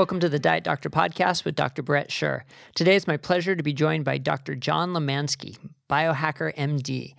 Welcome 0.00 0.20
to 0.20 0.30
the 0.30 0.38
Diet 0.38 0.64
Doctor 0.64 0.88
podcast 0.88 1.44
with 1.44 1.56
Dr. 1.56 1.82
Brett 1.82 2.08
Scher. 2.08 2.44
Today 2.74 2.96
it's 2.96 3.06
my 3.06 3.18
pleasure 3.18 3.54
to 3.54 3.62
be 3.62 3.74
joined 3.74 4.02
by 4.02 4.16
Dr. 4.16 4.54
John 4.54 4.94
Limansky, 4.94 5.58
biohacker 5.90 6.56
MD. 6.56 7.14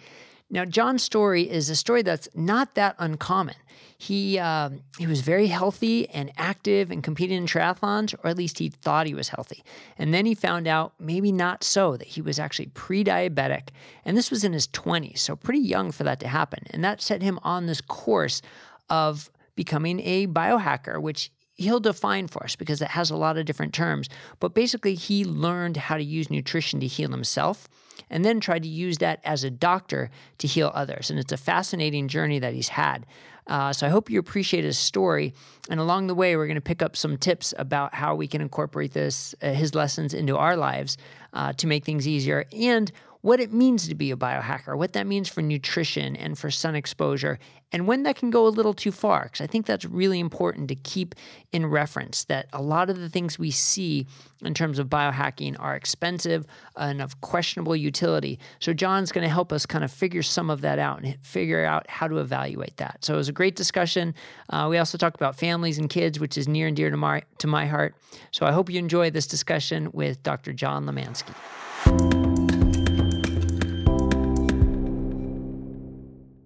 Now, 0.49 0.65
John's 0.65 1.03
story 1.03 1.47
is 1.47 1.69
a 1.69 1.75
story 1.75 2.01
that's 2.01 2.27
not 2.33 2.73
that 2.73 2.95
uncommon. 2.97 3.53
He 3.99 4.39
uh, 4.39 4.71
he 4.97 5.05
was 5.05 5.21
very 5.21 5.45
healthy 5.45 6.09
and 6.09 6.31
active 6.37 6.89
and 6.89 7.03
competed 7.03 7.37
in 7.37 7.45
triathlons, 7.45 8.15
or 8.23 8.31
at 8.31 8.37
least 8.37 8.57
he 8.57 8.69
thought 8.69 9.05
he 9.05 9.13
was 9.13 9.29
healthy. 9.29 9.63
And 9.99 10.11
then 10.11 10.25
he 10.25 10.33
found 10.33 10.67
out 10.67 10.93
maybe 10.99 11.31
not 11.31 11.63
so 11.63 11.97
that 11.97 12.07
he 12.07 12.23
was 12.23 12.39
actually 12.39 12.69
pre-diabetic, 12.73 13.69
and 14.05 14.17
this 14.17 14.31
was 14.31 14.43
in 14.43 14.53
his 14.53 14.67
20s, 14.69 15.19
so 15.19 15.35
pretty 15.35 15.59
young 15.59 15.91
for 15.91 16.03
that 16.05 16.19
to 16.21 16.27
happen. 16.27 16.63
And 16.71 16.83
that 16.83 16.99
set 16.99 17.21
him 17.21 17.37
on 17.43 17.67
this 17.67 17.79
course 17.79 18.41
of 18.89 19.29
becoming 19.53 19.99
a 19.99 20.25
biohacker, 20.25 20.99
which 20.99 21.29
he'll 21.61 21.79
define 21.79 22.27
for 22.27 22.43
us 22.43 22.55
because 22.55 22.81
it 22.81 22.89
has 22.89 23.09
a 23.09 23.15
lot 23.15 23.37
of 23.37 23.45
different 23.45 23.73
terms. 23.73 24.09
But 24.39 24.53
basically, 24.53 24.95
he 24.95 25.25
learned 25.25 25.77
how 25.77 25.97
to 25.97 26.03
use 26.03 26.29
nutrition 26.29 26.79
to 26.79 26.87
heal 26.87 27.11
himself 27.11 27.67
and 28.09 28.25
then 28.25 28.39
tried 28.39 28.63
to 28.63 28.69
use 28.69 28.97
that 28.99 29.21
as 29.23 29.43
a 29.43 29.49
doctor 29.49 30.09
to 30.39 30.47
heal 30.47 30.71
others. 30.73 31.09
And 31.09 31.19
it's 31.19 31.31
a 31.31 31.37
fascinating 31.37 32.07
journey 32.07 32.39
that 32.39 32.53
he's 32.53 32.69
had. 32.69 33.05
Uh, 33.47 33.73
so 33.73 33.87
I 33.87 33.89
hope 33.89 34.09
you 34.09 34.19
appreciate 34.19 34.63
his 34.63 34.77
story. 34.77 35.33
And 35.69 35.79
along 35.79 36.07
the 36.07 36.15
way, 36.15 36.35
we're 36.35 36.47
going 36.47 36.55
to 36.55 36.61
pick 36.61 36.81
up 36.81 36.95
some 36.95 37.17
tips 37.17 37.53
about 37.57 37.93
how 37.93 38.15
we 38.15 38.27
can 38.27 38.41
incorporate 38.41 38.93
this, 38.93 39.33
uh, 39.41 39.51
his 39.51 39.73
lessons 39.75 40.13
into 40.13 40.37
our 40.37 40.55
lives 40.55 40.97
uh, 41.33 41.53
to 41.53 41.67
make 41.67 41.83
things 41.83 42.07
easier 42.07 42.45
and 42.51 42.91
what 43.21 43.39
it 43.39 43.53
means 43.53 43.87
to 43.87 43.95
be 43.95 44.11
a 44.11 44.15
biohacker, 44.15 44.77
what 44.77 44.93
that 44.93 45.07
means 45.07 45.29
for 45.29 45.41
nutrition 45.41 46.15
and 46.15 46.37
for 46.37 46.49
sun 46.49 46.75
exposure, 46.75 47.39
and 47.71 47.87
when 47.87 48.03
that 48.03 48.15
can 48.15 48.29
go 48.31 48.47
a 48.47 48.49
little 48.49 48.73
too 48.73 48.91
far. 48.91 49.23
Because 49.23 49.41
I 49.41 49.47
think 49.47 49.65
that's 49.65 49.85
really 49.85 50.19
important 50.19 50.67
to 50.69 50.75
keep 50.75 51.15
in 51.51 51.65
reference 51.65 52.25
that 52.25 52.47
a 52.51 52.61
lot 52.61 52.89
of 52.89 52.99
the 52.99 53.09
things 53.09 53.39
we 53.39 53.51
see 53.51 54.07
in 54.43 54.53
terms 54.53 54.79
of 54.79 54.87
biohacking 54.87 55.55
are 55.59 55.75
expensive 55.75 56.45
and 56.75 57.01
of 57.01 57.21
questionable 57.21 57.75
utility. 57.75 58.39
So, 58.59 58.73
John's 58.73 59.11
going 59.11 59.23
to 59.23 59.29
help 59.29 59.53
us 59.53 59.65
kind 59.65 59.83
of 59.83 59.91
figure 59.91 60.23
some 60.23 60.49
of 60.49 60.61
that 60.61 60.79
out 60.79 61.03
and 61.03 61.17
figure 61.21 61.63
out 61.63 61.89
how 61.89 62.07
to 62.07 62.17
evaluate 62.17 62.77
that. 62.77 63.05
So, 63.05 63.13
it 63.13 63.17
was 63.17 63.29
a 63.29 63.33
great 63.33 63.55
discussion. 63.55 64.15
Uh, 64.49 64.67
we 64.69 64.77
also 64.77 64.97
talked 64.97 65.15
about 65.15 65.35
families 65.35 65.77
and 65.77 65.89
kids, 65.89 66.19
which 66.19 66.37
is 66.37 66.47
near 66.47 66.67
and 66.67 66.75
dear 66.75 66.89
to 66.89 66.97
my, 66.97 67.21
to 67.37 67.47
my 67.47 67.67
heart. 67.67 67.95
So, 68.31 68.45
I 68.45 68.51
hope 68.51 68.69
you 68.69 68.79
enjoy 68.79 69.11
this 69.11 69.27
discussion 69.27 69.89
with 69.93 70.21
Dr. 70.23 70.53
John 70.53 70.85
Limansky. 70.85 72.30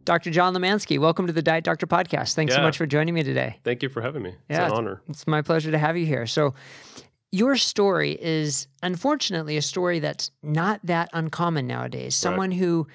Dr. 0.06 0.30
John 0.30 0.54
Limansky, 0.54 1.00
welcome 1.00 1.26
to 1.26 1.34
the 1.34 1.42
Diet 1.42 1.64
Doctor 1.64 1.88
podcast. 1.88 2.36
Thanks 2.36 2.52
yeah. 2.52 2.58
so 2.58 2.62
much 2.62 2.78
for 2.78 2.86
joining 2.86 3.16
me 3.16 3.24
today. 3.24 3.60
Thank 3.64 3.82
you 3.82 3.90
for 3.90 4.02
having 4.02 4.22
me. 4.22 4.30
It's 4.30 4.38
yeah, 4.60 4.68
an 4.68 4.72
honor. 4.72 5.02
It's 5.10 5.26
my 5.26 5.42
pleasure 5.42 5.72
to 5.72 5.80
have 5.80 5.98
you 5.98 6.06
here. 6.06 6.28
So, 6.28 6.54
your 7.32 7.56
story 7.56 8.12
is 8.22 8.68
unfortunately 8.84 9.58
a 9.58 9.62
story 9.64 9.98
that's 10.00 10.30
not 10.44 10.80
that 10.84 11.10
uncommon 11.12 11.66
nowadays. 11.66 12.16
Someone 12.16 12.52
right. 12.52 12.60
who 12.60 12.88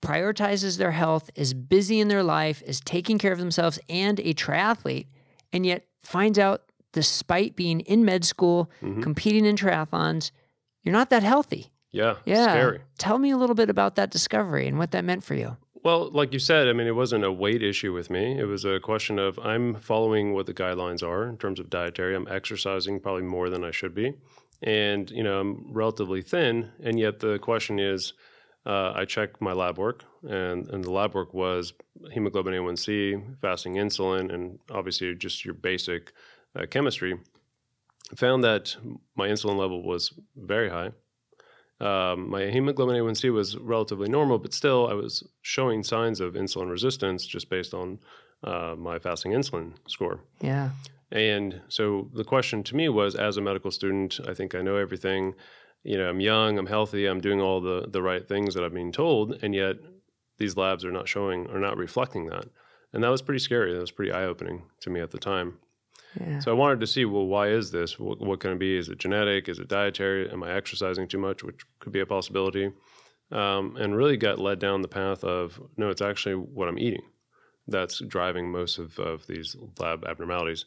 prioritizes 0.00 0.78
their 0.78 0.90
health, 0.90 1.30
is 1.34 1.52
busy 1.52 2.00
in 2.00 2.08
their 2.08 2.22
life, 2.22 2.62
is 2.62 2.80
taking 2.80 3.18
care 3.18 3.32
of 3.32 3.38
themselves, 3.38 3.78
and 3.90 4.18
a 4.20 4.32
triathlete, 4.32 5.06
and 5.52 5.66
yet 5.66 5.86
finds 6.02 6.38
out 6.38 6.62
despite 6.92 7.54
being 7.54 7.80
in 7.80 8.04
med 8.04 8.24
school, 8.24 8.70
mm-hmm. 8.82 9.02
competing 9.02 9.44
in 9.44 9.56
triathlons, 9.56 10.30
you're 10.82 10.94
not 10.94 11.10
that 11.10 11.22
healthy. 11.22 11.70
Yeah, 11.92 12.16
yeah. 12.24 12.48
Scary. 12.48 12.80
Tell 12.96 13.18
me 13.18 13.30
a 13.30 13.36
little 13.36 13.54
bit 13.54 13.68
about 13.68 13.96
that 13.96 14.10
discovery 14.10 14.66
and 14.66 14.78
what 14.78 14.92
that 14.92 15.04
meant 15.04 15.22
for 15.22 15.34
you. 15.34 15.56
Well, 15.86 16.10
like 16.10 16.32
you 16.32 16.40
said, 16.40 16.66
I 16.66 16.72
mean, 16.72 16.88
it 16.88 16.96
wasn't 16.96 17.22
a 17.22 17.30
weight 17.30 17.62
issue 17.62 17.92
with 17.92 18.10
me. 18.10 18.36
It 18.36 18.46
was 18.46 18.64
a 18.64 18.80
question 18.80 19.20
of 19.20 19.38
I'm 19.38 19.76
following 19.76 20.32
what 20.32 20.46
the 20.46 20.52
guidelines 20.52 21.00
are 21.00 21.28
in 21.28 21.36
terms 21.36 21.60
of 21.60 21.70
dietary. 21.70 22.16
I'm 22.16 22.26
exercising 22.26 22.98
probably 22.98 23.22
more 23.22 23.48
than 23.50 23.62
I 23.62 23.70
should 23.70 23.94
be. 23.94 24.14
And, 24.62 25.08
you 25.12 25.22
know, 25.22 25.38
I'm 25.38 25.72
relatively 25.72 26.22
thin. 26.22 26.72
And 26.82 26.98
yet 26.98 27.20
the 27.20 27.38
question 27.38 27.78
is, 27.78 28.14
uh, 28.66 28.94
I 28.96 29.04
checked 29.04 29.40
my 29.40 29.52
lab 29.52 29.78
work, 29.78 30.02
and, 30.28 30.68
and 30.70 30.82
the 30.82 30.90
lab 30.90 31.14
work 31.14 31.32
was 31.32 31.72
hemoglobin 32.10 32.52
A1C, 32.52 33.40
fasting 33.40 33.74
insulin, 33.74 34.34
and 34.34 34.58
obviously 34.72 35.14
just 35.14 35.44
your 35.44 35.54
basic 35.54 36.12
uh, 36.56 36.66
chemistry. 36.68 37.16
Found 38.16 38.42
that 38.42 38.74
my 39.14 39.28
insulin 39.28 39.56
level 39.56 39.84
was 39.84 40.12
very 40.34 40.68
high 40.68 40.90
um, 41.80 42.30
my 42.30 42.46
hemoglobin 42.46 42.96
A1C 42.96 43.32
was 43.32 43.56
relatively 43.56 44.08
normal, 44.08 44.38
but 44.38 44.54
still 44.54 44.88
I 44.88 44.94
was 44.94 45.22
showing 45.42 45.82
signs 45.82 46.20
of 46.20 46.34
insulin 46.34 46.70
resistance 46.70 47.26
just 47.26 47.50
based 47.50 47.74
on 47.74 47.98
uh, 48.42 48.74
my 48.78 48.98
fasting 48.98 49.32
insulin 49.32 49.72
score. 49.86 50.20
Yeah. 50.40 50.70
And 51.12 51.60
so 51.68 52.10
the 52.14 52.24
question 52.24 52.62
to 52.64 52.76
me 52.76 52.88
was, 52.88 53.14
as 53.14 53.36
a 53.36 53.42
medical 53.42 53.70
student, 53.70 54.18
I 54.26 54.34
think 54.34 54.54
I 54.54 54.62
know 54.62 54.76
everything. 54.76 55.34
You 55.82 55.98
know, 55.98 56.08
I'm 56.08 56.20
young, 56.20 56.58
I'm 56.58 56.66
healthy, 56.66 57.06
I'm 57.06 57.20
doing 57.20 57.40
all 57.40 57.60
the 57.60 57.86
the 57.88 58.02
right 58.02 58.26
things 58.26 58.54
that 58.54 58.64
I've 58.64 58.74
been 58.74 58.90
told, 58.90 59.38
and 59.42 59.54
yet 59.54 59.76
these 60.38 60.56
labs 60.56 60.84
are 60.84 60.90
not 60.90 61.08
showing, 61.08 61.48
are 61.48 61.60
not 61.60 61.76
reflecting 61.76 62.26
that. 62.26 62.46
And 62.92 63.04
that 63.04 63.10
was 63.10 63.22
pretty 63.22 63.38
scary. 63.38 63.72
That 63.72 63.80
was 63.80 63.90
pretty 63.90 64.12
eye 64.12 64.24
opening 64.24 64.62
to 64.80 64.90
me 64.90 65.00
at 65.00 65.10
the 65.10 65.18
time. 65.18 65.58
So 66.40 66.50
I 66.50 66.54
wanted 66.54 66.80
to 66.80 66.86
see, 66.86 67.04
well, 67.04 67.26
why 67.26 67.48
is 67.48 67.70
this? 67.70 67.98
What, 67.98 68.20
what, 68.20 68.40
can 68.40 68.52
it 68.52 68.58
be? 68.58 68.76
Is 68.76 68.88
it 68.88 68.98
genetic? 68.98 69.48
Is 69.48 69.58
it 69.58 69.68
dietary? 69.68 70.30
Am 70.30 70.42
I 70.42 70.52
exercising 70.52 71.08
too 71.08 71.18
much, 71.18 71.42
which 71.42 71.60
could 71.78 71.92
be 71.92 72.00
a 72.00 72.06
possibility? 72.06 72.72
Um, 73.32 73.76
and 73.76 73.96
really 73.96 74.16
got 74.16 74.38
led 74.38 74.58
down 74.58 74.82
the 74.82 74.88
path 74.88 75.24
of 75.24 75.60
no, 75.76 75.90
it's 75.90 76.02
actually 76.02 76.36
what 76.36 76.68
I'm 76.68 76.78
eating 76.78 77.02
that's 77.68 77.98
driving 78.00 78.50
most 78.50 78.78
of, 78.78 78.98
of 78.98 79.26
these 79.26 79.56
lab 79.80 80.04
abnormalities. 80.04 80.64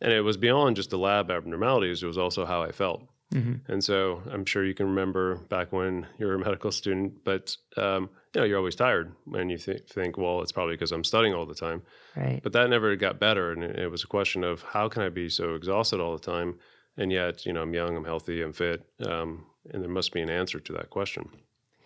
And 0.00 0.12
it 0.12 0.20
was 0.20 0.36
beyond 0.36 0.76
just 0.76 0.90
the 0.90 0.98
lab 0.98 1.30
abnormalities; 1.30 2.02
it 2.02 2.06
was 2.06 2.18
also 2.18 2.44
how 2.44 2.62
I 2.62 2.70
felt. 2.70 3.08
Mm-hmm. 3.34 3.70
And 3.70 3.82
so 3.82 4.22
I'm 4.30 4.44
sure 4.44 4.64
you 4.64 4.74
can 4.74 4.86
remember 4.86 5.36
back 5.36 5.72
when 5.72 6.06
you 6.18 6.26
were 6.26 6.34
a 6.34 6.38
medical 6.38 6.70
student, 6.70 7.24
but 7.24 7.56
um, 7.76 8.08
you 8.34 8.40
know, 8.40 8.44
you're 8.44 8.58
always 8.58 8.76
tired 8.76 9.12
and 9.34 9.50
you 9.50 9.58
th- 9.58 9.82
think, 9.88 10.16
well, 10.16 10.42
it's 10.42 10.52
probably 10.52 10.74
because 10.74 10.92
I'm 10.92 11.04
studying 11.04 11.34
all 11.34 11.46
the 11.46 11.54
time. 11.54 11.82
Right. 12.14 12.40
But 12.42 12.52
that 12.52 12.70
never 12.70 12.94
got 12.96 13.18
better. 13.18 13.50
And 13.50 13.64
it, 13.64 13.78
it 13.78 13.90
was 13.90 14.04
a 14.04 14.06
question 14.06 14.44
of 14.44 14.62
how 14.62 14.88
can 14.88 15.02
I 15.02 15.08
be 15.08 15.28
so 15.28 15.54
exhausted 15.54 16.00
all 16.00 16.12
the 16.12 16.22
time? 16.22 16.58
And 16.96 17.10
yet, 17.10 17.44
you 17.44 17.52
know, 17.52 17.62
I'm 17.62 17.74
young, 17.74 17.96
I'm 17.96 18.04
healthy, 18.04 18.42
I'm 18.42 18.52
fit. 18.52 18.86
Um, 19.04 19.46
and 19.72 19.82
there 19.82 19.90
must 19.90 20.12
be 20.12 20.22
an 20.22 20.30
answer 20.30 20.60
to 20.60 20.72
that 20.74 20.90
question. 20.90 21.28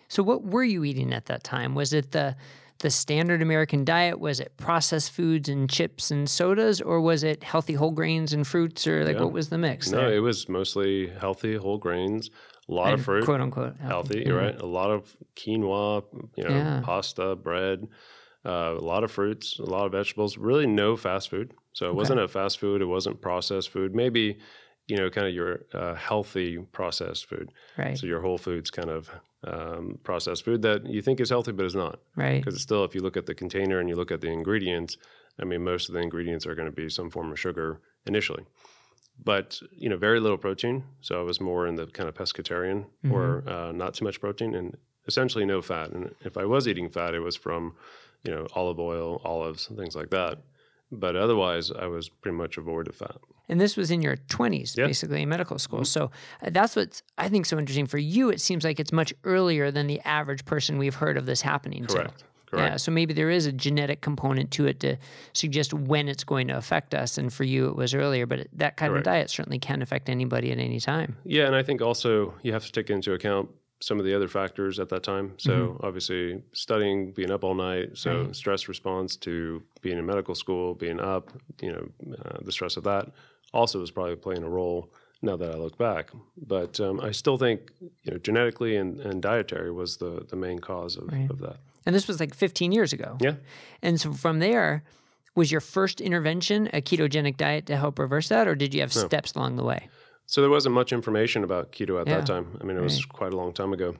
So, 0.07 0.23
what 0.23 0.43
were 0.43 0.63
you 0.63 0.83
eating 0.83 1.13
at 1.13 1.25
that 1.25 1.43
time? 1.43 1.73
Was 1.73 1.93
it 1.93 2.11
the 2.11 2.35
the 2.81 2.89
standard 2.89 3.41
American 3.41 3.85
diet? 3.85 4.19
Was 4.19 4.39
it 4.39 4.55
processed 4.57 5.11
foods 5.11 5.49
and 5.49 5.69
chips 5.69 6.11
and 6.11 6.29
sodas, 6.29 6.81
or 6.81 7.01
was 7.01 7.23
it 7.23 7.43
healthy 7.43 7.73
whole 7.73 7.91
grains 7.91 8.33
and 8.33 8.45
fruits, 8.45 8.85
or 8.85 9.05
like 9.05 9.15
yeah. 9.15 9.23
what 9.23 9.33
was 9.33 9.49
the 9.49 9.57
mix? 9.57 9.89
No, 9.89 9.99
there? 9.99 10.13
it 10.15 10.19
was 10.19 10.49
mostly 10.49 11.07
healthy 11.19 11.55
whole 11.55 11.77
grains, 11.77 12.29
a 12.67 12.73
lot 12.73 12.91
and 12.91 12.99
of 12.99 13.05
fruit, 13.05 13.25
quote 13.25 13.41
unquote 13.41 13.77
healthy, 13.79 14.25
healthy 14.25 14.31
right? 14.31 14.59
A 14.59 14.65
lot 14.65 14.91
of 14.91 15.15
quinoa, 15.35 16.03
you 16.35 16.43
know, 16.43 16.49
yeah. 16.49 16.81
pasta, 16.83 17.35
bread, 17.35 17.87
uh, 18.45 18.75
a 18.77 18.83
lot 18.83 19.03
of 19.03 19.11
fruits, 19.11 19.59
a 19.59 19.63
lot 19.63 19.85
of 19.85 19.91
vegetables. 19.91 20.37
Really, 20.37 20.67
no 20.67 20.97
fast 20.97 21.29
food. 21.29 21.53
So 21.73 21.85
it 21.85 21.89
okay. 21.89 21.97
wasn't 21.97 22.19
a 22.19 22.27
fast 22.27 22.59
food. 22.59 22.81
It 22.81 22.85
wasn't 22.85 23.21
processed 23.21 23.69
food. 23.69 23.95
Maybe 23.95 24.39
you 24.87 24.97
know, 24.97 25.09
kind 25.09 25.27
of 25.27 25.33
your 25.33 25.61
uh, 25.73 25.95
healthy 25.95 26.57
processed 26.71 27.27
food. 27.27 27.51
Right. 27.77 27.97
So 27.97 28.07
your 28.07 28.21
whole 28.21 28.37
foods 28.37 28.69
kind 28.69 28.89
of 28.89 29.09
um, 29.47 29.99
processed 30.03 30.45
food 30.45 30.61
that 30.63 30.85
you 30.85 31.01
think 31.01 31.19
is 31.19 31.29
healthy, 31.29 31.51
but 31.51 31.65
is 31.65 31.75
not. 31.75 31.99
Right. 32.15 32.39
Because 32.39 32.55
it's 32.55 32.63
still, 32.63 32.83
if 32.83 32.93
you 32.93 33.01
look 33.01 33.17
at 33.17 33.25
the 33.25 33.35
container 33.35 33.79
and 33.79 33.89
you 33.89 33.95
look 33.95 34.11
at 34.11 34.21
the 34.21 34.29
ingredients, 34.29 34.97
I 35.39 35.45
mean, 35.45 35.63
most 35.63 35.89
of 35.89 35.93
the 35.93 36.01
ingredients 36.01 36.45
are 36.45 36.55
going 36.55 36.67
to 36.67 36.75
be 36.75 36.89
some 36.89 37.09
form 37.09 37.31
of 37.31 37.39
sugar 37.39 37.81
initially. 38.05 38.43
But 39.23 39.59
you 39.71 39.89
know, 39.89 39.97
very 39.97 40.19
little 40.19 40.37
protein. 40.37 40.83
So 41.01 41.19
I 41.19 41.23
was 41.23 41.39
more 41.39 41.67
in 41.67 41.75
the 41.75 41.85
kind 41.87 42.09
of 42.09 42.15
pescatarian 42.15 42.85
mm-hmm. 43.05 43.11
or 43.11 43.47
uh, 43.47 43.71
not 43.71 43.93
too 43.93 44.05
much 44.05 44.19
protein 44.19 44.55
and 44.55 44.75
essentially 45.07 45.45
no 45.45 45.61
fat. 45.61 45.91
And 45.91 46.15
if 46.21 46.37
I 46.37 46.45
was 46.45 46.67
eating 46.67 46.89
fat, 46.89 47.13
it 47.13 47.19
was 47.19 47.35
from 47.35 47.75
you 48.23 48.31
know 48.33 48.47
olive 48.55 48.79
oil, 48.79 49.21
olives, 49.23 49.67
things 49.67 49.95
like 49.95 50.09
that 50.09 50.39
but 50.91 51.15
otherwise 51.15 51.71
i 51.71 51.85
was 51.85 52.09
pretty 52.09 52.35
much 52.35 52.57
a 52.57 52.61
void 52.61 52.87
of 52.87 52.95
fat 52.95 53.17
and 53.49 53.59
this 53.59 53.75
was 53.75 53.91
in 53.91 54.01
your 54.01 54.17
20s 54.17 54.77
yeah. 54.77 54.85
basically 54.85 55.21
in 55.21 55.29
medical 55.29 55.57
school 55.57 55.79
mm-hmm. 55.79 55.85
so 55.85 56.11
uh, 56.43 56.49
that's 56.51 56.75
what 56.75 57.01
i 57.17 57.27
think 57.27 57.45
so 57.45 57.57
interesting 57.57 57.87
for 57.87 57.97
you 57.97 58.29
it 58.29 58.41
seems 58.41 58.63
like 58.63 58.79
it's 58.79 58.91
much 58.91 59.13
earlier 59.23 59.71
than 59.71 59.87
the 59.87 59.99
average 60.01 60.45
person 60.45 60.77
we've 60.77 60.95
heard 60.95 61.17
of 61.17 61.25
this 61.25 61.41
happening 61.41 61.85
correct 61.85 62.19
to. 62.19 62.25
Correct. 62.51 62.69
Yeah, 62.69 62.77
so 62.77 62.91
maybe 62.91 63.13
there 63.13 63.29
is 63.29 63.45
a 63.45 63.53
genetic 63.53 64.01
component 64.01 64.51
to 64.51 64.67
it 64.67 64.81
to 64.81 64.97
suggest 65.31 65.73
when 65.73 66.09
it's 66.09 66.25
going 66.25 66.49
to 66.49 66.57
affect 66.57 66.93
us. 66.93 67.17
And 67.17 67.31
for 67.31 67.45
you, 67.45 67.69
it 67.69 67.77
was 67.77 67.93
earlier, 67.93 68.25
but 68.25 68.45
that 68.51 68.75
kind 68.75 68.91
Correct. 68.91 69.07
of 69.07 69.13
diet 69.13 69.29
certainly 69.29 69.57
can 69.57 69.81
affect 69.81 70.09
anybody 70.09 70.51
at 70.51 70.59
any 70.59 70.81
time. 70.81 71.15
Yeah, 71.23 71.45
and 71.45 71.55
I 71.55 71.63
think 71.63 71.81
also 71.81 72.33
you 72.43 72.51
have 72.51 72.65
to 72.65 72.71
take 72.73 72.89
into 72.89 73.13
account 73.13 73.49
some 73.81 73.99
of 73.99 74.05
the 74.05 74.13
other 74.13 74.27
factors 74.27 74.79
at 74.79 74.89
that 74.89 75.03
time. 75.03 75.33
So 75.37 75.51
mm-hmm. 75.51 75.85
obviously 75.85 76.41
studying, 76.53 77.11
being 77.11 77.31
up 77.31 77.43
all 77.43 77.55
night, 77.55 77.97
so 77.97 78.23
right. 78.23 78.35
stress 78.35 78.67
response 78.67 79.15
to 79.17 79.61
being 79.81 79.97
in 79.97 80.05
medical 80.05 80.35
school, 80.35 80.75
being 80.75 80.99
up, 80.99 81.31
you 81.61 81.71
know, 81.71 82.15
uh, 82.25 82.37
the 82.41 82.51
stress 82.51 82.77
of 82.77 82.83
that 82.83 83.09
also 83.53 83.79
was 83.79 83.91
probably 83.91 84.15
playing 84.15 84.43
a 84.43 84.49
role. 84.49 84.89
Now 85.23 85.37
that 85.37 85.51
I 85.51 85.55
look 85.55 85.77
back, 85.77 86.09
but 86.47 86.79
um, 86.79 86.99
I 86.99 87.11
still 87.11 87.37
think 87.37 87.69
you 87.79 88.09
know 88.09 88.17
genetically 88.17 88.75
and, 88.75 88.99
and 89.01 89.21
dietary 89.21 89.71
was 89.71 89.97
the 89.97 90.25
the 90.27 90.35
main 90.35 90.57
cause 90.57 90.97
of, 90.97 91.11
right. 91.11 91.29
of 91.29 91.37
that. 91.41 91.57
And 91.85 91.95
this 91.95 92.07
was 92.07 92.19
like 92.19 92.33
15 92.33 92.71
years 92.71 92.91
ago. 92.91 93.17
Yeah. 93.21 93.35
And 93.83 94.01
so 94.01 94.13
from 94.13 94.39
there, 94.39 94.83
was 95.35 95.51
your 95.51 95.61
first 95.61 96.01
intervention 96.01 96.69
a 96.73 96.81
ketogenic 96.81 97.37
diet 97.37 97.67
to 97.67 97.77
help 97.77 97.99
reverse 97.99 98.29
that, 98.29 98.47
or 98.47 98.55
did 98.55 98.73
you 98.73 98.81
have 98.81 98.95
No. 98.95 99.05
steps 99.05 99.33
along 99.33 99.57
the 99.57 99.63
way? 99.63 99.89
So 100.31 100.39
there 100.39 100.49
wasn't 100.49 100.73
much 100.73 100.93
information 100.93 101.43
about 101.43 101.73
keto 101.73 101.99
at 101.99 102.07
Yeah. 102.07 102.15
that 102.15 102.25
time. 102.25 102.57
I 102.61 102.63
mean, 102.63 102.77
it 102.77 102.81
was 102.81 103.03
Right. 103.05 103.09
quite 103.09 103.33
a 103.33 103.35
long 103.35 103.51
time 103.51 103.73
ago. 103.73 103.97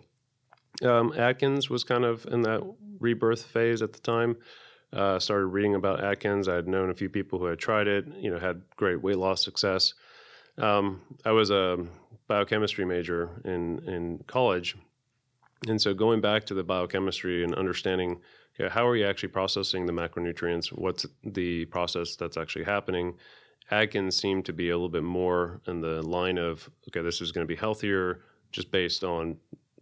Um, 0.81 1.11
Atkins 1.11 1.69
was 1.69 1.83
kind 1.83 2.05
of 2.05 2.25
in 2.25 2.43
that 2.43 2.63
rebirth 3.01 3.43
phase 3.43 3.81
at 3.81 3.91
the 3.91 3.99
time. 3.99 4.37
Uh, 4.93 5.19
started 5.19 5.47
reading 5.47 5.75
about 5.75 6.01
Atkins. 6.01 6.47
I 6.47 6.55
had 6.55 6.69
known 6.69 6.89
a 6.89 6.93
few 6.93 7.09
people 7.09 7.37
who 7.39 7.45
had 7.47 7.59
tried 7.59 7.89
it. 7.89 8.07
You 8.15 8.31
know, 8.31 8.39
had 8.39 8.61
great 8.77 9.01
weight 9.01 9.17
loss 9.17 9.43
success. 9.43 9.93
Um, 10.57 11.01
I 11.25 11.33
was 11.33 11.49
a 11.49 11.85
biochemistry 12.27 12.85
major 12.85 13.41
in 13.43 13.79
in 13.79 14.23
college, 14.27 14.77
and 15.67 15.81
so 15.81 15.93
going 15.93 16.21
back 16.21 16.45
to 16.45 16.53
the 16.53 16.63
biochemistry 16.63 17.43
and 17.43 17.53
understanding 17.55 18.21
okay, 18.57 18.69
how 18.73 18.87
are 18.87 18.95
you 18.95 19.05
actually 19.05 19.29
processing 19.29 19.85
the 19.85 19.93
macronutrients? 19.93 20.67
What's 20.71 21.05
the 21.25 21.65
process 21.65 22.15
that's 22.15 22.37
actually 22.37 22.65
happening? 22.65 23.17
Atkins 23.75 24.18
seemed 24.18 24.45
to 24.45 24.53
be 24.53 24.69
a 24.69 24.75
little 24.75 24.89
bit 24.89 25.03
more 25.03 25.62
in 25.65 25.79
the 25.81 26.01
line 26.01 26.38
of 26.38 26.69
okay, 26.89 27.01
this 27.01 27.21
is 27.21 27.31
going 27.31 27.47
to 27.47 27.51
be 27.51 27.56
healthier 27.59 28.21
just 28.51 28.69
based 28.69 29.03
on 29.03 29.38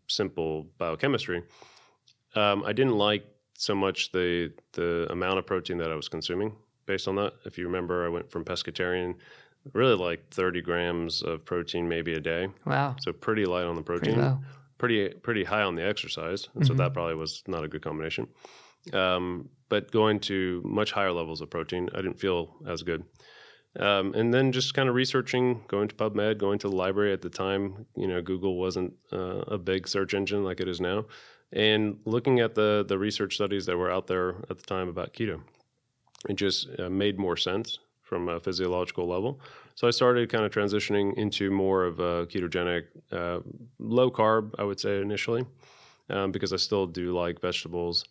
simple 0.07 0.67
biochemistry. 0.77 1.43
Um, 2.35 2.63
I 2.63 2.71
didn't 2.73 2.97
like 2.97 3.25
so 3.55 3.73
much 3.75 4.11
the 4.11 4.53
the 4.73 5.07
amount 5.11 5.39
of 5.39 5.45
protein 5.47 5.77
that 5.79 5.91
I 5.91 5.95
was 5.95 6.07
consuming 6.07 6.55
based 6.85 7.07
on 7.07 7.15
that. 7.15 7.33
If 7.45 7.57
you 7.57 7.65
remember, 7.65 8.05
I 8.05 8.09
went 8.09 8.31
from 8.31 8.45
pescatarian, 8.45 9.15
really 9.73 9.95
like 9.95 10.29
30 10.31 10.61
grams 10.61 11.23
of 11.23 11.43
protein 11.45 11.89
maybe 11.89 12.13
a 12.13 12.19
day, 12.19 12.47
Wow, 12.65 12.95
so 12.99 13.11
pretty 13.11 13.45
light 13.45 13.65
on 13.65 13.75
the 13.75 13.81
pretty 13.81 14.11
protein 14.11 14.21
low. 14.21 14.39
pretty 14.77 15.09
pretty 15.09 15.43
high 15.43 15.63
on 15.63 15.73
the 15.73 15.83
exercise, 15.85 16.47
and 16.53 16.65
so 16.65 16.73
Mhm. 16.73 16.77
that 16.77 16.93
probably 16.93 17.15
was 17.15 17.43
not 17.47 17.63
a 17.63 17.67
good 17.67 17.81
combination. 17.81 18.27
Um, 18.93 19.49
but 19.67 19.91
going 19.91 20.19
to 20.21 20.61
much 20.63 20.91
higher 20.91 21.11
levels 21.11 21.41
of 21.41 21.49
protein, 21.49 21.89
I 21.93 21.97
didn't 21.97 22.19
feel 22.19 22.55
as 22.67 22.81
good. 22.83 23.03
Um, 23.79 24.13
and 24.13 24.33
then 24.33 24.51
just 24.51 24.73
kind 24.73 24.89
of 24.89 24.95
researching, 24.95 25.61
going 25.67 25.87
to 25.87 25.95
PubMed, 25.95 26.37
going 26.37 26.59
to 26.59 26.69
the 26.69 26.75
library 26.75 27.13
at 27.13 27.21
the 27.21 27.29
time. 27.29 27.85
You 27.95 28.07
know, 28.07 28.21
Google 28.21 28.57
wasn't 28.57 28.93
uh, 29.13 29.43
a 29.47 29.57
big 29.57 29.87
search 29.87 30.13
engine 30.13 30.43
like 30.43 30.59
it 30.59 30.67
is 30.67 30.81
now, 30.81 31.05
and 31.53 31.97
looking 32.05 32.41
at 32.41 32.55
the 32.55 32.85
the 32.87 32.97
research 32.97 33.35
studies 33.35 33.65
that 33.65 33.77
were 33.77 33.91
out 33.91 34.07
there 34.07 34.35
at 34.49 34.57
the 34.59 34.65
time 34.65 34.89
about 34.89 35.13
keto, 35.13 35.41
it 36.27 36.35
just 36.35 36.67
uh, 36.77 36.89
made 36.89 37.17
more 37.17 37.37
sense 37.37 37.79
from 38.01 38.27
a 38.27 38.39
physiological 38.39 39.07
level. 39.07 39.39
So 39.75 39.87
I 39.87 39.91
started 39.91 40.29
kind 40.29 40.43
of 40.43 40.51
transitioning 40.51 41.13
into 41.13 41.51
more 41.51 41.85
of 41.85 41.99
a 41.99 42.25
ketogenic, 42.25 42.87
uh, 43.11 43.39
low 43.77 44.11
carb, 44.11 44.55
I 44.59 44.63
would 44.63 44.79
say 44.79 44.99
initially, 44.99 45.45
um, 46.09 46.31
because 46.31 46.51
I 46.51 46.57
still 46.57 46.85
do 46.87 47.13
like 47.13 47.39
vegetables. 47.39 48.03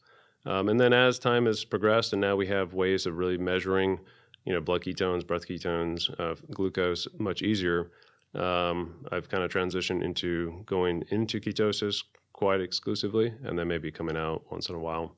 Um, 0.47 0.69
and 0.69 0.81
then 0.81 0.93
as 0.93 1.19
time 1.19 1.47
has 1.47 1.65
progressed, 1.65 2.13
and 2.13 2.23
now 2.23 2.37
we 2.37 2.47
have 2.47 2.73
ways 2.73 3.05
of 3.05 3.19
really 3.19 3.37
measuring, 3.37 3.99
you 4.49 4.55
know, 4.55 4.63
blood 4.63 4.81
ketones, 4.81 5.27
breath 5.27 5.47
ketones, 5.47 6.09
uh, 6.19 6.35
glucose 6.55 7.07
much 7.19 7.43
easier. 7.43 7.91
Um, 8.35 9.05
I've 9.13 9.29
kind 9.29 9.45
of 9.45 9.53
transitioned 9.53 10.03
into 10.03 10.63
going 10.65 11.05
into 11.11 11.39
ketosis 11.39 12.03
quite 12.33 12.63
exclusively, 12.63 13.31
and 13.45 13.59
then 13.59 13.69
maybe 13.69 13.93
coming 13.93 14.17
out 14.17 14.51
once 14.51 14.71
in 14.71 14.75
a 14.75 14.79
while, 14.79 15.17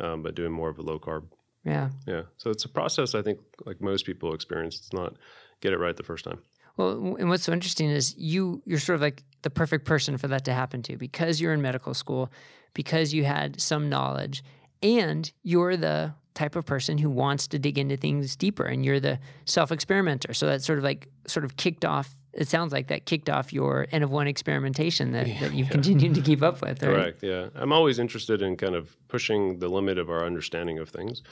um, 0.00 0.24
but 0.24 0.34
doing 0.34 0.50
more 0.50 0.70
of 0.70 0.78
a 0.78 0.82
low 0.82 0.98
carb. 0.98 1.22
Yeah. 1.64 1.90
Yeah. 2.04 2.22
So 2.36 2.50
it's 2.50 2.64
a 2.64 2.68
process 2.68 3.14
I 3.14 3.22
think 3.22 3.38
like 3.64 3.80
most 3.80 4.06
people 4.06 4.34
experience. 4.34 4.76
It's 4.78 4.92
not 4.92 5.14
get 5.60 5.72
it 5.72 5.78
right 5.78 5.96
the 5.96 6.02
first 6.02 6.24
time. 6.24 6.40
Well, 6.76 7.14
and 7.16 7.28
what's 7.28 7.44
so 7.44 7.52
interesting 7.52 7.90
is 7.90 8.16
you 8.18 8.60
you're 8.66 8.80
sort 8.80 8.96
of 8.96 9.02
like 9.02 9.22
the 9.42 9.50
perfect 9.50 9.84
person 9.84 10.18
for 10.18 10.26
that 10.26 10.44
to 10.46 10.52
happen 10.52 10.82
to 10.82 10.96
because 10.96 11.40
you're 11.40 11.52
in 11.52 11.62
medical 11.62 11.94
school, 11.94 12.32
because 12.74 13.14
you 13.14 13.22
had 13.22 13.60
some 13.60 13.88
knowledge, 13.88 14.42
and 14.82 15.30
you're 15.44 15.76
the 15.76 16.14
type 16.34 16.56
of 16.56 16.66
person 16.66 16.98
who 16.98 17.08
wants 17.08 17.46
to 17.48 17.58
dig 17.58 17.78
into 17.78 17.96
things 17.96 18.36
deeper, 18.36 18.64
and 18.64 18.84
you're 18.84 19.00
the 19.00 19.18
self 19.44 19.72
experimenter. 19.72 20.34
So 20.34 20.46
that 20.46 20.62
sort 20.62 20.78
of 20.78 20.84
like 20.84 21.08
sort 21.26 21.44
of 21.44 21.56
kicked 21.56 21.84
off. 21.84 22.10
It 22.32 22.48
sounds 22.48 22.72
like 22.72 22.88
that 22.88 23.06
kicked 23.06 23.30
off 23.30 23.52
your 23.52 23.86
N 23.92 24.02
of 24.02 24.10
one 24.10 24.26
experimentation 24.26 25.12
that, 25.12 25.26
that 25.38 25.54
you've 25.54 25.70
continued 25.70 26.16
to 26.16 26.20
keep 26.20 26.42
up 26.42 26.60
with. 26.60 26.82
Right? 26.82 26.92
Correct. 26.92 27.22
Yeah. 27.22 27.48
I'm 27.54 27.72
always 27.72 28.00
interested 28.00 28.42
in 28.42 28.56
kind 28.56 28.74
of 28.74 28.96
pushing 29.06 29.60
the 29.60 29.68
limit 29.68 29.98
of 29.98 30.10
our 30.10 30.24
understanding 30.26 30.78
of 30.80 30.88
things, 30.88 31.22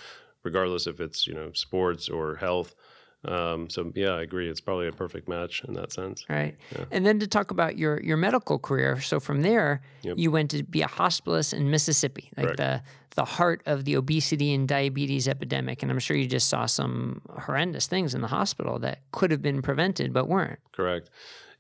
regardless 0.45 0.87
if 0.87 1.01
it's, 1.01 1.27
you 1.27 1.35
know, 1.35 1.51
sports 1.55 2.09
or 2.09 2.37
health. 2.37 2.77
Um, 3.25 3.71
so 3.71 3.93
yeah, 3.95 4.11
I 4.11 4.23
agree. 4.23 4.49
It's 4.51 4.61
probably 4.61 4.89
a 4.89 4.93
perfect 4.93 5.29
match 5.29 5.63
in 5.67 5.75
that 5.75 5.93
sense. 5.93 6.25
Right. 6.29 6.57
Yeah. 6.73 6.85
And 6.91 7.07
then 7.07 7.21
to 7.21 7.27
talk 7.27 7.51
about 7.51 7.79
your 7.79 8.01
your 8.03 8.17
medical 8.17 8.59
career. 8.59 9.01
So 9.01 9.21
from 9.21 9.43
there, 9.43 9.81
Yep. 10.03 10.19
you 10.19 10.31
went 10.31 10.51
to 10.51 10.63
be 10.65 10.83
a 10.83 10.89
hospitalist 10.89 11.55
in 11.55 11.71
Mississippi, 11.71 12.31
like 12.37 12.47
Correct. 12.47 12.57
the 12.59 12.83
the 13.15 13.25
heart 13.25 13.63
of 13.67 13.85
the 13.85 13.95
obesity 13.97 14.53
and 14.55 14.67
diabetes 14.67 15.29
epidemic. 15.29 15.83
And 15.83 15.93
I'm 15.93 15.99
sure 15.99 16.17
you 16.17 16.27
just 16.27 16.49
saw 16.49 16.67
some 16.67 17.21
horrendous 17.39 17.87
things 17.87 18.15
in 18.15 18.23
the 18.23 18.29
hospital 18.29 18.79
that 18.81 19.01
could 19.13 19.31
have 19.31 19.43
been 19.43 19.61
prevented 19.63 20.13
but 20.13 20.29
weren't. 20.29 20.59
Correct. 20.73 21.11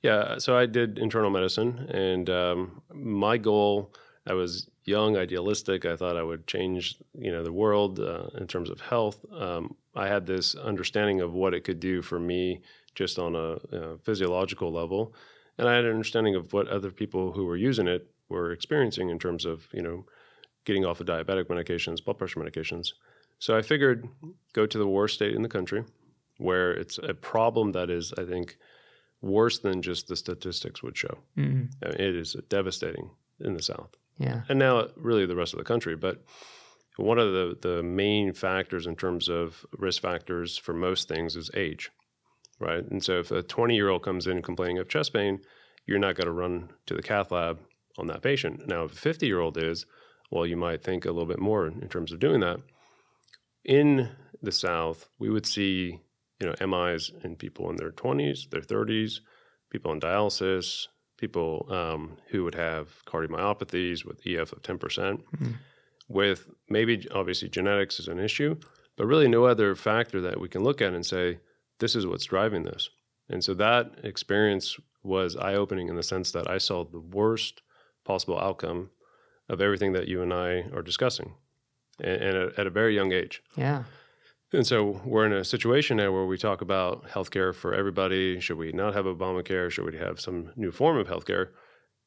Yeah. 0.02 0.38
So 0.38 0.56
I 0.56 0.66
did 0.66 0.98
internal 0.98 1.30
medicine, 1.30 1.86
and 1.90 2.28
um, 2.28 2.82
my 2.92 3.36
goal. 3.38 3.92
I 4.26 4.34
was 4.34 4.68
young, 4.84 5.16
idealistic. 5.16 5.84
I 5.84 5.96
thought 5.96 6.16
I 6.16 6.22
would 6.22 6.46
change, 6.46 6.96
you 7.14 7.32
know, 7.32 7.42
the 7.42 7.52
world 7.52 7.98
uh, 7.98 8.26
in 8.38 8.46
terms 8.46 8.70
of 8.70 8.80
health. 8.80 9.24
Um, 9.32 9.74
I 9.94 10.06
had 10.06 10.26
this 10.26 10.54
understanding 10.54 11.20
of 11.20 11.32
what 11.34 11.54
it 11.54 11.64
could 11.64 11.80
do 11.80 12.02
for 12.02 12.20
me, 12.20 12.60
just 12.94 13.18
on 13.18 13.34
a, 13.34 13.52
uh 13.76 13.96
physiological 14.02 14.70
level, 14.72 15.14
and 15.58 15.68
I 15.68 15.74
had 15.74 15.84
an 15.84 15.92
understanding 15.92 16.34
of 16.36 16.52
what 16.52 16.68
other 16.68 16.90
people 16.90 17.32
who 17.32 17.46
were 17.46 17.56
using 17.56 17.88
it 17.88 18.10
were 18.28 18.52
experiencing 18.52 19.10
in 19.10 19.18
terms 19.18 19.44
of, 19.44 19.66
you 19.72 19.82
know, 19.82 20.04
getting 20.64 20.84
off 20.84 21.00
of 21.00 21.06
diabetic 21.06 21.46
medications, 21.46 22.04
blood 22.04 22.18
pressure 22.18 22.40
medications. 22.40 22.92
So 23.38 23.56
I 23.56 23.62
figured 23.62 24.08
go 24.52 24.66
to 24.66 24.78
the 24.78 24.86
worst 24.86 25.14
state 25.14 25.34
in 25.34 25.42
the 25.42 25.48
country, 25.48 25.84
where 26.38 26.72
it's 26.72 26.98
a 26.98 27.14
problem 27.14 27.72
that 27.72 27.90
is, 27.90 28.12
I 28.16 28.24
think, 28.24 28.56
worse 29.20 29.58
than 29.58 29.82
just 29.82 30.08
the 30.08 30.16
statistics 30.16 30.82
would 30.82 30.96
show. 30.96 31.18
Mm, 31.36 31.70
I 31.82 31.88
mean, 31.88 32.00
it 32.00 32.16
is 32.16 32.36
devastating 32.48 33.10
in 33.40 33.54
the 33.54 33.62
South, 33.62 33.96
yeah. 34.22 34.42
and 34.48 34.58
now 34.58 34.88
really 34.96 35.26
the 35.26 35.36
rest 35.36 35.52
of 35.52 35.58
the 35.58 35.64
country. 35.64 35.96
But 35.96 36.22
one 36.96 37.18
of 37.18 37.32
the 37.32 37.56
the 37.60 37.82
main 37.82 38.32
factors 38.32 38.86
in 38.86 38.96
terms 38.96 39.28
of 39.28 39.64
risk 39.78 40.02
factors 40.02 40.56
for 40.56 40.72
most 40.74 41.08
things 41.08 41.36
is 41.36 41.50
age, 41.54 41.90
right? 42.58 42.84
And 42.90 43.02
so 43.02 43.18
if 43.20 43.30
a 43.30 43.42
20 43.42 43.74
year 43.74 43.88
old 43.88 44.02
comes 44.02 44.26
in 44.26 44.42
complaining 44.42 44.78
of 44.78 44.88
chest 44.88 45.12
pain, 45.12 45.40
you're 45.86 45.98
not 45.98 46.16
going 46.16 46.26
to 46.26 46.32
run 46.32 46.70
to 46.86 46.94
the 46.94 47.02
cath 47.02 47.30
lab 47.30 47.60
on 47.98 48.06
that 48.06 48.22
patient. 48.22 48.66
Now, 48.66 48.84
if 48.84 48.92
a 48.92 48.96
50 48.96 49.26
year 49.26 49.40
old 49.40 49.56
is, 49.56 49.86
well, 50.30 50.46
you 50.46 50.56
might 50.56 50.82
think 50.82 51.04
a 51.04 51.10
little 51.10 51.26
bit 51.26 51.40
more 51.40 51.66
in 51.66 51.88
terms 51.88 52.12
of 52.12 52.20
doing 52.20 52.40
that. 52.40 52.58
In 53.64 54.10
the 54.40 54.52
South, 54.52 55.08
we 55.18 55.30
would 55.30 55.46
see, 55.46 56.00
you 56.40 56.46
know, 56.46 56.66
MIs 56.66 57.12
in 57.22 57.36
people 57.36 57.70
in 57.70 57.76
their 57.76 57.92
20s, 57.92 58.50
their 58.50 58.60
30s, 58.60 59.20
people 59.70 59.90
on 59.90 60.00
dialysis, 60.00 60.86
people 61.26 61.66
um, 61.70 62.16
who 62.30 62.42
would 62.44 62.56
have 62.56 62.86
cardiomyopathies 63.06 64.04
with 64.04 64.18
EF 64.26 64.52
of 64.52 64.60
10%, 64.62 65.22
Mhm. 65.36 65.54
with 66.08 66.50
maybe 66.68 67.06
obviously 67.14 67.48
genetics 67.48 68.00
is 68.00 68.08
an 68.08 68.18
issue, 68.18 68.56
but 68.96 69.06
really 69.06 69.28
no 69.28 69.44
other 69.44 69.74
factor 69.76 70.20
that 70.20 70.40
we 70.40 70.48
can 70.48 70.62
look 70.64 70.82
at 70.82 70.92
and 70.92 71.06
say, 71.06 71.38
this 71.78 71.94
is 71.94 72.06
what's 72.06 72.24
driving 72.24 72.64
this. 72.64 72.90
And 73.28 73.42
so 73.44 73.54
that 73.54 73.84
experience 74.02 74.76
was 75.04 75.36
eye 75.36 75.54
opening 75.54 75.88
in 75.88 75.96
the 75.96 76.02
sense 76.02 76.32
that 76.32 76.50
I 76.50 76.58
saw 76.58 76.84
the 76.84 76.98
worst 77.20 77.62
possible 78.04 78.38
outcome 78.38 78.90
of 79.48 79.60
everything 79.60 79.92
that 79.92 80.08
you 80.08 80.22
and 80.22 80.32
I 80.32 80.50
are 80.74 80.82
discussing, 80.82 81.34
and, 82.00 82.20
and 82.26 82.36
at, 82.36 82.58
at 82.58 82.66
a 82.66 82.70
very 82.70 82.94
young 82.96 83.12
age. 83.12 83.42
Yeah. 83.56 83.84
And 84.52 84.66
so 84.66 85.00
we're 85.04 85.24
in 85.24 85.32
a 85.32 85.44
situation 85.44 85.96
now 85.96 86.12
where 86.12 86.26
we 86.26 86.36
talk 86.36 86.60
about 86.60 87.08
healthcare 87.08 87.54
for 87.54 87.74
everybody. 87.74 88.38
Should 88.38 88.58
we 88.58 88.70
not 88.72 88.94
have 88.94 89.06
Obamacare? 89.06 89.70
Should 89.70 89.90
we 89.90 89.96
have 89.96 90.20
some 90.20 90.52
new 90.56 90.70
form 90.70 90.98
of 90.98 91.08
healthcare? 91.08 91.48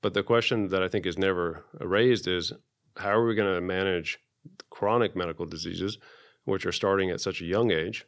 But 0.01 0.13
the 0.13 0.21
question 0.21 0.67
that 0.69 0.83
I 0.83 0.87
think 0.87 1.07
is 1.07 1.17
never 1.17 1.65
raised 1.79 2.27
is 2.27 2.53
how 2.97 3.09
are 3.09 3.25
we 3.25 3.33
going 3.33 3.53
to 3.53 3.61
manage 3.61 4.19
chronic 4.69 5.15
medical 5.15 5.47
diseases, 5.47 5.97
which 6.43 6.65
are 6.67 6.71
starting 6.71 7.09
at 7.09 7.21
such 7.21 7.41
a 7.41 7.45
young 7.45 7.71
age, 7.71 8.05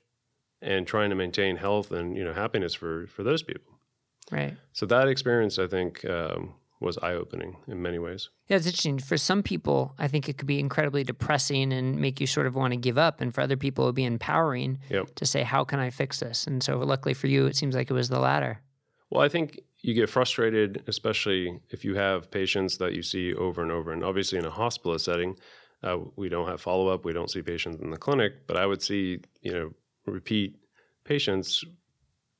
and 0.61 0.85
trying 0.85 1.09
to 1.09 1.15
maintain 1.15 1.57
health 1.57 1.91
and 1.91 2.15
you 2.15 2.23
know 2.23 2.33
happiness 2.33 2.75
for 2.75 3.07
for 3.07 3.23
those 3.23 3.41
people? 3.41 3.79
Right. 4.31 4.55
So 4.73 4.85
that 4.85 5.07
experience, 5.07 5.57
I 5.57 5.67
think, 5.67 6.05
um, 6.05 6.53
was 6.79 6.97
eye 6.99 7.13
opening 7.13 7.57
in 7.67 7.81
many 7.81 7.97
ways. 7.97 8.29
Yeah, 8.47 8.57
it's 8.57 8.65
interesting. 8.67 8.99
For 8.99 9.17
some 9.17 9.41
people, 9.41 9.95
I 9.97 10.07
think 10.07 10.29
it 10.29 10.37
could 10.37 10.47
be 10.47 10.59
incredibly 10.59 11.03
depressing 11.03 11.73
and 11.73 11.99
make 11.99 12.21
you 12.21 12.27
sort 12.27 12.45
of 12.45 12.55
want 12.55 12.71
to 12.73 12.77
give 12.77 12.97
up. 12.97 13.19
And 13.19 13.33
for 13.33 13.41
other 13.41 13.57
people, 13.57 13.85
it 13.85 13.87
would 13.87 13.95
be 13.95 14.05
empowering 14.05 14.79
Yep. 14.89 15.15
to 15.15 15.25
say, 15.25 15.43
How 15.43 15.63
can 15.63 15.79
I 15.79 15.89
fix 15.89 16.19
this? 16.19 16.45
And 16.45 16.61
so, 16.61 16.77
luckily 16.79 17.13
for 17.13 17.27
you, 17.27 17.47
it 17.47 17.55
seems 17.55 17.75
like 17.75 17.89
it 17.89 17.93
was 17.93 18.09
the 18.09 18.19
latter. 18.19 18.61
Well, 19.09 19.21
I 19.23 19.29
think 19.29 19.59
you 19.81 19.93
get 19.93 20.09
frustrated, 20.09 20.83
especially 20.87 21.59
if 21.69 21.83
you 21.85 21.95
have 21.95 22.29
patients 22.29 22.77
that 22.77 22.93
you 22.93 23.01
see 23.01 23.33
over 23.33 23.61
and 23.63 23.71
over. 23.71 23.91
And 23.91 24.03
obviously, 24.03 24.37
in 24.37 24.45
a 24.45 24.49
hospital 24.51 24.97
setting, 24.99 25.35
uh, 25.83 25.97
we 26.15 26.29
don't 26.29 26.47
have 26.47 26.61
follow 26.61 26.89
up. 26.89 27.05
We 27.05 27.13
don't 27.13 27.31
see 27.31 27.41
patients 27.41 27.81
in 27.81 27.89
the 27.91 27.97
clinic, 27.97 28.47
but 28.47 28.57
I 28.57 28.65
would 28.65 28.81
see, 28.81 29.19
you 29.41 29.51
know, 29.51 29.71
repeat 30.05 30.57
patients 31.05 31.63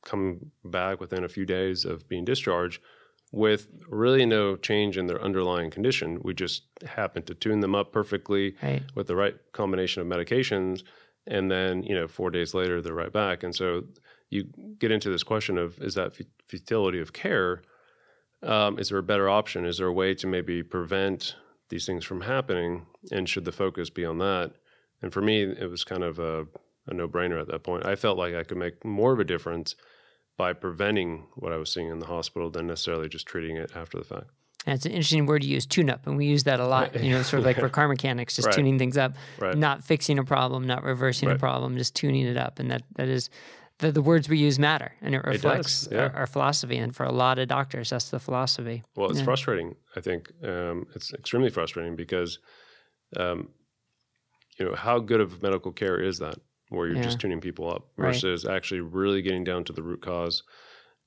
come 0.03 0.51
back 0.63 0.99
within 0.99 1.23
a 1.23 1.29
few 1.29 1.45
days 1.45 1.85
of 1.85 2.07
being 2.07 2.25
discharged 2.25 2.81
with 3.31 3.67
really 3.89 4.25
no 4.25 4.55
change 4.55 4.97
in 4.97 5.07
their 5.07 5.21
underlying 5.21 5.69
condition. 5.69 6.19
We 6.23 6.33
just 6.33 6.63
happen 6.85 7.23
to 7.23 7.33
tune 7.35 7.59
them 7.59 7.75
up 7.75 7.91
perfectly 7.91 8.55
Right. 8.63 8.83
with 8.95 9.07
the 9.07 9.15
right 9.15 9.35
combination 9.51 10.01
of 10.01 10.07
medications, 10.07 10.83
and 11.25 11.51
then 11.51 11.83
you 11.83 11.93
know 11.93 12.07
four 12.07 12.29
days 12.31 12.53
later 12.53 12.81
they're 12.81 12.93
right 12.93 13.11
back. 13.11 13.43
And 13.43 13.53
so 13.55 13.83
you 14.29 14.45
get 14.79 14.91
into 14.91 15.09
this 15.09 15.23
question 15.23 15.57
of 15.57 15.81
is 15.81 15.95
that 15.95 16.15
futility 16.47 16.99
of 16.99 17.13
care? 17.13 17.61
Um, 18.43 18.77
is 18.79 18.89
there 18.89 18.97
a 18.97 19.03
better 19.03 19.29
option? 19.29 19.65
Is 19.65 19.77
there 19.77 19.87
a 19.87 19.93
way 19.93 20.13
to 20.15 20.27
maybe 20.27 20.63
prevent 20.63 21.35
these 21.69 21.85
things 21.85 22.05
from 22.05 22.21
happening? 22.21 22.85
And 23.11 23.27
should 23.27 23.45
the 23.45 23.51
focus 23.51 23.89
be 23.89 24.05
on 24.05 24.19
that? 24.19 24.53
And 25.01 25.11
for 25.13 25.21
me, 25.21 25.41
it 25.43 25.69
was 25.69 25.83
kind 25.83 26.03
of 26.03 26.19
a, 26.19 26.45
a 26.87 26.93
no 26.93 27.07
brainer 27.07 27.39
at 27.41 27.47
that 27.47 27.63
point. 27.63 27.85
I 27.85 27.95
felt 27.95 28.17
like 28.17 28.35
I 28.35 28.43
could 28.43 28.57
make 28.57 28.83
more 28.85 29.11
of 29.13 29.19
a 29.19 29.23
difference 29.25 29.75
by 30.37 30.53
preventing 30.53 31.25
what 31.35 31.51
I 31.51 31.57
was 31.57 31.73
seeing 31.73 31.89
in 31.89 31.99
the 31.99 32.05
hospital 32.05 32.49
than 32.49 32.67
necessarily 32.67 33.09
just 33.09 33.25
treating 33.25 33.57
it 33.57 33.71
after 33.75 33.97
the 33.97 34.03
fact. 34.03 34.27
And 34.65 34.75
it's 34.75 34.85
an 34.85 34.91
interesting 34.91 35.25
word 35.25 35.43
to 35.43 35.47
use, 35.47 35.65
tune 35.65 35.89
up, 35.89 36.05
and 36.07 36.17
we 36.17 36.25
use 36.25 36.43
that 36.43 36.59
a 36.59 36.67
lot. 36.67 37.01
You 37.01 37.11
know, 37.11 37.21
sort 37.23 37.39
of 37.39 37.45
like 37.45 37.57
for 37.57 37.69
car 37.77 37.87
mechanics, 37.87 38.35
just 38.35 38.47
right. 38.47 38.55
tuning 38.55 38.77
things 38.77 38.97
up, 38.97 39.15
right. 39.39 39.57
not 39.57 39.83
fixing 39.83 40.19
a 40.19 40.23
problem, 40.23 40.67
not 40.67 40.83
reversing 40.83 41.29
right. 41.29 41.37
a 41.37 41.39
problem, 41.39 41.77
just 41.77 41.95
tuning 41.95 42.25
it 42.25 42.37
up, 42.37 42.59
and 42.59 42.69
that 42.71 42.83
that 42.97 43.07
is 43.07 43.29
the, 43.79 43.91
the 43.91 44.01
words 44.01 44.27
we 44.27 44.37
use 44.37 44.59
matter, 44.59 44.91
and 45.01 45.15
it 45.15 45.23
reflects 45.23 45.87
it 45.87 45.93
yeah. 45.93 46.01
our, 46.01 46.15
our, 46.15 46.27
philosophy. 46.27 46.77
And 46.77 46.95
for 46.95 47.05
a 47.05 47.11
lot 47.11 47.39
of 47.39 47.47
doctors, 47.47 47.91
that's 47.91 48.09
the 48.09 48.19
philosophy. 48.19 48.83
Well, 48.95 49.09
it's 49.09 49.19
yeah. 49.19 49.25
frustrating. 49.25 49.75
I 49.95 50.01
think 50.01 50.31
um, 50.43 50.87
it's 50.95 51.13
extremely 51.13 51.49
frustrating 51.49 51.95
because, 51.95 52.39
um, 53.15 53.49
you 54.59 54.65
know, 54.65 54.75
how 54.75 54.99
good 54.99 55.21
of 55.21 55.41
medical 55.41 55.71
care 55.71 55.99
is 55.99 56.19
that? 56.19 56.39
Where 56.69 56.87
you're 56.87 56.97
yeah. 56.97 57.03
just 57.03 57.19
tuning 57.19 57.39
people 57.39 57.69
up 57.69 57.87
versus 57.97 58.45
actually 58.45 58.81
really 58.81 59.21
getting 59.21 59.43
down 59.43 59.63
to 59.65 59.73
the 59.73 59.81
root 59.81 60.01
cause 60.01 60.43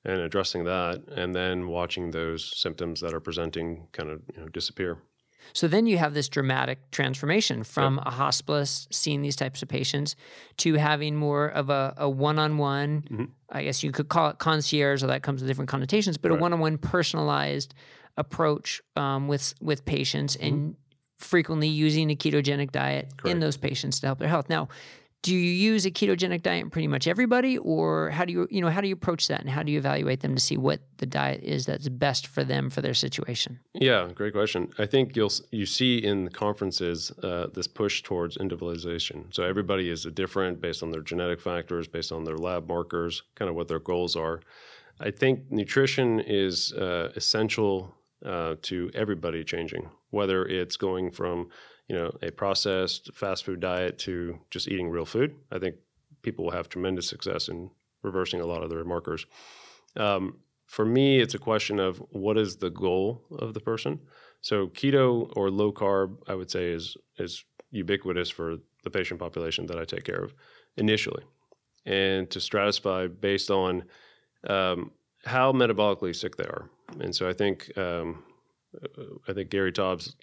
and 0.03 0.19
addressing 0.19 0.63
that, 0.63 1.03
and 1.15 1.35
then 1.35 1.67
watching 1.67 2.11
those 2.11 2.59
symptoms 2.59 3.01
that 3.01 3.13
are 3.13 3.19
presenting 3.19 3.87
kind 3.91 4.09
of 4.09 4.21
you 4.33 4.41
know, 4.41 4.47
disappear. 4.49 4.97
So 5.53 5.67
then 5.67 5.85
you 5.85 5.97
have 5.97 6.13
this 6.13 6.29
dramatic 6.29 6.91
transformation 6.91 7.63
from 7.63 7.99
a 7.99 8.09
hospice 8.11 8.87
seeing 8.91 9.21
these 9.21 9.35
types 9.35 9.61
of 9.61 9.69
patients 9.69 10.15
to 10.57 10.75
having 10.75 11.15
more 11.15 11.47
of 11.47 11.69
a, 11.69 11.93
a 11.97 12.09
one-on-one. 12.09 13.01
Mm-hmm. 13.01 13.25
I 13.49 13.63
guess 13.63 13.83
you 13.83 13.91
could 13.91 14.07
call 14.07 14.29
it 14.29 14.39
concierge, 14.39 15.03
or 15.03 15.07
that 15.07 15.23
comes 15.23 15.41
with 15.41 15.49
different 15.49 15.69
connotations, 15.69 16.17
but 16.17 16.31
right. 16.31 16.39
a 16.39 16.41
one-on-one 16.41 16.77
personalized 16.77 17.73
approach 18.17 18.81
um, 18.95 19.27
with 19.27 19.53
with 19.61 19.85
patients 19.85 20.35
mm-hmm. 20.35 20.47
and 20.47 20.75
frequently 21.17 21.67
using 21.67 22.09
a 22.09 22.15
ketogenic 22.15 22.71
diet 22.71 23.09
Correct. 23.17 23.31
in 23.31 23.39
those 23.39 23.57
patients 23.57 23.99
to 23.99 24.07
help 24.07 24.19
their 24.19 24.27
health. 24.27 24.49
Now, 24.49 24.69
do 25.21 25.35
you 25.35 25.51
use 25.51 25.85
a 25.85 25.91
ketogenic 25.91 26.41
diet 26.41 26.63
in 26.63 26.69
pretty 26.69 26.87
much 26.87 27.07
everybody 27.07 27.57
or 27.57 28.09
how 28.09 28.25
do 28.25 28.33
you 28.33 28.47
you 28.49 28.61
know 28.61 28.69
how 28.69 28.81
do 28.81 28.87
you 28.87 28.93
approach 28.93 29.27
that 29.27 29.41
and 29.41 29.49
how 29.49 29.61
do 29.61 29.71
you 29.71 29.77
evaluate 29.77 30.21
them 30.21 30.35
to 30.35 30.41
see 30.41 30.57
what 30.57 30.79
the 30.97 31.05
diet 31.05 31.43
is 31.43 31.65
that's 31.65 31.87
best 31.89 32.27
for 32.27 32.43
them 32.43 32.69
for 32.69 32.81
their 32.81 32.93
situation? 32.93 33.59
Yeah 33.73 34.09
great 34.13 34.33
question. 34.33 34.71
I 34.79 34.85
think 34.85 35.15
you'll 35.15 35.31
you 35.51 35.65
see 35.65 35.97
in 35.97 36.25
the 36.25 36.31
conferences 36.31 37.11
uh, 37.23 37.47
this 37.53 37.67
push 37.67 38.01
towards 38.01 38.37
individualization. 38.37 39.27
So 39.31 39.43
everybody 39.43 39.89
is 39.89 40.03
different 40.13 40.61
based 40.61 40.81
on 40.83 40.91
their 40.91 41.01
genetic 41.01 41.39
factors 41.39 41.87
based 41.87 42.11
on 42.11 42.23
their 42.23 42.37
lab 42.37 42.67
markers 42.67 43.23
kind 43.35 43.49
of 43.49 43.55
what 43.55 43.67
their 43.67 43.79
goals 43.79 44.15
are. 44.15 44.41
I 44.99 45.11
think 45.11 45.51
nutrition 45.51 46.19
is 46.19 46.73
uh, 46.73 47.11
essential 47.15 47.95
uh, 48.23 48.55
to 48.63 48.91
everybody 48.93 49.43
changing 49.43 49.89
whether 50.11 50.45
it's 50.45 50.77
going 50.77 51.09
from 51.09 51.49
you 51.87 51.95
know 51.95 52.11
a 52.21 52.31
processed 52.31 53.09
fast 53.13 53.45
food 53.45 53.59
diet 53.59 53.97
to 53.99 54.39
just 54.49 54.67
eating 54.67 54.89
real 54.89 55.05
food, 55.05 55.35
I 55.51 55.59
think 55.59 55.75
people 56.21 56.45
will 56.45 56.51
have 56.51 56.69
tremendous 56.69 57.07
success 57.07 57.47
in 57.47 57.71
reversing 58.03 58.41
a 58.41 58.45
lot 58.45 58.63
of 58.63 58.69
their 58.69 58.83
markers. 58.83 59.25
Um, 59.95 60.37
for 60.65 60.85
me, 60.85 61.19
it's 61.19 61.33
a 61.33 61.39
question 61.39 61.79
of 61.79 61.97
what 62.11 62.37
is 62.37 62.57
the 62.57 62.69
goal 62.69 63.25
of 63.37 63.53
the 63.53 63.59
person. 63.59 63.99
So 64.41 64.67
keto 64.67 65.31
or 65.35 65.51
low 65.51 65.71
carb, 65.71 66.17
I 66.27 66.35
would 66.35 66.49
say, 66.49 66.71
is 66.71 66.95
is 67.17 67.43
ubiquitous 67.71 68.29
for 68.29 68.57
the 68.83 68.89
patient 68.89 69.19
population 69.19 69.67
that 69.67 69.77
I 69.77 69.85
take 69.85 70.03
care 70.03 70.23
of 70.23 70.33
initially, 70.77 71.23
and 71.85 72.29
to 72.31 72.39
stratify 72.39 73.09
based 73.19 73.51
on 73.51 73.83
um, 74.47 74.91
how 75.25 75.51
metabolically 75.51 76.15
sick 76.15 76.37
they 76.37 76.45
are. 76.45 76.69
And 76.99 77.15
so 77.15 77.29
I 77.29 77.33
think 77.33 77.77
um, 77.77 78.23
I 79.27 79.33
think 79.33 79.49
Gary 79.49 79.71
Taubes 79.71 80.15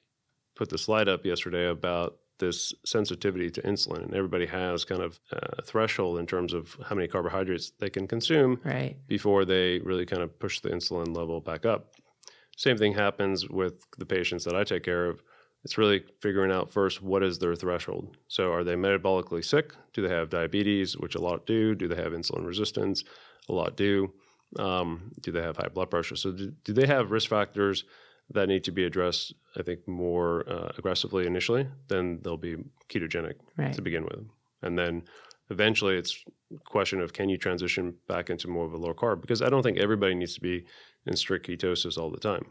put 0.58 0.68
the 0.68 0.76
slide 0.76 1.08
up 1.08 1.24
yesterday 1.24 1.68
about 1.68 2.16
this 2.40 2.74
sensitivity 2.84 3.48
to 3.50 3.62
insulin, 3.62 4.02
and 4.04 4.14
everybody 4.14 4.46
has 4.46 4.84
kind 4.84 5.00
of 5.00 5.18
a 5.32 5.62
threshold 5.62 6.18
in 6.18 6.26
terms 6.26 6.52
of 6.52 6.76
how 6.84 6.94
many 6.94 7.08
carbohydrates 7.08 7.72
they 7.78 7.88
can 7.88 8.06
consume 8.06 8.60
right. 8.64 8.96
before 9.06 9.44
they 9.44 9.78
really 9.80 10.04
kind 10.04 10.22
of 10.22 10.38
push 10.38 10.60
the 10.60 10.68
insulin 10.68 11.16
level 11.16 11.40
back 11.40 11.64
up. 11.64 11.94
Same 12.56 12.76
thing 12.76 12.92
happens 12.92 13.48
with 13.48 13.84
the 13.98 14.06
patients 14.06 14.44
that 14.44 14.56
I 14.56 14.64
take 14.64 14.82
care 14.82 15.06
of. 15.06 15.22
It's 15.64 15.78
really 15.78 16.04
figuring 16.20 16.52
out 16.52 16.72
first 16.72 17.02
what 17.02 17.22
is 17.22 17.38
their 17.38 17.54
threshold. 17.54 18.16
So, 18.28 18.52
are 18.52 18.64
they 18.64 18.74
metabolically 18.74 19.44
sick? 19.44 19.72
Do 19.92 20.06
they 20.06 20.14
have 20.14 20.30
diabetes, 20.30 20.96
which 20.96 21.14
a 21.14 21.20
lot 21.20 21.46
do? 21.46 21.74
Do 21.74 21.88
they 21.88 22.00
have 22.00 22.12
insulin 22.12 22.46
resistance? 22.46 23.04
A 23.48 23.52
lot 23.52 23.76
do. 23.76 24.12
Um, 24.58 25.12
do 25.20 25.30
they 25.32 25.42
have 25.42 25.56
high 25.56 25.68
blood 25.68 25.90
pressure? 25.90 26.16
So, 26.16 26.32
do, 26.32 26.52
do 26.64 26.72
they 26.72 26.86
have 26.86 27.10
risk 27.10 27.28
factors 27.28 27.84
that 28.30 28.48
need 28.48 28.64
to 28.64 28.72
be 28.72 28.84
addressed, 28.84 29.34
I 29.56 29.62
think, 29.62 29.86
more 29.88 30.48
uh, 30.48 30.72
aggressively 30.76 31.26
initially, 31.26 31.66
then 31.88 32.20
they'll 32.22 32.36
be 32.36 32.56
ketogenic 32.88 33.34
right. 33.56 33.72
to 33.72 33.82
begin 33.82 34.04
with. 34.04 34.26
And 34.62 34.78
then 34.78 35.04
eventually 35.50 35.96
it's 35.96 36.24
a 36.54 36.58
question 36.70 37.00
of 37.00 37.12
can 37.12 37.28
you 37.28 37.38
transition 37.38 37.94
back 38.06 38.28
into 38.28 38.48
more 38.48 38.66
of 38.66 38.72
a 38.72 38.76
low 38.76 38.92
carb? 38.92 39.20
Because 39.20 39.40
I 39.40 39.48
don't 39.48 39.62
think 39.62 39.78
everybody 39.78 40.14
needs 40.14 40.34
to 40.34 40.40
be 40.40 40.66
in 41.06 41.16
strict 41.16 41.48
ketosis 41.48 41.96
all 41.96 42.10
the 42.10 42.18
time. 42.18 42.46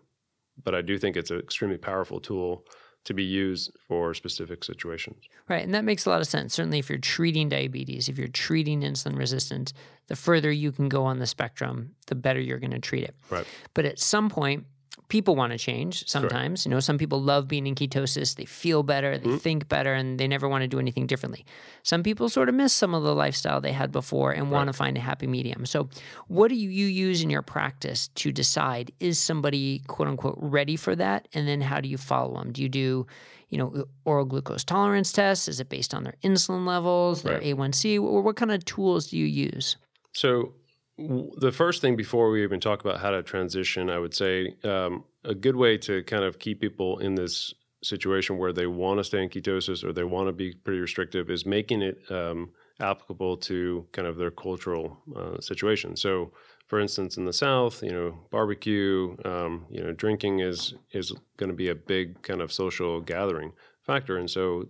But 0.64 0.74
I 0.74 0.82
do 0.82 0.98
think 0.98 1.16
it's 1.16 1.30
an 1.30 1.40
extremely 1.40 1.78
powerful 1.78 2.20
tool 2.20 2.66
to 3.04 3.14
be 3.14 3.24
used 3.24 3.72
for 3.88 4.14
specific 4.14 4.64
situations. 4.64 5.24
Right. 5.48 5.64
And 5.64 5.74
that 5.74 5.86
makes 5.86 6.06
a 6.06 6.10
lot 6.10 6.20
of 6.20 6.28
sense. 6.28 6.54
Certainly, 6.54 6.80
if 6.80 6.90
you're 6.90 6.98
treating 6.98 7.48
diabetes, 7.48 8.10
if 8.10 8.18
you're 8.18 8.28
treating 8.28 8.82
insulin 8.82 9.18
resistance, 9.18 9.72
the 10.08 10.16
further 10.16 10.52
you 10.52 10.72
can 10.72 10.90
go 10.90 11.06
on 11.06 11.20
the 11.20 11.28
spectrum, 11.28 11.92
the 12.08 12.16
better 12.16 12.40
you're 12.40 12.60
going 12.60 12.72
to 12.72 12.80
treat 12.80 13.04
it. 13.04 13.16
Right. 13.30 13.46
But 13.74 13.86
at 13.86 14.00
some 14.00 14.30
point, 14.30 14.66
people 15.10 15.36
want 15.36 15.54
to 15.54 15.58
change 15.58 16.08
sometimes. 16.08 16.64
Sure. 16.64 16.70
You 16.70 16.76
know, 16.76 16.80
some 16.80 16.98
people 16.98 17.22
love 17.22 17.48
being 17.48 17.68
in 17.68 17.76
ketosis. 17.76 18.36
They 18.36 18.46
feel 18.46 18.84
better, 18.84 19.18
they 19.18 19.28
mm-hmm. 19.28 19.38
think 19.38 19.70
better, 19.70 19.94
and 19.94 20.20
they 20.20 20.28
never 20.28 20.48
want 20.50 20.64
to 20.64 20.68
do 20.68 20.80
anything 20.80 21.08
differently. 21.08 21.46
Some 21.84 22.04
people 22.04 22.30
sort 22.30 22.50
of 22.50 22.56
miss 22.56 22.74
some 22.74 22.94
of 22.94 23.04
the 23.04 23.16
lifestyle 23.16 23.62
they 23.62 23.72
had 23.72 23.92
before 23.92 24.32
and 24.32 24.44
right. 24.44 24.52
want 24.52 24.68
to 24.68 24.74
find 24.74 24.98
a 24.98 25.02
happy 25.02 25.28
medium. 25.28 25.66
So, 25.66 25.90
what 26.28 26.50
do 26.50 26.56
you 26.56 26.70
use 26.70 27.22
in 27.22 27.30
your 27.30 27.42
practice 27.42 28.10
to 28.16 28.32
decide 28.32 28.92
is 29.00 29.20
somebody 29.20 29.80
quote 29.88 30.08
unquote 30.08 30.38
ready 30.40 30.76
for 30.76 30.96
that? 30.96 31.28
And 31.34 31.48
then 31.48 31.62
how 31.62 31.80
do 31.80 31.88
you 31.88 31.98
follow 31.98 32.40
them? 32.40 32.52
Do 32.52 32.62
you 32.62 32.70
do 32.70 33.08
you 33.50 33.58
know, 33.58 33.86
oral 34.04 34.26
glucose 34.26 34.64
tolerance 34.64 35.12
tests? 35.12 35.48
Is 35.48 35.60
it 35.60 35.70
based 35.70 35.94
on 35.94 36.04
their 36.04 36.16
insulin 36.24 36.68
levels, 36.68 37.24
their 37.24 37.36
right. 37.36 37.56
A1C? 37.56 38.02
Or 38.02 38.22
what 38.22 38.36
kind 38.36 38.52
of 38.52 38.66
tools 38.66 39.08
do 39.08 39.18
you 39.18 39.26
use? 39.26 39.78
So 40.14 40.54
the 40.98 41.52
first 41.52 41.82
thing 41.82 41.96
before 41.96 42.32
we 42.32 42.44
even 42.44 42.60
talk 42.60 42.82
about 42.82 43.00
how 43.00 43.12
to 43.12 43.22
transition, 43.22 43.90
I 43.90 44.00
would 44.00 44.14
say 44.14 44.56
um, 44.64 45.04
a 45.24 45.36
good 45.36 45.56
way 45.56 45.78
to 45.80 46.04
kind 46.04 46.24
of 46.24 46.40
keep 46.40 46.60
people 46.62 47.00
in 47.00 47.16
this 47.16 47.54
situation 47.84 48.38
where 48.38 48.54
they 48.54 48.66
want 48.66 49.00
to 49.00 49.04
stay 49.04 49.22
in 49.22 49.30
ketosis 49.30 49.84
or 49.84 49.94
they 49.94 50.04
want 50.04 50.28
to 50.28 50.34
be 50.34 50.54
pretty 50.54 50.80
restrictive 50.80 51.30
is 51.30 51.46
making 51.46 51.84
it 51.84 52.00
um, 52.10 52.50
applicable 52.80 53.38
to 53.38 53.86
kind 53.92 54.08
of 54.08 54.18
their 54.18 54.32
cultural 54.32 54.98
uh, 55.16 55.40
situation. 55.40 55.96
So, 55.96 56.32
for 56.66 56.80
instance, 56.80 57.18
in 57.18 57.26
the 57.26 57.34
South, 57.34 57.84
you 57.84 57.92
know, 57.92 58.18
barbecue, 58.32 59.16
um, 59.24 59.66
you 59.70 59.84
know, 59.84 59.94
drinking 59.94 60.40
is 60.40 60.74
is 60.92 61.14
going 61.38 61.50
to 61.50 61.56
be 61.56 61.70
a 61.70 61.76
big 61.76 62.22
kind 62.24 62.42
of 62.42 62.52
social 62.52 63.02
gathering 63.02 63.54
factor, 63.84 64.18
and 64.18 64.30
so 64.30 64.68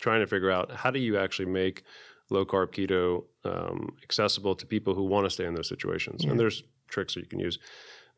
trying 0.00 0.20
to 0.20 0.26
figure 0.26 0.50
out 0.50 0.70
how 0.72 0.90
do 0.90 0.98
you 0.98 1.18
actually 1.18 1.46
make 1.46 1.84
low 2.30 2.44
carb 2.44 2.72
keto 2.72 3.24
um, 3.44 3.96
accessible 4.02 4.54
to 4.56 4.66
people 4.66 4.94
who 4.94 5.04
want 5.04 5.26
to 5.26 5.30
stay 5.30 5.44
in 5.44 5.54
those 5.54 5.68
situations. 5.68 6.24
Yeah. 6.24 6.30
And 6.30 6.40
there's 6.40 6.62
tricks 6.88 7.14
that 7.14 7.20
you 7.20 7.26
can 7.26 7.38
use. 7.38 7.58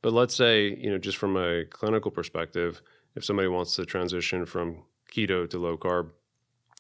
But 0.02 0.12
let's 0.12 0.34
say, 0.34 0.74
you 0.74 0.90
know, 0.90 0.98
just 0.98 1.18
from 1.18 1.36
a 1.36 1.64
clinical 1.64 2.10
perspective, 2.10 2.80
if 3.14 3.24
somebody 3.24 3.48
wants 3.48 3.74
to 3.76 3.84
transition 3.84 4.46
from 4.46 4.84
keto 5.12 5.48
to 5.50 5.58
low 5.58 5.76
carb, 5.76 6.10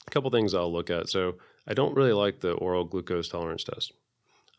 a 0.06 0.10
couple 0.10 0.30
things 0.30 0.54
I'll 0.54 0.72
look 0.72 0.90
at. 0.90 1.08
So 1.08 1.34
I 1.66 1.74
don't 1.74 1.96
really 1.96 2.12
like 2.12 2.40
the 2.40 2.52
oral 2.52 2.84
glucose 2.84 3.28
tolerance 3.28 3.64
test. 3.64 3.92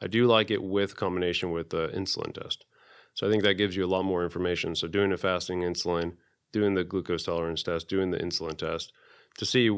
I 0.01 0.07
do 0.07 0.27
like 0.27 0.51
it 0.51 0.61
with 0.61 0.95
combination 0.95 1.51
with 1.51 1.69
the 1.69 1.88
insulin 1.89 2.33
test. 2.33 2.65
So 3.13 3.27
I 3.27 3.31
think 3.31 3.43
that 3.43 3.55
gives 3.55 3.75
you 3.75 3.85
a 3.85 3.88
lot 3.88 4.03
more 4.03 4.23
information. 4.23 4.75
So 4.75 4.88
doing 4.88 5.11
a 5.11 5.17
fasting 5.17 5.61
insulin, 5.61 6.13
doing 6.51 6.73
the 6.75 6.83
glucose 6.83 7.23
tolerance 7.23 7.63
test, 7.63 7.88
doing 7.89 8.11
the 8.11 8.17
insulin 8.17 8.57
test 8.57 8.93
to 9.38 9.45
see 9.45 9.69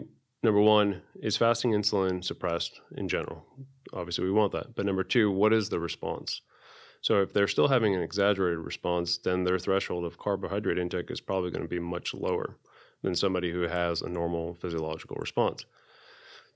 number 0.44 0.62
one, 0.62 1.02
is 1.22 1.38
fasting 1.38 1.72
insulin 1.72 2.24
suppressed 2.24 2.82
in 2.96 3.08
general? 3.08 3.46
Obviously, 3.94 4.26
we 4.26 4.32
want 4.32 4.52
that. 4.54 4.76
But 4.76 4.86
number 4.86 5.04
two, 5.04 5.32
what 5.32 5.54
is 5.54 5.70
the 5.70 5.80
response? 5.80 6.42
So 7.02 7.22
if 7.22 7.34
they're 7.34 7.48
still 7.48 7.68
having 7.68 7.96
an 7.96 8.04
exaggerated 8.04 8.60
response, 8.60 9.18
then 9.18 9.44
their 9.44 9.58
threshold 9.58 10.06
of 10.06 10.20
carbohydrate 10.20 10.78
intake 10.78 11.10
is 11.10 11.20
probably 11.20 11.50
going 11.50 11.64
to 11.64 11.68
be 11.68 11.80
much 11.80 12.14
lower 12.14 12.58
than 13.02 13.16
somebody 13.16 13.52
who 13.52 13.62
has 13.62 14.02
a 14.02 14.10
normal 14.10 14.54
physiological 14.54 15.18
response. 15.20 15.66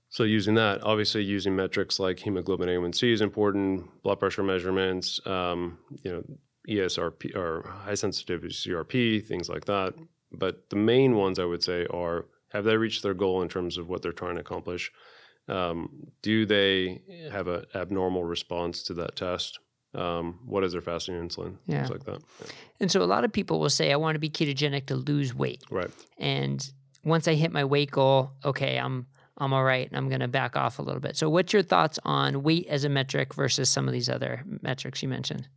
So 0.10 0.24
using 0.24 0.54
that, 0.56 0.84
obviously 0.84 1.24
using 1.24 1.56
metrics 1.56 2.00
like 2.00 2.20
hemoglobin 2.20 2.70
A1C 2.70 3.12
is 3.12 3.22
important, 3.22 4.04
blood 4.04 4.20
pressure 4.20 4.44
measurements, 4.44 5.20
um, 5.25 5.80
you 6.04 6.12
know, 6.12 6.24
ESRP 6.70 7.36
or 7.36 7.68
high 7.68 7.96
sensitivity 7.96 8.54
CRP, 8.54 9.25
things 9.25 9.50
like 9.50 9.65
that. 9.65 9.96
But 10.32 10.70
the 10.70 10.75
main 10.75 11.15
ones 11.15 11.39
I 11.39 11.46
would 11.46 11.63
say 11.63 11.88
are 11.88 12.25
have 12.50 12.64
they 12.64 12.78
reached 12.78 13.04
their 13.04 13.14
goal 13.14 13.42
in 13.42 13.50
terms 13.50 13.78
of 13.78 13.90
what 13.90 14.02
they're 14.02 14.12
trying 14.12 14.36
to 14.36 14.42
accomplish? 14.42 14.92
Um, 15.48 16.08
do 16.22 16.46
they 16.46 17.02
have 17.32 17.48
an 17.48 17.66
abnormal 17.75 18.24
response 18.24 18.84
to 18.84 18.94
that 18.96 19.16
test? 19.16 19.60
Um, 19.94 20.40
what 20.46 20.64
is 20.64 20.74
their 20.74 20.82
fasting 20.82 21.16
insulin? 21.16 21.58
Yeah. 21.68 21.80
Things 21.80 21.92
like 21.92 22.04
that. 22.06 22.22
Yeah. 22.42 22.48
And 22.82 22.92
so 22.92 23.02
a 23.02 23.06
lot 23.06 23.24
of 23.24 23.32
people 23.32 23.60
will 23.60 23.70
say, 23.70 23.92
I 23.92 23.96
want 23.96 24.16
to 24.16 24.20
be 24.20 24.30
ketogenic 24.30 24.88
to 24.88 24.96
lose 24.96 25.34
weight. 25.34 25.64
Right. 25.72 25.92
And 26.18 26.70
once 27.04 27.28
I 27.28 27.36
hit 27.36 27.52
my 27.52 27.64
weight 27.64 27.92
goal, 27.92 28.32
okay, 28.44 28.78
I'm 28.78 29.08
I'm 29.38 29.54
all 29.54 29.64
right 29.64 29.88
and 29.88 29.98
I'm 29.98 30.08
going 30.08 30.22
to 30.22 30.28
back 30.30 30.56
off 30.56 30.80
a 30.80 30.82
little 30.82 31.02
bit. 31.02 31.18
So 31.18 31.30
what's 31.30 31.52
your 31.52 31.62
thoughts 31.62 32.00
on 32.04 32.44
weight 32.44 32.68
as 32.68 32.84
a 32.86 32.90
metric 32.90 33.34
versus 33.34 33.70
some 33.70 33.88
of 33.88 33.94
these 33.94 34.10
other 34.10 34.44
metrics 34.62 35.04
you 35.04 35.10
mentioned? 35.10 35.48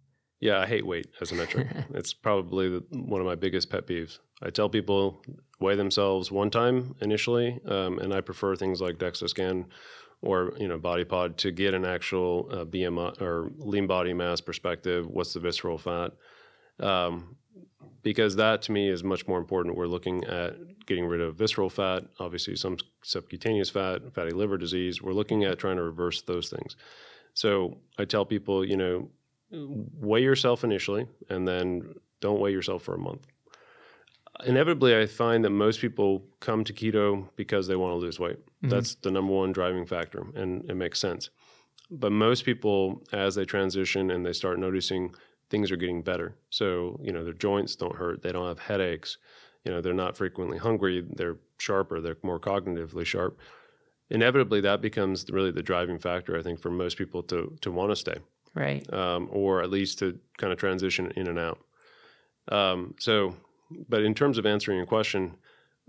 Yeah, 0.40 0.60
I 0.60 0.66
hate 0.66 0.86
weight 0.86 1.08
as 1.20 1.32
a 1.32 1.34
metric. 1.34 1.66
it's 1.94 2.14
probably 2.14 2.68
the, 2.68 2.84
one 2.90 3.20
of 3.20 3.26
my 3.26 3.34
biggest 3.34 3.70
pet 3.70 3.86
peeves. 3.86 4.18
I 4.42 4.50
tell 4.50 4.68
people 4.68 5.22
weigh 5.58 5.74
themselves 5.74 6.30
one 6.30 6.50
time 6.50 6.94
initially, 7.00 7.60
um, 7.66 7.98
and 7.98 8.14
I 8.14 8.20
prefer 8.20 8.54
things 8.54 8.80
like 8.80 8.98
DEXA 8.98 9.28
scan 9.28 9.66
or 10.20 10.52
you 10.58 10.68
know 10.68 10.78
Bod 10.78 11.08
Pod 11.08 11.38
to 11.38 11.50
get 11.50 11.74
an 11.74 11.84
actual 11.84 12.48
uh, 12.52 12.64
BMI 12.64 13.20
or 13.20 13.50
lean 13.56 13.86
body 13.86 14.12
mass 14.12 14.40
perspective. 14.40 15.06
What's 15.06 15.32
the 15.32 15.40
visceral 15.40 15.78
fat? 15.78 16.12
Um, 16.80 17.36
because 18.02 18.36
that 18.36 18.62
to 18.62 18.72
me 18.72 18.88
is 18.88 19.02
much 19.02 19.26
more 19.26 19.38
important. 19.38 19.76
We're 19.76 19.86
looking 19.86 20.24
at 20.24 20.54
getting 20.86 21.06
rid 21.06 21.20
of 21.20 21.36
visceral 21.36 21.68
fat, 21.68 22.04
obviously 22.20 22.56
some 22.56 22.78
subcutaneous 23.02 23.70
fat, 23.70 24.14
fatty 24.14 24.30
liver 24.30 24.56
disease. 24.56 25.02
We're 25.02 25.12
looking 25.12 25.44
at 25.44 25.58
trying 25.58 25.76
to 25.76 25.82
reverse 25.82 26.22
those 26.22 26.48
things. 26.48 26.76
So 27.34 27.78
I 27.98 28.04
tell 28.04 28.24
people, 28.24 28.64
you 28.64 28.76
know, 28.76 29.10
weigh 29.50 30.22
yourself 30.22 30.64
initially 30.64 31.06
and 31.28 31.46
then 31.46 31.94
don't 32.20 32.40
weigh 32.40 32.52
yourself 32.52 32.82
for 32.82 32.94
a 32.94 32.98
month. 32.98 33.26
Inevitably, 34.44 34.96
I 34.96 35.06
find 35.06 35.44
that 35.44 35.50
most 35.50 35.80
people 35.80 36.24
come 36.40 36.62
to 36.64 36.72
keto 36.72 37.28
because 37.34 37.66
they 37.66 37.76
want 37.76 37.92
to 37.92 37.96
lose 37.96 38.20
weight. 38.20 38.38
Mm-hmm. 38.38 38.68
That's 38.68 38.94
the 38.96 39.10
number 39.10 39.32
one 39.32 39.52
driving 39.52 39.84
factor, 39.84 40.24
and 40.34 40.68
it 40.70 40.76
makes 40.76 41.00
sense. 41.00 41.30
But 41.90 42.12
most 42.12 42.44
people, 42.44 43.02
as 43.12 43.34
they 43.34 43.44
transition 43.44 44.10
and 44.10 44.24
they 44.24 44.32
start 44.32 44.60
noticing 44.60 45.14
things 45.50 45.72
are 45.72 45.76
getting 45.76 46.02
better, 46.02 46.36
so 46.50 47.00
you 47.02 47.10
know 47.10 47.24
their 47.24 47.32
joints 47.32 47.74
don't 47.74 47.96
hurt, 47.96 48.22
they 48.22 48.30
don't 48.30 48.46
have 48.46 48.60
headaches, 48.60 49.18
you 49.64 49.72
know 49.72 49.80
they're 49.80 49.92
not 49.92 50.16
frequently 50.16 50.58
hungry, 50.58 51.04
they're 51.16 51.38
sharper, 51.58 52.00
they're 52.00 52.16
more 52.22 52.38
cognitively 52.38 53.04
sharp. 53.04 53.38
Inevitably, 54.10 54.60
that 54.60 54.80
becomes 54.80 55.26
really 55.30 55.50
the 55.50 55.62
driving 55.62 55.98
factor, 55.98 56.38
I 56.38 56.42
think, 56.42 56.60
for 56.60 56.70
most 56.70 56.96
people 56.96 57.24
to 57.24 57.58
to 57.62 57.72
want 57.72 57.90
to 57.90 57.96
stay 57.96 58.18
right? 58.54 58.90
Um, 58.92 59.28
or 59.30 59.62
at 59.62 59.70
least 59.70 59.98
to 60.00 60.18
kind 60.36 60.52
of 60.52 60.58
transition 60.58 61.12
in 61.16 61.28
and 61.28 61.38
out. 61.38 61.58
Um, 62.50 62.94
so, 62.98 63.36
but 63.88 64.02
in 64.02 64.14
terms 64.14 64.38
of 64.38 64.46
answering 64.46 64.78
your 64.78 64.86
question, 64.86 65.36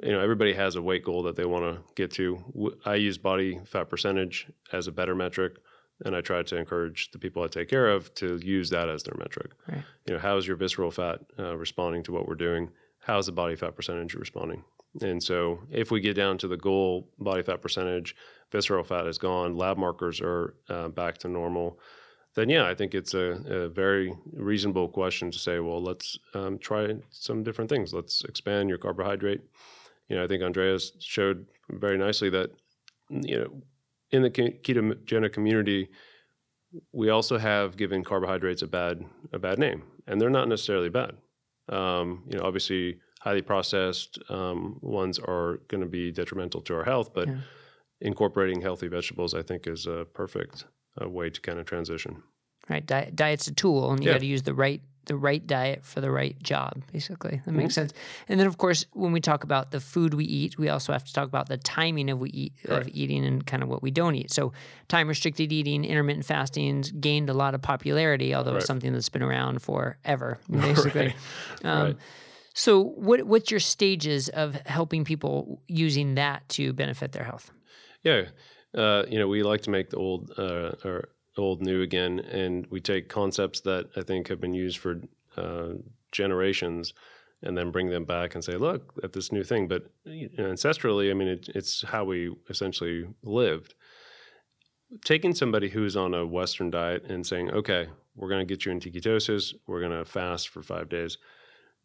you 0.04 0.12
know, 0.12 0.20
everybody 0.20 0.54
has 0.54 0.75
a 0.75 0.82
weight 0.82 1.04
goal 1.04 1.24
that 1.24 1.36
they 1.36 1.46
want 1.46 1.63
to 1.63 1.94
get 1.96 2.12
to. 2.12 2.74
I 2.86 2.96
use 2.96 3.18
body 3.18 3.60
fat 3.66 3.89
percentage 3.89 4.48
as 4.72 4.88
a 4.88 4.92
better 4.92 5.16
metric, 5.16 5.58
and 6.06 6.16
I 6.16 6.22
try 6.22 6.42
to 6.44 6.56
encourage 6.56 7.12
the 7.12 7.20
people 7.20 7.44
I 7.44 7.48
take 7.48 7.70
care 7.70 7.89
of 7.89 8.13
to 8.16 8.39
use 8.42 8.70
that 8.70 8.89
as 8.89 9.04
their 9.04 9.16
metric. 9.18 9.51
Right. 9.68 9.84
You 10.06 10.13
know, 10.13 10.20
how 10.20 10.38
is 10.38 10.48
your 10.48 10.56
visceral 10.56 10.92
fat 10.92 11.20
uh, 11.38 11.58
responding 11.58 12.04
to 12.04 12.12
what 12.12 12.28
we're 12.28 12.36
doing? 12.36 12.70
How 13.00 13.18
is 13.18 13.25
the 13.25 13.32
body 13.32 13.56
fat 13.56 13.75
percentage 13.75 14.13
responding? 14.13 14.63
And 15.01 15.22
so, 15.22 15.60
if 15.70 15.92
we 15.92 16.00
get 16.00 16.16
down 16.16 16.38
to 16.39 16.48
the 16.48 16.58
goal 16.58 17.10
body 17.20 17.44
fat 17.44 17.62
percentage, 17.62 18.16
visceral 18.51 18.84
fat 18.84 19.06
is 19.06 19.18
gone, 19.18 19.56
lab 19.56 19.78
markers 19.78 20.20
are 20.22 20.56
uh, 20.70 20.88
back 20.88 21.18
to 21.20 21.28
normal 21.28 21.80
then 22.36 22.50
yeah, 22.50 22.65
I 22.65 22.75
think 22.75 22.93
it's 22.93 23.13
a, 23.13 23.41
a 23.48 23.69
very 23.69 24.13
reasonable 24.33 24.88
question 24.89 25.31
to 25.31 25.39
say, 25.39 25.59
well, 25.59 25.81
let's 25.81 26.17
um, 26.33 26.59
try 26.59 26.95
some 27.09 27.43
different 27.43 27.69
things. 27.69 27.93
Let's 27.93 28.24
expand 28.24 28.69
your 28.69 28.77
carbohydrate. 28.77 29.41
You 30.07 30.15
know, 30.15 30.24
I 30.24 30.27
think 30.27 30.43
Andreas 30.43 30.91
showed 31.00 31.45
very 31.69 31.98
nicely 31.98 32.29
that 32.29 32.51
you 33.09 33.39
know 33.39 33.62
in 34.12 34.24
the 34.24 34.29
ketogenic 34.29 35.33
community, 35.33 35.89
we 36.91 37.09
also 37.09 37.38
have 37.38 37.77
given 37.77 38.03
carbohydrates 38.03 38.62
a 38.62 38.67
bad 38.67 39.05
a 39.33 39.39
bad 39.39 39.59
name, 39.59 39.83
and 40.07 40.21
they're 40.21 40.29
not 40.29 40.48
necessarily 40.48 40.89
bad. 40.89 41.17
Um, 41.67 42.23
you 42.27 42.38
know, 42.38 42.43
obviously, 42.43 42.99
highly 43.21 43.41
processed 43.41 44.19
um, 44.30 44.80
ones 44.82 45.19
are 45.19 45.58
going 45.67 45.82
to 45.82 45.89
be 45.89 46.12
detrimental 46.12 46.62
to 46.62 46.75
our 46.75 46.84
health, 46.84 47.13
but 47.13 47.27
yeah. 47.27 47.38
incorporating 48.01 48.62
healthy 48.62 48.88
vegetables, 48.88 49.34
I 49.34 49.43
think, 49.43 49.67
is 49.67 49.86
a 49.86 50.06
perfect 50.13 50.65
a 50.97 51.08
way 51.08 51.30
to 51.30 51.41
kind 51.41 51.60
of 51.60 51.65
transition. 51.65 52.23
Right, 52.69 52.86
diet, 52.86 53.15
diet's 53.15 53.47
a 53.47 53.54
tool, 53.54 53.91
and 53.91 54.04
you 54.04 54.08
yeah. 54.10 54.15
got 54.15 54.19
to 54.19 54.28
use 54.28 54.43
the 54.43 54.54
right 54.54 54.82
the 55.10 55.15
right 55.15 55.45
diet 55.45 55.84
for 55.84 56.02
the 56.02 56.12
right 56.12 56.41
job. 56.41 56.84
Basically, 56.93 57.41
that 57.43 57.52
makes 57.52 57.73
mm-hmm. 57.73 57.82
sense. 57.82 57.93
And 58.30 58.39
then, 58.39 58.45
of 58.45 58.58
course, 58.60 58.86
when 58.93 59.12
we 59.12 59.19
talk 59.19 59.43
about 59.43 59.71
the 59.71 59.80
food 59.80 60.13
we 60.13 60.23
eat, 60.23 60.58
we 60.60 60.69
also 60.69 60.93
have 60.93 61.04
to 61.04 61.12
talk 61.12 61.28
about 61.28 61.49
the 61.49 61.58
timing 61.58 62.12
of 62.12 62.19
we 62.19 62.30
eat 62.30 62.54
right. 62.67 62.82
of 62.82 62.89
eating 62.93 63.25
and 63.25 63.45
kind 63.45 63.63
of 63.63 63.69
what 63.69 63.82
we 63.82 63.89
don't 63.89 64.15
eat. 64.15 64.32
So, 64.32 64.54
time 64.88 65.08
restricted 65.08 65.52
eating, 65.52 65.84
intermittent 65.84 66.25
fasting 66.25 66.86
gained 66.99 67.30
a 67.30 67.34
lot 67.34 67.56
of 67.56 67.62
popularity, 67.62 68.36
although 68.36 68.52
right. 68.52 68.58
it's 68.58 68.67
something 68.67 68.93
that's 68.93 69.10
been 69.10 69.23
around 69.23 69.63
forever, 69.63 70.38
basically. 70.49 71.15
right. 71.63 71.71
Um, 71.71 71.97
so, 72.54 72.84
what 72.84 73.23
what's 73.23 73.49
your 73.49 73.60
stages 73.60 74.30
of 74.30 74.54
helping 74.67 75.06
people 75.06 75.62
using 75.67 76.15
that 76.15 76.47
to 76.49 76.71
benefit 76.71 77.13
their 77.13 77.23
health? 77.23 77.52
Yeah, 78.04 78.25
uh, 78.75 79.03
you 79.08 79.19
know, 79.19 79.27
we 79.27 79.43
like 79.43 79.62
to 79.62 79.69
make 79.69 79.89
the 79.89 79.97
old 79.97 80.32
uh, 80.38 80.73
or 80.84 81.10
old 81.38 81.62
new 81.62 81.82
again, 81.82 82.19
and 82.19 82.67
we 82.67 82.79
take 82.79 83.10
concepts 83.10 83.62
that 83.62 83.89
I 83.95 84.01
think 84.01 84.27
have 84.27 84.41
been 84.41 84.53
used 84.53 84.77
for 84.77 85.01
uh, 85.38 85.73
generations, 86.12 86.93
and 87.41 87.58
then 87.58 87.71
bring 87.71 87.89
them 87.89 88.05
back 88.05 88.36
and 88.36 88.43
say, 88.43 88.58
look 88.58 88.93
at 89.03 89.13
this 89.13 89.32
new 89.32 89.43
thing. 89.43 89.67
But 89.67 89.89
you 90.03 90.29
know, 90.38 90.51
ancestrally, 90.51 91.10
I 91.10 91.13
mean, 91.13 91.29
it, 91.29 91.49
it's 91.55 91.84
how 91.88 92.03
we 92.03 92.36
essentially 92.49 93.05
lived. 93.23 93.73
Taking 95.05 95.36
somebody 95.36 95.69
who's 95.69 95.95
on 95.95 96.13
a 96.13 96.25
Western 96.25 96.71
diet 96.71 97.05
and 97.05 97.25
saying, 97.25 97.51
okay, 97.51 97.88
we're 98.15 98.29
going 98.29 98.45
to 98.45 98.53
get 98.53 98.65
you 98.65 98.71
into 98.71 98.89
ketosis, 98.89 99.53
we're 99.67 99.79
going 99.79 99.97
to 99.97 100.03
fast 100.03 100.49
for 100.49 100.62
five 100.62 100.89
days. 100.89 101.17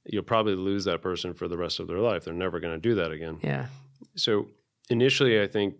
You'll 0.06 0.22
probably 0.22 0.54
lose 0.54 0.84
that 0.84 1.00
person 1.00 1.32
for 1.32 1.46
the 1.46 1.56
rest 1.56 1.80
of 1.80 1.86
their 1.86 1.98
life. 1.98 2.24
They're 2.24 2.34
never 2.34 2.60
going 2.60 2.74
to 2.74 2.80
do 2.80 2.94
that 2.96 3.10
again. 3.10 3.38
Yeah. 3.42 3.66
So 4.16 4.48
initially, 4.90 5.40
I 5.40 5.46
think 5.46 5.76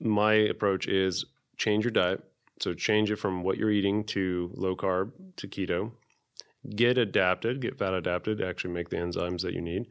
my 0.00 0.34
approach 0.34 0.86
is 0.86 1.24
change 1.56 1.84
your 1.84 1.90
diet. 1.90 2.22
So 2.60 2.74
change 2.74 3.10
it 3.10 3.16
from 3.16 3.42
what 3.42 3.56
you're 3.56 3.70
eating 3.70 4.04
to 4.04 4.50
low 4.54 4.74
carb 4.74 5.12
to 5.36 5.46
keto. 5.46 5.92
Get 6.74 6.98
adapted, 6.98 7.60
get 7.60 7.78
fat 7.78 7.94
adapted, 7.94 8.42
actually 8.42 8.74
make 8.74 8.88
the 8.88 8.96
enzymes 8.96 9.42
that 9.42 9.54
you 9.54 9.60
need. 9.60 9.86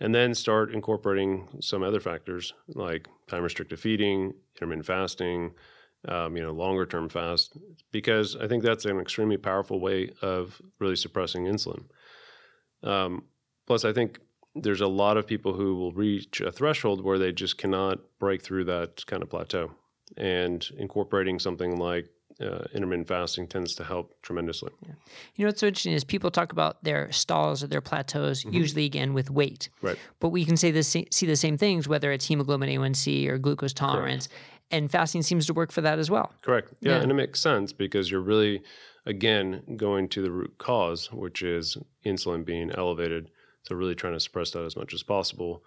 And 0.00 0.14
then 0.14 0.34
start 0.34 0.74
incorporating 0.74 1.48
some 1.60 1.82
other 1.82 2.00
factors 2.00 2.52
like 2.68 3.08
time 3.26 3.42
restricted 3.42 3.78
feeding, 3.80 4.34
intermittent 4.56 4.86
fasting, 4.86 5.52
um, 6.08 6.36
you 6.36 6.42
know, 6.42 6.52
longer 6.52 6.84
term 6.84 7.08
fast, 7.08 7.56
because 7.90 8.36
I 8.36 8.48
think 8.48 8.62
that's 8.62 8.84
an 8.84 9.00
extremely 9.00 9.38
powerful 9.38 9.80
way 9.80 10.10
of 10.20 10.60
really 10.78 10.96
suppressing 10.96 11.44
insulin. 11.44 11.84
Um, 12.82 13.24
plus, 13.66 13.84
I 13.84 13.92
think 13.94 14.18
there's 14.54 14.80
a 14.80 14.86
lot 14.86 15.16
of 15.16 15.26
people 15.26 15.54
who 15.54 15.74
will 15.74 15.92
reach 15.92 16.40
a 16.40 16.52
threshold 16.52 17.02
where 17.02 17.18
they 17.18 17.32
just 17.32 17.58
cannot 17.58 17.98
break 18.18 18.42
through 18.42 18.64
that 18.64 19.04
kind 19.06 19.22
of 19.22 19.30
plateau. 19.30 19.72
And 20.16 20.64
incorporating 20.78 21.38
something 21.38 21.78
like 21.78 22.08
uh, 22.40 22.64
intermittent 22.72 23.08
fasting 23.08 23.46
tends 23.46 23.74
to 23.76 23.84
help 23.84 24.20
tremendously. 24.22 24.70
Yeah. 24.82 24.94
You 25.34 25.44
know 25.44 25.48
what's 25.48 25.60
so 25.60 25.66
interesting 25.68 25.92
is 25.92 26.04
people 26.04 26.30
talk 26.30 26.52
about 26.52 26.82
their 26.84 27.10
stalls 27.12 27.62
or 27.62 27.68
their 27.68 27.80
plateaus, 27.80 28.44
mm-hmm. 28.44 28.54
usually 28.54 28.84
again 28.84 29.14
with 29.14 29.30
weight. 29.30 29.68
Right. 29.82 29.98
But 30.20 30.28
we 30.30 30.44
can 30.44 30.56
say 30.56 30.70
this, 30.70 30.88
see 30.88 31.26
the 31.26 31.36
same 31.36 31.56
things, 31.56 31.88
whether 31.88 32.12
it's 32.12 32.26
hemoglobin 32.26 32.68
A1C 32.68 33.28
or 33.28 33.38
glucose 33.38 33.72
tolerance. 33.72 34.26
Correct. 34.26 34.42
And 34.70 34.90
fasting 34.90 35.22
seems 35.22 35.46
to 35.46 35.54
work 35.54 35.70
for 35.70 35.82
that 35.82 35.98
as 35.98 36.10
well. 36.10 36.32
Correct. 36.42 36.72
Yeah, 36.80 36.96
yeah, 36.96 37.02
and 37.02 37.10
it 37.10 37.14
makes 37.14 37.40
sense 37.40 37.72
because 37.72 38.10
you're 38.10 38.20
really, 38.20 38.62
again, 39.06 39.62
going 39.76 40.08
to 40.08 40.22
the 40.22 40.30
root 40.30 40.58
cause, 40.58 41.12
which 41.12 41.42
is 41.42 41.76
insulin 42.04 42.44
being 42.44 42.70
elevated 42.72 43.30
so 43.64 43.74
really 43.74 43.94
trying 43.94 44.12
to 44.12 44.20
suppress 44.20 44.50
that 44.52 44.64
as 44.64 44.76
much 44.76 44.94
as 44.94 45.02
possible. 45.02 45.64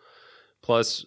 Plus, 0.61 1.05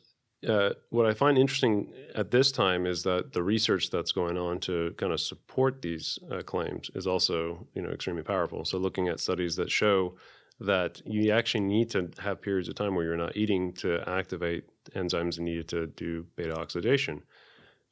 uh, 0.49 0.71
what 0.89 1.07
I 1.07 1.13
find 1.13 1.37
interesting 1.37 1.93
at 2.15 2.31
this 2.31 2.51
time 2.51 2.87
is 2.87 3.03
that 3.03 3.33
the 3.33 3.43
research 3.43 3.91
that's 3.91 4.13
going 4.13 4.39
on 4.39 4.59
to 4.61 4.95
kind 4.97 5.13
of 5.13 5.21
support 5.21 5.83
these 5.83 6.19
uh, 6.31 6.43
claims 6.43 6.91
is 6.95 7.07
also, 7.07 7.67
you 7.75 7.83
know, 7.83 7.91
extremely 7.91 8.23
powerful. 8.23 8.65
So 8.65 8.79
looking 8.79 9.09
at 9.09 9.21
studies 9.21 9.57
that 9.57 9.71
show 9.71 10.17
that 10.59 11.03
you 11.05 11.31
actually 11.31 11.65
need 11.65 11.91
to 11.91 12.11
have 12.19 12.43
periods 12.43 12.69
of 12.69 12.75
time 12.75 12.95
where 12.95 13.05
you're 13.05 13.17
not 13.17 13.37
eating 13.37 13.73
to 13.73 14.03
activate 14.09 14.65
enzymes 14.95 15.39
needed 15.39 15.69
to 15.69 15.87
do 15.89 16.27
beta 16.37 16.55
oxidation. 16.59 17.23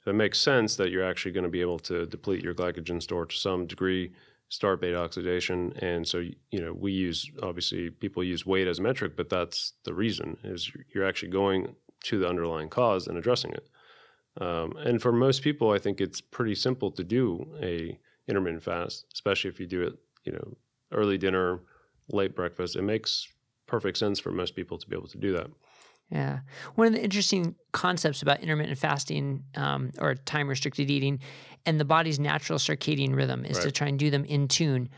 So 0.05 0.11
it 0.11 0.15
makes 0.15 0.39
sense 0.39 0.77
that 0.77 0.91
you're 0.91 1.05
actually 1.05 1.33
going 1.33 1.45
to 1.45 1.51
be 1.51 1.61
able 1.61 1.79
to 1.81 2.07
deplete 2.07 2.43
your 2.43 2.55
glycogen 2.55 3.03
store 3.03 3.27
to 3.27 3.37
some 3.37 3.67
degree 3.67 4.13
start 4.49 4.81
beta 4.81 4.97
oxidation. 4.97 5.73
And 5.81 6.07
so, 6.07 6.19
you 6.51 6.61
know, 6.61 6.73
we 6.73 6.93
use 6.93 7.31
obviously 7.43 7.91
people 7.91 8.25
use 8.25 8.47
weight 8.47 8.67
as 8.67 8.79
a 8.79 8.83
metric, 8.83 9.13
but 9.17 9.29
that's 9.29 9.75
the 9.85 9.95
reason 9.95 10.39
is 10.45 10.73
you're 10.95 11.07
actually 11.07 11.31
going 11.31 11.75
to 12.05 12.19
the 12.19 12.29
underlying 12.29 12.69
cause 12.69 13.07
and 13.07 13.19
addressing 13.19 13.53
it. 13.53 13.69
Um, 14.41 14.77
and 14.79 15.03
for 15.03 15.13
most 15.13 15.43
people, 15.43 15.73
I 15.73 15.79
think 15.79 16.01
it's 16.01 16.21
pretty 16.21 16.55
simple 16.55 16.91
to 16.93 17.05
do 17.05 17.47
a 17.61 17.99
intermittent 18.29 18.63
fast, 18.63 19.07
especially 19.13 19.51
if 19.51 19.59
you 19.59 19.67
do 19.67 19.83
it, 19.83 19.95
you 20.25 20.33
know, 20.33 20.57
early 20.93 21.19
dinner, 21.19 21.61
late 22.11 22.35
breakfast. 22.37 22.77
It 22.77 22.83
makes 22.83 23.27
perfect 23.67 23.99
sense 23.99 24.21
for 24.21 24.31
most 24.31 24.55
people 24.55 24.79
to 24.79 24.89
be 24.89 24.97
able 24.97 25.09
to 25.09 25.19
do 25.19 25.33
that. 25.33 25.49
Yeah. 26.11 26.41
One 26.75 26.87
of 26.87 26.93
the 26.95 27.03
interesting 27.03 27.55
concepts 27.73 28.23
about 28.23 28.41
intermittent 28.41 28.79
fasting 28.79 29.45
um, 29.57 29.93
or 29.99 30.15
time 30.15 30.49
restricted 30.49 30.91
eating 30.91 31.21
and 31.67 31.81
the 31.81 31.85
body's 31.85 32.19
natural 32.19 32.59
circadian 32.59 33.15
rhythm 33.15 33.45
is 33.45 33.59
right. 33.59 33.65
to 33.65 33.73
try 33.73 33.89
and 33.89 33.99
do 33.99 34.11
them 34.11 34.25
in 34.25 34.49
tune. 34.49 34.89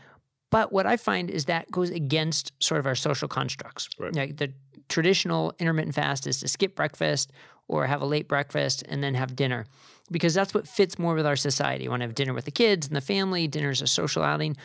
But 0.49 0.73
what 0.73 0.85
I 0.85 0.97
find 0.97 1.29
is 1.29 1.45
that 1.45 1.71
goes 1.71 1.89
against 1.89 2.51
sort 2.59 2.79
of 2.79 2.85
our 2.85 2.95
social 2.95 3.27
constructs. 3.27 3.89
Right. 3.97 4.13
Like 4.15 4.37
the 4.37 4.53
traditional 4.89 5.53
intermittent 5.59 5.95
fast 5.95 6.27
is 6.27 6.41
to 6.41 6.47
skip 6.47 6.75
breakfast 6.75 7.31
or 7.67 7.87
have 7.87 8.01
a 8.01 8.05
late 8.05 8.27
breakfast 8.27 8.83
and 8.89 9.01
then 9.01 9.13
have 9.15 9.35
dinner 9.35 9.65
because 10.11 10.33
that's 10.33 10.53
what 10.53 10.67
fits 10.67 10.99
more 10.99 11.15
with 11.15 11.25
our 11.25 11.37
society. 11.37 11.85
You 11.85 11.89
want 11.89 12.01
to 12.01 12.07
have 12.07 12.15
dinner 12.15 12.33
with 12.33 12.45
the 12.45 12.51
kids 12.51 12.85
and 12.87 12.95
the 12.95 13.01
family, 13.01 13.47
dinner's 13.47 13.81
a 13.81 13.87
social 13.87 14.23
outing. 14.23 14.57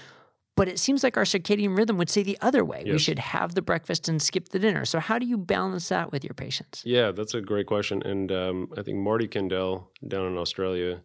But 0.57 0.69
it 0.69 0.79
seems 0.79 1.05
like 1.05 1.19
our 1.19 1.25
circadian 1.25 1.77
rhythm 1.77 1.99
would 1.99 2.09
say 2.09 2.23
the 2.23 2.39
other 2.41 2.65
way. 2.65 2.83
Yes. 2.85 2.93
We 2.93 2.99
should 2.99 3.19
have 3.19 3.55
the 3.55 3.63
breakfast 3.63 4.09
and 4.09 4.21
skip 4.21 4.49
the 4.49 4.59
dinner. 4.59 4.87
So, 4.87 4.99
how 4.99 5.19
do 5.19 5.27
you 5.27 5.37
balance 5.37 5.91
that 5.91 6.13
with 6.13 6.25
your 6.25 6.33
patients? 6.33 6.83
Yeah, 6.85 7.11
that's 7.11 7.35
a 7.35 7.43
great 7.43 7.67
question. 7.67 8.03
And 8.03 8.33
um, 8.33 8.73
I 8.77 8.83
think 8.83 8.97
Marty 8.97 9.29
Kendall 9.29 9.91
down 10.09 10.27
in 10.27 10.39
Australia 10.39 11.03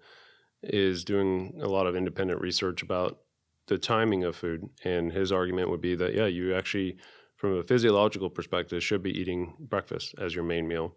is 0.63 1.03
doing 1.03 1.59
a 1.61 1.67
lot 1.67 1.87
of 1.87 1.95
independent 1.95 2.41
research 2.41 2.81
about 2.81 3.19
the 3.67 3.77
timing 3.77 4.23
of 4.23 4.35
food. 4.35 4.69
And 4.83 5.11
his 5.11 5.31
argument 5.31 5.69
would 5.69 5.81
be 5.81 5.95
that, 5.95 6.13
yeah, 6.13 6.25
you 6.25 6.55
actually, 6.55 6.97
from 7.35 7.57
a 7.57 7.63
physiological 7.63 8.29
perspective, 8.29 8.83
should 8.83 9.03
be 9.03 9.17
eating 9.17 9.53
breakfast 9.59 10.15
as 10.17 10.35
your 10.35 10.43
main 10.43 10.67
meal. 10.67 10.95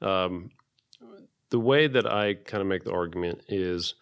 Um, 0.00 0.50
the 1.50 1.58
way 1.58 1.86
that 1.86 2.06
I 2.06 2.34
kind 2.34 2.60
of 2.60 2.66
make 2.66 2.84
the 2.84 2.92
argument 2.92 3.42
is 3.48 3.94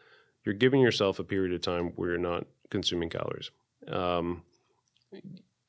you're 0.45 0.55
giving 0.55 0.81
yourself 0.81 1.19
a 1.19 1.25
period 1.25 1.55
of 1.55 1.61
time 1.61 1.92
where 1.97 2.11
you're 2.11 2.19
not 2.19 2.47
consuming 2.71 3.09
calories. 3.09 3.51
Um, 3.88 4.42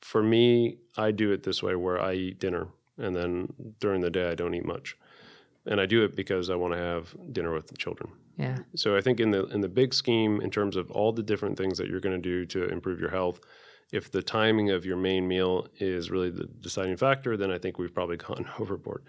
for 0.00 0.22
me, 0.22 0.78
I 0.96 1.10
do 1.12 1.32
it 1.32 1.42
this 1.42 1.62
way 1.62 1.76
where 1.76 2.00
I 2.00 2.14
eat 2.14 2.40
dinner 2.40 2.68
and 2.98 3.14
then 3.14 3.52
during 3.80 4.00
the 4.00 4.10
day 4.10 4.30
I 4.30 4.34
don't 4.34 4.54
eat 4.54 4.64
much. 4.64 4.96
And 5.68 5.80
I 5.80 5.86
do 5.86 6.02
it 6.02 6.16
because 6.16 6.50
I 6.50 6.54
want 6.54 6.72
to 6.72 6.78
have 6.78 7.14
dinner 7.32 7.52
with 7.52 7.66
the 7.68 7.76
children. 7.76 8.10
Yeah. 8.38 8.58
So 8.74 8.96
I 8.96 9.00
think 9.00 9.20
in 9.20 9.30
the 9.30 9.44
in 9.46 9.60
the 9.60 9.68
big 9.68 9.92
scheme, 9.92 10.40
in 10.40 10.50
terms 10.50 10.76
of 10.76 10.90
all 10.90 11.12
the 11.12 11.22
different 11.22 11.58
things 11.58 11.78
that 11.78 11.88
you're 11.88 12.00
going 12.00 12.20
to 12.20 12.22
do 12.22 12.46
to 12.46 12.68
improve 12.68 13.00
your 13.00 13.10
health, 13.10 13.40
if 13.92 14.10
the 14.10 14.22
timing 14.22 14.70
of 14.70 14.84
your 14.84 14.96
main 14.96 15.28
meal 15.28 15.66
is 15.78 16.10
really 16.10 16.30
the 16.30 16.44
deciding 16.60 16.96
factor, 16.96 17.36
then 17.36 17.50
I 17.50 17.58
think 17.58 17.78
we've 17.78 17.94
probably 17.94 18.16
gone 18.28 18.48
overboard. 18.58 19.04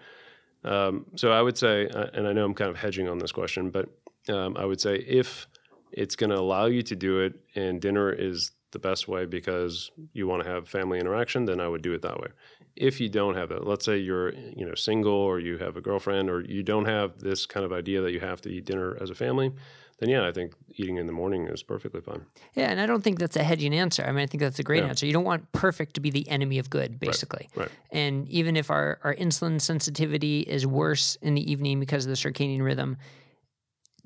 Um, 0.62 1.06
so 1.16 1.32
I 1.32 1.40
would 1.40 1.56
say, 1.56 1.88
uh, 1.88 2.08
and 2.12 2.28
I 2.28 2.32
know 2.32 2.44
I'm 2.44 2.54
kind 2.54 2.70
of 2.70 2.76
hedging 2.76 3.08
on 3.08 3.18
this 3.18 3.32
question, 3.32 3.70
but 3.70 3.88
um, 4.28 4.56
I 4.56 4.64
would 4.66 4.80
say 4.80 4.96
if 4.96 5.46
it's 5.92 6.16
going 6.16 6.30
to 6.30 6.36
allow 6.36 6.66
you 6.66 6.82
to 6.82 6.96
do 6.96 7.20
it 7.20 7.34
and 7.54 7.80
dinner 7.80 8.12
is 8.12 8.52
the 8.72 8.78
best 8.78 9.08
way 9.08 9.24
because 9.24 9.90
you 10.12 10.28
want 10.28 10.44
to 10.44 10.48
have 10.48 10.68
family 10.68 11.00
interaction, 11.00 11.44
then 11.44 11.60
I 11.60 11.68
would 11.68 11.82
do 11.82 11.92
it 11.92 12.02
that 12.02 12.20
way. 12.20 12.28
If 12.76 13.00
you 13.00 13.08
don't 13.08 13.34
have 13.34 13.48
that, 13.50 13.66
let's 13.66 13.84
say 13.84 13.98
you're 13.98 14.32
you 14.32 14.66
know 14.66 14.74
single 14.74 15.12
or 15.12 15.38
you 15.38 15.58
have 15.58 15.76
a 15.76 15.80
girlfriend 15.80 16.30
or 16.30 16.40
you 16.40 16.62
don't 16.62 16.86
have 16.86 17.18
this 17.18 17.46
kind 17.46 17.64
of 17.66 17.72
idea 17.72 18.00
that 18.02 18.12
you 18.12 18.20
have 18.20 18.40
to 18.42 18.48
eat 18.48 18.64
dinner 18.64 18.96
as 19.00 19.10
a 19.10 19.14
family, 19.14 19.52
then 20.00 20.08
yeah, 20.08 20.26
I 20.26 20.32
think 20.32 20.54
eating 20.76 20.96
in 20.96 21.06
the 21.06 21.12
morning 21.12 21.46
is 21.46 21.62
perfectly 21.62 22.00
fine. 22.00 22.24
Yeah, 22.54 22.70
and 22.70 22.80
I 22.80 22.86
don't 22.86 23.04
think 23.04 23.18
that's 23.18 23.36
a 23.36 23.42
hedging 23.42 23.74
answer. 23.74 24.02
I 24.02 24.12
mean, 24.12 24.22
I 24.22 24.26
think 24.26 24.40
that's 24.40 24.58
a 24.58 24.62
great 24.62 24.82
yeah. 24.82 24.88
answer. 24.88 25.04
You 25.04 25.12
don't 25.12 25.24
want 25.24 25.52
perfect 25.52 25.94
to 25.94 26.00
be 26.00 26.10
the 26.10 26.26
enemy 26.28 26.58
of 26.58 26.70
good, 26.70 26.98
basically. 26.98 27.48
Right. 27.54 27.64
right. 27.64 27.70
And 27.90 28.26
even 28.28 28.56
if 28.56 28.70
our, 28.70 28.98
our 29.04 29.14
insulin 29.14 29.60
sensitivity 29.60 30.40
is 30.40 30.66
worse 30.66 31.16
in 31.16 31.34
the 31.34 31.50
evening 31.50 31.80
because 31.80 32.06
of 32.06 32.08
the 32.08 32.16
circadian 32.16 32.62
rhythm, 32.62 32.96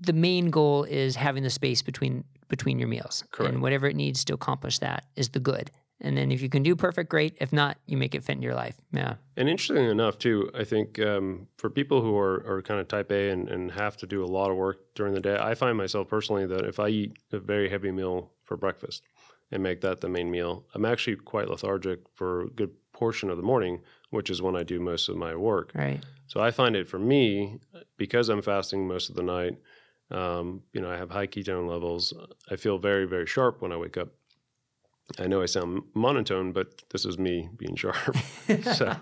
the 0.00 0.12
main 0.12 0.50
goal 0.50 0.82
is 0.82 1.14
having 1.14 1.44
the 1.44 1.50
space 1.50 1.80
between 1.80 2.24
between 2.48 2.78
your 2.78 2.88
meals. 2.88 3.24
Correct. 3.30 3.52
And 3.52 3.62
whatever 3.62 3.86
it 3.86 3.96
needs 3.96 4.24
to 4.26 4.34
accomplish 4.34 4.80
that 4.80 5.06
is 5.16 5.30
the 5.30 5.40
good. 5.40 5.70
And 6.04 6.16
then 6.16 6.30
if 6.30 6.42
you 6.42 6.50
can 6.50 6.62
do 6.62 6.76
perfect, 6.76 7.08
great. 7.08 7.34
If 7.40 7.50
not, 7.50 7.78
you 7.86 7.96
make 7.96 8.14
it 8.14 8.22
fit 8.22 8.32
into 8.32 8.44
your 8.44 8.54
life. 8.54 8.76
Yeah. 8.92 9.14
And 9.38 9.48
interestingly 9.48 9.90
enough, 9.90 10.18
too, 10.18 10.50
I 10.54 10.62
think 10.62 10.98
um, 11.00 11.48
for 11.56 11.70
people 11.70 12.02
who 12.02 12.16
are, 12.16 12.44
are 12.46 12.62
kind 12.62 12.78
of 12.78 12.88
type 12.88 13.10
A 13.10 13.30
and, 13.30 13.48
and 13.48 13.72
have 13.72 13.96
to 13.96 14.06
do 14.06 14.22
a 14.22 14.26
lot 14.26 14.50
of 14.50 14.56
work 14.56 14.94
during 14.94 15.14
the 15.14 15.20
day, 15.20 15.38
I 15.40 15.54
find 15.54 15.78
myself 15.78 16.06
personally 16.08 16.46
that 16.46 16.66
if 16.66 16.78
I 16.78 16.88
eat 16.88 17.16
a 17.32 17.38
very 17.38 17.70
heavy 17.70 17.90
meal 17.90 18.32
for 18.44 18.56
breakfast 18.56 19.02
and 19.50 19.62
make 19.62 19.80
that 19.80 20.02
the 20.02 20.08
main 20.08 20.30
meal, 20.30 20.66
I'm 20.74 20.84
actually 20.84 21.16
quite 21.16 21.48
lethargic 21.48 22.00
for 22.14 22.42
a 22.42 22.48
good 22.50 22.70
portion 22.92 23.30
of 23.30 23.38
the 23.38 23.42
morning, 23.42 23.80
which 24.10 24.28
is 24.28 24.42
when 24.42 24.56
I 24.56 24.62
do 24.62 24.80
most 24.80 25.08
of 25.08 25.16
my 25.16 25.34
work. 25.34 25.72
Right. 25.74 26.04
So 26.26 26.40
I 26.40 26.50
find 26.50 26.76
it 26.76 26.86
for 26.86 26.98
me, 26.98 27.60
because 27.96 28.28
I'm 28.28 28.42
fasting 28.42 28.86
most 28.86 29.08
of 29.08 29.16
the 29.16 29.22
night, 29.22 29.58
um, 30.10 30.62
you 30.74 30.80
know, 30.82 30.90
I 30.90 30.96
have 30.96 31.10
high 31.10 31.26
ketone 31.26 31.68
levels. 31.68 32.12
I 32.50 32.56
feel 32.56 32.78
very, 32.78 33.06
very 33.06 33.26
sharp 33.26 33.62
when 33.62 33.72
I 33.72 33.78
wake 33.78 33.96
up. 33.96 34.08
I 35.18 35.26
know 35.26 35.42
I 35.42 35.46
sound 35.46 35.82
monotone, 35.94 36.52
but 36.52 36.82
this 36.90 37.04
is 37.04 37.18
me 37.18 37.48
being 37.56 37.76
sharp. 37.76 37.96
so, 38.62 38.96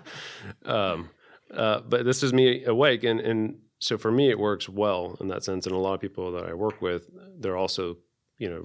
um, 0.65 1.09
uh, 1.53 1.79
but 1.81 2.05
this 2.05 2.23
is 2.23 2.33
me 2.33 2.63
awake, 2.65 3.03
and 3.03 3.19
and 3.19 3.59
so 3.79 3.97
for 3.97 4.11
me 4.11 4.29
it 4.29 4.39
works 4.39 4.67
well 4.67 5.17
in 5.21 5.27
that 5.29 5.43
sense. 5.43 5.65
And 5.65 5.75
a 5.75 5.79
lot 5.79 5.93
of 5.93 6.01
people 6.01 6.31
that 6.33 6.45
I 6.45 6.53
work 6.53 6.81
with, 6.81 7.09
they're 7.39 7.57
also, 7.57 7.97
you 8.37 8.49
know, 8.49 8.63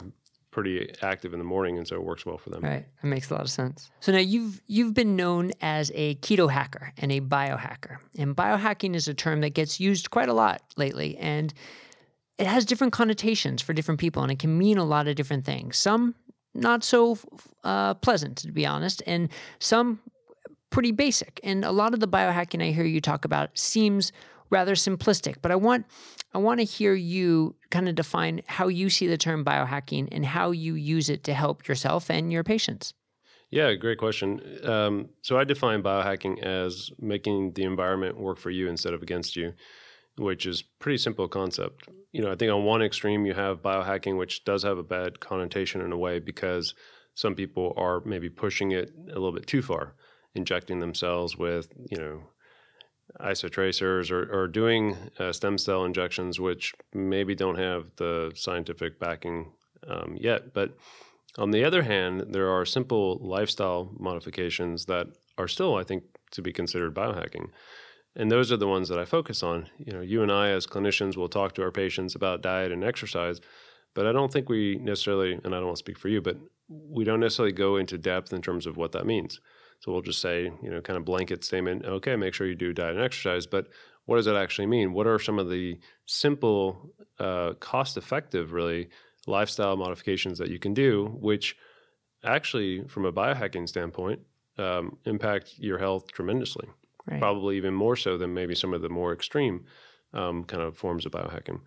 pretty 0.51 0.92
active 1.03 1.33
in 1.33 1.38
the 1.38 1.44
morning, 1.44 1.79
and 1.79 1.87
so 1.87 1.94
it 1.96 2.03
works 2.03 2.27
well 2.27 2.38
for 2.38 2.51
them. 2.51 2.62
Right, 2.62 2.87
that 3.03 3.09
makes 3.09 3.31
a 3.31 3.35
lot 3.35 3.42
of 3.42 3.51
sense. 3.51 3.90
So 4.01 4.11
now 4.11 4.18
you've 4.18 4.61
you've 4.66 4.94
been 4.94 5.14
known 5.14 5.53
as 5.61 5.92
a 5.94 6.16
keto 6.16 6.51
hacker 6.51 6.92
and 6.98 7.12
a 7.12 7.20
biohacker, 7.20 7.98
and 8.18 8.35
biohacking 8.35 8.96
is 8.96 9.07
a 9.07 9.14
term 9.14 9.42
that 9.42 9.51
gets 9.51 9.79
used 9.79 10.11
quite 10.11 10.29
a 10.29 10.35
lot 10.35 10.62
lately, 10.77 11.16
and 11.18 11.55
it 12.38 12.46
has 12.46 12.64
different 12.64 12.92
connotations 12.92 13.61
for 13.61 13.72
different 13.72 13.98
people 13.98 14.22
and 14.22 14.31
it 14.31 14.38
can 14.38 14.57
mean 14.57 14.79
a 14.79 14.85
lot 14.85 15.09
of 15.09 15.16
different 15.16 15.44
things. 15.44 15.77
Some 15.77 16.14
not 16.59 16.85
so 16.85 17.18
uh, 17.64 17.94
pleasant, 17.94 18.38
to 18.38 18.53
be 18.53 18.66
honest, 18.66 19.03
and 19.07 19.29
some 19.59 20.01
pretty 20.71 20.92
basic. 20.92 21.40
And 21.42 21.64
a 21.64 21.73
lot 21.73 21.94
of 21.94 22.01
the 22.01 22.09
biohacking 22.09 22.62
I 22.62 22.73
hear 22.73 22.85
you 22.85 23.01
talk 23.01 23.25
about 23.25 23.57
seems 23.57 24.12
rather 24.51 24.75
simplistic, 24.75 25.37
but 25.42 25.51
I 25.51 25.57
want 25.57 25.87
I 26.35 26.38
want 26.38 26.61
to 26.61 26.64
hear 26.64 26.94
you 26.94 27.55
kind 27.71 27.88
of 27.88 27.94
define 27.94 28.42
how 28.47 28.68
you 28.68 28.90
see 28.90 29.07
the 29.07 29.16
term 29.16 29.44
biohacking 29.44 30.09
and 30.12 30.27
how 30.27 30.51
you 30.51 30.75
use 30.75 31.09
it 31.09 31.25
to 31.25 31.35
help 31.35 31.66
yourself 31.66 32.11
and 32.11 32.31
your 32.31 32.44
patients. 32.44 32.92
Yeah, 33.51 33.73
great 33.75 33.99
question. 33.99 34.42
Um, 34.62 35.09
so 35.23 35.38
I 35.38 35.44
define 35.44 35.83
biohacking 35.83 36.42
as 36.42 36.90
making 36.99 37.53
the 37.53 37.62
environment 37.62 38.18
work 38.18 38.38
for 38.38 38.51
you 38.51 38.68
instead 38.68 38.92
of 38.92 39.03
against 39.03 39.37
you 39.37 39.55
which 40.18 40.46
is 40.46 40.62
pretty 40.62 40.98
simple 40.98 41.28
concept. 41.28 41.88
You 42.12 42.22
know, 42.22 42.33
I 42.33 42.37
think 42.37 42.52
on 42.52 42.64
one 42.64 42.83
extreme 42.83 43.26
you 43.26 43.35
have 43.35 43.62
biohacking, 43.62 44.16
which 44.16 44.44
does 44.44 44.62
have 44.62 44.78
a 44.78 44.83
bad 44.83 45.20
connotation 45.20 45.81
in 45.81 45.92
a 45.92 45.96
way 45.96 46.18
because 46.18 46.74
some 47.14 47.35
people 47.35 47.74
are 47.76 48.00
maybe 48.04 48.28
pushing 48.28 48.72
it 48.72 48.92
a 49.11 49.14
little 49.14 49.33
bit 49.33 49.46
too 49.46 49.62
far, 49.62 49.94
injecting 50.35 50.81
themselves 50.81 51.37
with 51.37 51.68
you 51.90 51.98
know 51.98 52.22
isotracers 53.20 54.11
or, 54.11 54.31
or 54.33 54.46
doing 54.46 54.96
uh, 55.18 55.33
stem 55.33 55.59
cell 55.59 55.85
injections, 55.85 56.38
which 56.38 56.74
maybe 56.92 57.35
don't 57.35 57.59
have 57.59 57.87
the 57.96 58.33
scientific 58.35 58.98
backing 59.00 59.50
um, 59.88 60.16
yet. 60.18 60.52
But 60.52 60.76
on 61.37 61.50
the 61.50 61.64
other 61.64 61.83
hand, 61.83 62.26
there 62.31 62.50
are 62.50 62.64
simple 62.64 63.18
lifestyle 63.20 63.90
modifications 63.98 64.87
that 64.87 65.07
are 65.37 65.48
still, 65.48 65.76
I 65.76 65.85
think, 65.85 66.04
to 66.33 66.42
be 66.42 66.52
considered 66.52 66.94
biohacking 66.94 67.50
and 68.16 68.31
those 68.31 68.51
are 68.51 68.57
the 68.57 68.68
ones 68.68 68.88
that 68.88 68.99
I 68.99 69.05
focus 69.05 69.42
on. 69.42 69.68
You 69.79 69.92
know, 69.92 70.01
you 70.01 70.23
and 70.23 70.33
I 70.33 70.51
as 70.51 70.66
clinicians 70.66 71.16
will 71.16 71.29
talk 71.29 71.55
to 71.55 71.62
our 71.62 71.71
patients 71.71 72.14
about 72.14 72.42
diet 72.42 72.73
and 72.73 72.85
exercise, 72.85 73.40
but 73.94 74.07
I 74.07 74.12
don't 74.12 74.33
think 74.33 74.49
we 74.49 74.77
necessarily, 74.77 75.33
and 75.33 75.55
I 75.55 75.59
don't 75.59 75.66
want 75.66 75.77
to 75.77 75.81
speak 75.81 75.99
for 75.99 76.09
you, 76.09 76.21
but 76.21 76.37
we 76.68 77.05
don't 77.05 77.21
necessarily 77.21 77.53
go 77.53 77.77
into 77.77 77.99
depth 77.99 78.33
in 78.33 78.42
terms 78.42 78.66
of 78.66 78.77
what 78.77 78.92
that 78.92 79.07
means. 79.07 79.40
So 79.81 79.92
we'll 79.92 80.03
just 80.03 80.21
say, 80.21 80.51
you 80.62 80.71
know, 80.71 80.81
kind 80.81 80.97
of 80.97 81.05
blanket 81.05 81.44
statement, 81.44 81.85
okay, 81.85 82.16
make 82.16 82.35
sure 82.35 82.47
you 82.47 82.55
do 82.55 82.73
diet 82.73 82.97
and 82.97 83.05
exercise, 83.05 83.47
but 83.47 83.68
what 84.07 84.16
does 84.16 84.27
that 84.27 84.37
actually 84.37 84.66
mean? 84.66 84.92
What 84.92 85.07
are 85.07 85.18
some 85.18 85.38
of 85.38 85.51
the 85.51 85.79
simple, 86.07 86.94
uh, 87.18 87.53
cost 87.61 87.97
effective, 87.97 88.53
really, 88.53 88.88
lifestyle 89.27 89.77
modifications 89.77 90.38
that 90.38 90.49
you 90.49 90.59
can 90.59 90.75
do, 90.75 91.16
which 91.21 91.57
actually, 92.25 92.83
from 92.88 93.05
a 93.05 93.12
biohacking 93.12 93.68
standpoint, 93.68 94.21
um, 94.57 94.97
impact 95.05 95.55
your 95.59 95.79
health 95.79 96.11
tremendously? 96.11 96.66
Right. 97.09 97.21
probably 97.21 97.57
even 97.57 97.75
more 97.75 97.97
so 97.97 98.16
than 98.16 98.35
maybe 98.35 98.55
some 98.55 98.75
of 98.75 98.83
the 98.83 98.88
more 98.88 99.12
extreme 99.12 99.64
um, 100.12 100.44
kind 100.44 100.62
of 100.62 100.77
forms 100.77 101.07
of 101.07 101.12
biohacking. 101.12 101.61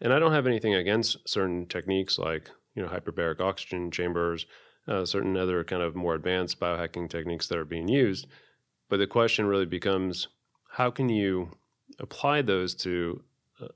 And 0.00 0.12
I 0.12 0.18
don't 0.18 0.32
have 0.32 0.46
anything 0.46 0.74
against 0.74 1.28
certain 1.28 1.66
techniques 1.66 2.18
like 2.18 2.50
you 2.74 2.82
know 2.82 2.88
hyperbaric 2.88 3.40
oxygen 3.40 3.90
chambers, 3.90 4.46
uh, 4.88 5.04
certain 5.04 5.36
other 5.36 5.64
kind 5.64 5.82
of 5.82 5.96
more 5.96 6.14
advanced 6.14 6.60
biohacking 6.60 7.08
techniques 7.08 7.48
that 7.48 7.58
are 7.58 7.64
being 7.64 7.88
used. 7.88 8.26
But 8.88 8.98
the 8.98 9.06
question 9.06 9.46
really 9.46 9.66
becomes, 9.66 10.28
how 10.70 10.90
can 10.90 11.08
you 11.08 11.50
apply 11.98 12.42
those 12.42 12.74
to 12.76 13.22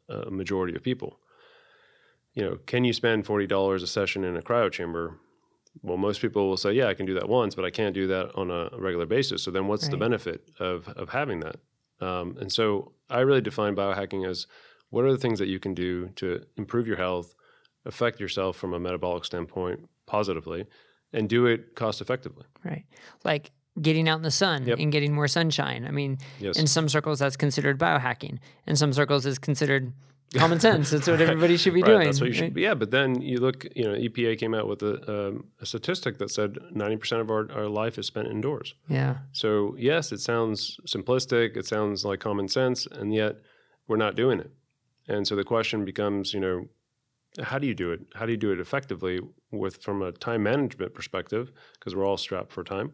a, 0.08 0.30
majority 0.30 0.76
of 0.76 0.82
people? 0.82 1.18
You 2.34 2.44
know, 2.44 2.58
can 2.66 2.84
you 2.84 2.92
spend 2.92 3.26
forty 3.26 3.46
dollars 3.46 3.82
a 3.82 3.86
session 3.86 4.24
in 4.24 4.36
a 4.36 4.42
cryo 4.42 4.70
chamber 4.70 5.18
well, 5.82 5.96
most 5.96 6.20
people 6.20 6.48
will 6.48 6.56
say, 6.56 6.72
yeah, 6.72 6.88
I 6.88 6.94
can 6.94 7.06
do 7.06 7.14
that 7.14 7.28
once, 7.28 7.54
but 7.54 7.64
I 7.64 7.70
can't 7.70 7.94
do 7.94 8.06
that 8.08 8.34
on 8.34 8.50
a 8.50 8.70
regular 8.78 9.06
basis. 9.06 9.42
So 9.42 9.50
then 9.50 9.66
what's 9.66 9.84
right. 9.84 9.92
the 9.92 9.96
benefit 9.96 10.48
of, 10.58 10.88
of 10.88 11.10
having 11.10 11.40
that? 11.40 11.56
Um, 12.00 12.36
and 12.40 12.50
so 12.52 12.92
I 13.08 13.20
really 13.20 13.40
define 13.40 13.76
biohacking 13.76 14.28
as 14.28 14.46
what 14.90 15.04
are 15.04 15.12
the 15.12 15.18
things 15.18 15.38
that 15.38 15.48
you 15.48 15.58
can 15.60 15.74
do 15.74 16.08
to 16.16 16.44
improve 16.56 16.86
your 16.86 16.96
health, 16.96 17.34
affect 17.84 18.20
yourself 18.20 18.56
from 18.56 18.74
a 18.74 18.80
metabolic 18.80 19.24
standpoint 19.24 19.88
positively, 20.06 20.66
and 21.12 21.28
do 21.28 21.46
it 21.46 21.74
cost 21.76 22.00
effectively. 22.00 22.44
Right. 22.64 22.84
Like 23.24 23.52
getting 23.80 24.08
out 24.08 24.16
in 24.16 24.22
the 24.22 24.30
sun 24.30 24.66
Yep. 24.66 24.78
and 24.80 24.92
getting 24.92 25.14
more 25.14 25.28
sunshine. 25.28 25.86
I 25.86 25.90
mean, 25.92 26.18
Yes. 26.40 26.58
in 26.58 26.66
some 26.66 26.88
circles 26.88 27.20
that's 27.20 27.36
considered 27.36 27.78
biohacking. 27.78 28.38
In 28.66 28.76
some 28.76 28.92
circles 28.92 29.24
it's 29.26 29.38
considered 29.38 29.92
common 30.34 30.60
sense. 30.68 30.90
That's 30.90 31.08
what 31.08 31.20
everybody 31.20 31.56
should 31.56 31.74
be 31.74 31.82
right, 31.82 31.88
doing. 31.88 32.04
That's 32.04 32.20
what 32.20 32.28
you 32.28 32.34
should. 32.34 32.54
right? 32.54 32.62
Yeah, 32.62 32.74
but 32.74 32.90
then 32.90 33.20
you 33.20 33.38
look. 33.38 33.66
You 33.74 33.84
know, 33.84 33.94
EPA 33.94 34.38
came 34.38 34.54
out 34.54 34.68
with 34.68 34.82
a, 34.82 35.28
um, 35.28 35.44
a 35.60 35.66
statistic 35.66 36.18
that 36.18 36.30
said 36.30 36.58
ninety 36.72 36.96
percent 36.96 37.20
of 37.20 37.30
our, 37.30 37.50
our 37.52 37.68
life 37.68 37.98
is 37.98 38.06
spent 38.06 38.28
indoors. 38.28 38.74
Yeah. 38.88 39.18
So 39.32 39.74
yes, 39.78 40.12
it 40.12 40.20
sounds 40.20 40.78
simplistic. 40.86 41.56
It 41.56 41.66
sounds 41.66 42.04
like 42.04 42.20
common 42.20 42.48
sense, 42.48 42.86
and 42.86 43.12
yet 43.12 43.36
we're 43.88 43.96
not 43.96 44.14
doing 44.14 44.40
it. 44.40 44.52
And 45.08 45.26
so 45.26 45.34
the 45.34 45.44
question 45.44 45.84
becomes, 45.84 46.32
you 46.32 46.40
know, 46.40 46.68
how 47.42 47.58
do 47.58 47.66
you 47.66 47.74
do 47.74 47.90
it? 47.92 48.00
How 48.14 48.26
do 48.26 48.32
you 48.32 48.38
do 48.38 48.52
it 48.52 48.60
effectively 48.60 49.20
with 49.50 49.82
from 49.82 50.02
a 50.02 50.12
time 50.12 50.42
management 50.42 50.94
perspective? 50.94 51.50
Because 51.78 51.94
we're 51.94 52.06
all 52.06 52.16
strapped 52.16 52.52
for 52.52 52.64
time, 52.64 52.92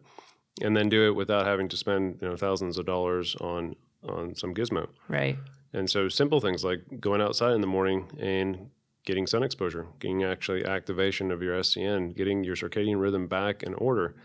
and 0.61 0.75
then 0.75 0.89
do 0.89 1.05
it 1.07 1.15
without 1.15 1.45
having 1.45 1.69
to 1.69 1.77
spend 1.77 2.19
you 2.21 2.29
know 2.29 2.35
thousands 2.35 2.77
of 2.77 2.85
dollars 2.85 3.35
on 3.41 3.75
on 4.07 4.35
some 4.35 4.53
gizmo. 4.53 4.87
Right. 5.07 5.37
And 5.73 5.89
so 5.89 6.09
simple 6.09 6.39
things 6.39 6.63
like 6.63 6.81
going 6.99 7.21
outside 7.21 7.53
in 7.53 7.61
the 7.61 7.67
morning 7.67 8.09
and 8.19 8.69
getting 9.05 9.27
sun 9.27 9.43
exposure, 9.43 9.87
getting 9.99 10.23
actually 10.23 10.65
activation 10.65 11.31
of 11.31 11.41
your 11.41 11.57
SCN, 11.59 12.15
getting 12.15 12.43
your 12.43 12.55
circadian 12.55 12.99
rhythm 12.99 13.27
back 13.27 13.63
in 13.63 13.73
order, 13.75 14.15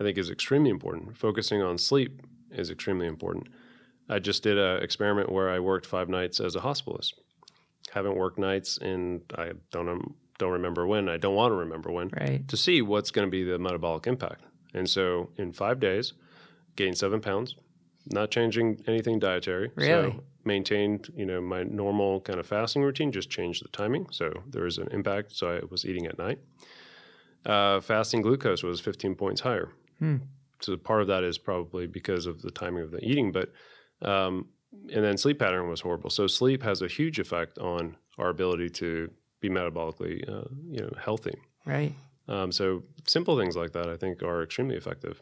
I 0.00 0.02
think 0.04 0.18
is 0.18 0.30
extremely 0.30 0.70
important. 0.70 1.16
Focusing 1.16 1.62
on 1.62 1.78
sleep 1.78 2.22
is 2.50 2.70
extremely 2.70 3.06
important. 3.06 3.48
I 4.08 4.18
just 4.18 4.42
did 4.42 4.58
an 4.58 4.82
experiment 4.82 5.30
where 5.30 5.48
I 5.48 5.58
worked 5.60 5.86
five 5.86 6.08
nights 6.08 6.40
as 6.40 6.56
a 6.56 6.60
hospitalist. 6.60 7.12
Haven't 7.92 8.16
worked 8.16 8.38
nights 8.38 8.78
and 8.78 9.22
I 9.36 9.52
don't 9.70 10.14
don't 10.38 10.52
remember 10.52 10.86
when. 10.86 11.08
I 11.08 11.18
don't 11.18 11.36
want 11.36 11.52
to 11.52 11.56
remember 11.56 11.92
when 11.92 12.08
Right. 12.08 12.48
to 12.48 12.56
see 12.56 12.82
what's 12.82 13.10
going 13.12 13.26
to 13.26 13.30
be 13.30 13.44
the 13.44 13.58
metabolic 13.58 14.06
impact. 14.08 14.42
And 14.74 14.88
so 14.90 15.30
in 15.36 15.52
five 15.52 15.78
days, 15.78 16.14
gained 16.74 16.98
seven 16.98 17.20
pounds, 17.20 17.54
not 18.06 18.30
changing 18.30 18.82
anything 18.88 19.18
dietary. 19.20 19.70
Really? 19.76 20.10
So 20.10 20.24
maintained, 20.44 21.12
you 21.16 21.24
know, 21.26 21.40
my 21.40 21.62
normal 21.62 22.20
kind 22.20 22.38
of 22.38 22.46
fasting 22.46 22.82
routine, 22.82 23.12
just 23.12 23.30
changed 23.30 23.64
the 23.64 23.68
timing. 23.68 24.06
So 24.10 24.32
there 24.48 24.64
was 24.64 24.78
an 24.78 24.88
impact. 24.90 25.32
So 25.36 25.50
I 25.56 25.60
was 25.70 25.84
eating 25.84 26.06
at 26.06 26.18
night. 26.18 26.38
Uh, 27.44 27.80
fasting 27.80 28.22
glucose 28.22 28.62
was 28.62 28.80
15 28.80 29.14
points 29.14 29.40
higher. 29.40 29.70
Hmm. 29.98 30.16
So 30.60 30.76
part 30.76 31.02
of 31.02 31.08
that 31.08 31.24
is 31.24 31.38
probably 31.38 31.86
because 31.86 32.26
of 32.26 32.42
the 32.42 32.50
timing 32.52 32.84
of 32.84 32.92
the 32.92 33.04
eating, 33.04 33.32
but 33.32 33.52
um, 34.02 34.48
and 34.92 35.04
then 35.04 35.16
sleep 35.18 35.38
pattern 35.38 35.68
was 35.68 35.80
horrible. 35.80 36.08
So 36.10 36.26
sleep 36.26 36.62
has 36.62 36.82
a 36.82 36.86
huge 36.88 37.18
effect 37.18 37.58
on 37.58 37.96
our 38.18 38.28
ability 38.28 38.70
to 38.70 39.10
be 39.40 39.48
metabolically, 39.48 40.28
uh, 40.28 40.44
you 40.70 40.80
know, 40.82 40.92
healthy. 41.02 41.34
Right. 41.66 41.94
Um, 42.28 42.52
so 42.52 42.84
simple 43.06 43.36
things 43.36 43.56
like 43.56 43.72
that, 43.72 43.88
I 43.88 43.96
think, 43.96 44.22
are 44.22 44.42
extremely 44.42 44.76
effective. 44.76 45.20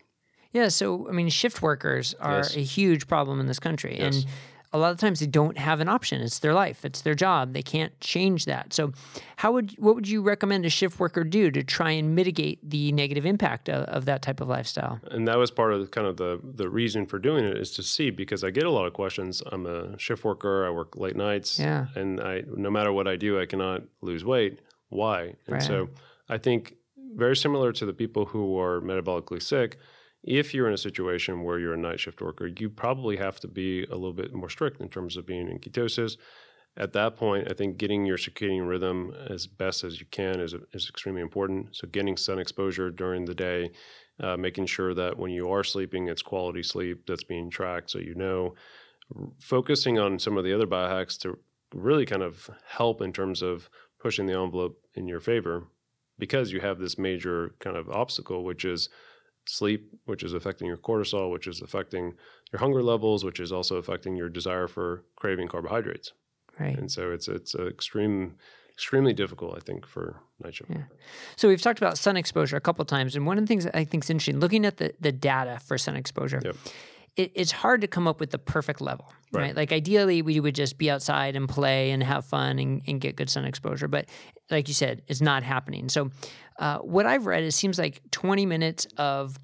Yeah, 0.52 0.68
so 0.68 1.08
I 1.08 1.12
mean, 1.12 1.28
shift 1.30 1.62
workers 1.62 2.14
are 2.20 2.38
Yes. 2.38 2.56
a 2.56 2.60
huge 2.60 3.06
problem 3.06 3.40
in 3.40 3.46
this 3.46 3.58
country, 3.60 3.96
Yes. 3.98 4.16
and 4.16 4.26
a 4.72 4.78
lot 4.78 4.92
of 4.92 4.98
times 4.98 5.18
they 5.20 5.26
don't 5.26 5.58
have 5.58 5.80
an 5.80 5.88
option. 5.88 6.20
It's 6.20 6.38
their 6.38 6.54
life, 6.54 6.84
it's 6.84 7.00
their 7.00 7.14
job. 7.14 7.52
They 7.52 7.62
can't 7.62 7.98
change 8.00 8.44
that. 8.44 8.72
So, 8.72 8.92
how 9.36 9.52
would 9.52 9.74
what 9.78 9.94
would 9.94 10.08
you 10.08 10.22
recommend 10.22 10.64
a 10.64 10.70
shift 10.70 11.00
worker 11.00 11.24
do 11.24 11.50
to 11.50 11.62
try 11.62 11.90
and 11.90 12.14
mitigate 12.14 12.58
the 12.68 12.92
negative 12.92 13.26
impact 13.26 13.68
of, 13.68 13.84
of 13.86 14.04
that 14.04 14.22
type 14.22 14.40
of 14.40 14.48
lifestyle? 14.48 15.00
And 15.10 15.26
that 15.26 15.38
was 15.38 15.50
part 15.50 15.72
of 15.72 15.80
the, 15.80 15.86
kind 15.86 16.06
of 16.06 16.16
the 16.16 16.40
the 16.42 16.68
reason 16.68 17.06
for 17.06 17.18
doing 17.18 17.44
it 17.44 17.56
is 17.56 17.72
to 17.72 17.82
see 17.82 18.10
because 18.10 18.44
I 18.44 18.50
get 18.50 18.64
a 18.64 18.70
lot 18.70 18.86
of 18.86 18.92
questions. 18.92 19.42
I'm 19.50 19.66
a 19.66 19.98
shift 19.98 20.24
worker. 20.24 20.66
I 20.66 20.70
work 20.70 20.96
late 20.96 21.16
nights. 21.16 21.58
Yeah. 21.58 21.86
And 21.96 22.20
I 22.20 22.42
no 22.46 22.70
matter 22.70 22.92
what 22.92 23.08
I 23.08 23.16
do, 23.16 23.40
I 23.40 23.46
cannot 23.46 23.82
lose 24.02 24.24
weight. 24.24 24.60
Why? 24.88 25.34
And 25.46 25.54
Right. 25.54 25.62
so 25.62 25.88
I 26.28 26.38
think 26.38 26.74
very 27.16 27.36
similar 27.36 27.72
to 27.72 27.84
the 27.86 27.92
people 27.92 28.24
who 28.26 28.56
are 28.58 28.80
metabolically 28.80 29.42
sick. 29.42 29.78
If 30.22 30.52
you're 30.52 30.68
in 30.68 30.74
a 30.74 30.78
situation 30.78 31.42
where 31.42 31.58
you're 31.58 31.74
a 31.74 31.78
night 31.78 32.00
shift 32.00 32.20
worker, 32.20 32.46
you 32.46 32.68
probably 32.68 33.16
have 33.16 33.40
to 33.40 33.48
be 33.48 33.84
a 33.84 33.94
little 33.94 34.12
bit 34.12 34.34
more 34.34 34.50
strict 34.50 34.80
in 34.80 34.88
terms 34.88 35.16
of 35.16 35.26
being 35.26 35.48
in 35.48 35.58
ketosis. 35.58 36.16
At 36.76 36.92
that 36.92 37.16
point, 37.16 37.48
I 37.50 37.54
think 37.54 37.78
getting 37.78 38.04
your 38.04 38.16
circadian 38.16 38.68
rhythm 38.68 39.12
as 39.28 39.46
best 39.46 39.82
as 39.82 39.98
you 39.98 40.06
can 40.10 40.40
is, 40.40 40.54
is 40.72 40.88
extremely 40.88 41.20
important. 41.20 41.74
So, 41.74 41.88
getting 41.88 42.16
sun 42.16 42.38
exposure 42.38 42.90
during 42.90 43.24
the 43.24 43.34
day, 43.34 43.70
uh, 44.20 44.36
making 44.36 44.66
sure 44.66 44.94
that 44.94 45.18
when 45.18 45.32
you 45.32 45.50
are 45.50 45.64
sleeping, 45.64 46.08
it's 46.08 46.22
quality 46.22 46.62
sleep 46.62 47.06
that's 47.06 47.24
being 47.24 47.50
tracked 47.50 47.90
so 47.90 47.98
you 47.98 48.14
know. 48.14 48.54
R- 49.16 49.28
Focusing 49.40 49.98
on 49.98 50.18
some 50.18 50.38
of 50.38 50.44
the 50.44 50.52
other 50.54 50.66
biohacks 50.66 51.18
to 51.20 51.38
really 51.74 52.06
kind 52.06 52.22
of 52.22 52.48
help 52.66 53.00
in 53.00 53.12
terms 53.12 53.42
of 53.42 53.68
pushing 53.98 54.26
the 54.26 54.38
envelope 54.38 54.78
in 54.94 55.08
your 55.08 55.20
favor 55.20 55.66
because 56.18 56.52
you 56.52 56.60
have 56.60 56.78
this 56.78 56.98
major 56.98 57.54
kind 57.58 57.76
of 57.76 57.88
obstacle, 57.90 58.44
which 58.44 58.64
is 58.64 58.88
sleep, 59.46 59.92
which 60.04 60.22
is 60.22 60.32
affecting 60.32 60.66
your 60.66 60.76
cortisol, 60.76 61.30
which 61.30 61.46
is 61.46 61.60
affecting 61.60 62.14
your 62.52 62.60
hunger 62.60 62.82
levels, 62.82 63.24
which 63.24 63.40
is 63.40 63.52
also 63.52 63.76
affecting 63.76 64.16
your 64.16 64.28
desire 64.28 64.68
for 64.68 65.04
craving 65.16 65.48
carbohydrates. 65.48 66.12
Right. 66.58 66.76
And 66.76 66.90
so 66.90 67.10
it's 67.12 67.28
it's 67.28 67.54
extreme 67.54 68.36
extremely 68.70 69.12
difficult, 69.12 69.56
I 69.56 69.60
think, 69.60 69.86
for 69.86 70.20
night 70.42 70.54
shift. 70.54 70.70
Yeah. 70.70 70.84
So 71.36 71.48
we've 71.48 71.60
talked 71.60 71.78
about 71.78 71.98
sun 71.98 72.16
exposure 72.16 72.56
a 72.56 72.60
couple 72.60 72.84
times, 72.84 73.14
and 73.14 73.26
one 73.26 73.36
of 73.36 73.44
the 73.44 73.48
things 73.48 73.64
that 73.64 73.76
I 73.76 73.84
think 73.84 74.04
is 74.04 74.10
interesting, 74.10 74.40
looking 74.40 74.64
at 74.64 74.78
the 74.78 74.92
the 75.00 75.12
data 75.12 75.60
for 75.64 75.78
sun 75.78 75.96
exposure, 75.96 76.40
Yep. 76.44 76.56
It, 77.16 77.32
it's 77.34 77.52
hard 77.52 77.80
to 77.82 77.86
come 77.86 78.06
up 78.06 78.20
with 78.20 78.30
the 78.30 78.38
perfect 78.38 78.80
level, 78.80 79.12
right. 79.32 79.42
Right. 79.42 79.56
Like 79.56 79.72
ideally, 79.72 80.22
we 80.22 80.40
would 80.40 80.54
just 80.54 80.78
be 80.78 80.90
outside 80.90 81.36
and 81.36 81.48
play 81.48 81.90
and 81.90 82.02
have 82.02 82.24
fun 82.24 82.58
and, 82.58 82.82
and 82.86 83.00
get 83.00 83.16
good 83.16 83.30
sun 83.30 83.44
exposure, 83.44 83.88
but 83.88 84.08
like 84.50 84.68
you 84.68 84.74
said, 84.74 85.02
it's 85.06 85.20
not 85.20 85.42
happening. 85.42 85.88
So 85.88 86.10
uh, 86.58 86.78
what 86.78 87.06
I've 87.06 87.26
read, 87.26 87.44
it 87.44 87.52
seems 87.52 87.78
like 87.78 88.00
20 88.10 88.46
minutes 88.46 88.86
of 88.96 89.36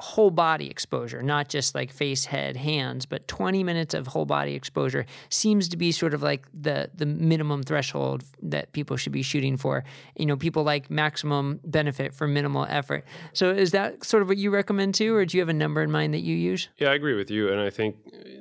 whole 0.00 0.30
body 0.30 0.68
exposure, 0.68 1.22
not 1.22 1.48
just 1.48 1.74
like 1.74 1.92
face, 1.92 2.24
head, 2.24 2.56
hands, 2.56 3.06
but 3.06 3.28
20 3.28 3.62
minutes 3.62 3.94
of 3.94 4.08
whole 4.08 4.24
body 4.26 4.54
exposure 4.54 5.06
seems 5.28 5.68
to 5.68 5.76
be 5.76 5.92
sort 5.92 6.14
of 6.14 6.22
like 6.22 6.46
the 6.52 6.90
the 6.94 7.06
minimum 7.06 7.62
threshold 7.62 8.24
that 8.42 8.72
people 8.72 8.96
should 8.96 9.12
be 9.12 9.22
shooting 9.22 9.56
for. 9.56 9.84
You 10.16 10.26
know, 10.26 10.36
people 10.36 10.64
like 10.64 10.90
maximum 10.90 11.60
benefit 11.64 12.12
for 12.12 12.26
minimal 12.26 12.66
effort. 12.68 13.04
So 13.32 13.50
is 13.50 13.70
that 13.70 14.04
sort 14.04 14.22
of 14.22 14.28
what 14.28 14.36
you 14.36 14.50
recommend 14.50 14.94
too, 14.94 15.14
or 15.14 15.24
do 15.24 15.36
you 15.36 15.40
have 15.40 15.48
a 15.48 15.54
number 15.54 15.82
in 15.82 15.90
mind 15.90 16.12
that 16.14 16.22
you 16.22 16.34
use? 16.34 16.68
Yeah, 16.78 16.88
I 16.88 16.94
agree 16.94 17.14
with 17.14 17.30
you, 17.30 17.50
and 17.50 17.60
I 17.60 17.70
think 17.70 17.96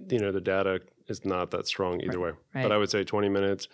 you 0.10 0.20
know 0.20 0.32
the 0.32 0.42
data 0.42 0.82
is 1.08 1.24
not 1.24 1.52
that 1.52 1.68
strong 1.68 2.02
either 2.02 2.20
way. 2.20 2.32
right. 2.56 2.64
But 2.64 2.72
I 2.72 2.78
would 2.78 2.90
say 2.90 3.04
20 3.04 3.30
minutes. 3.30 3.68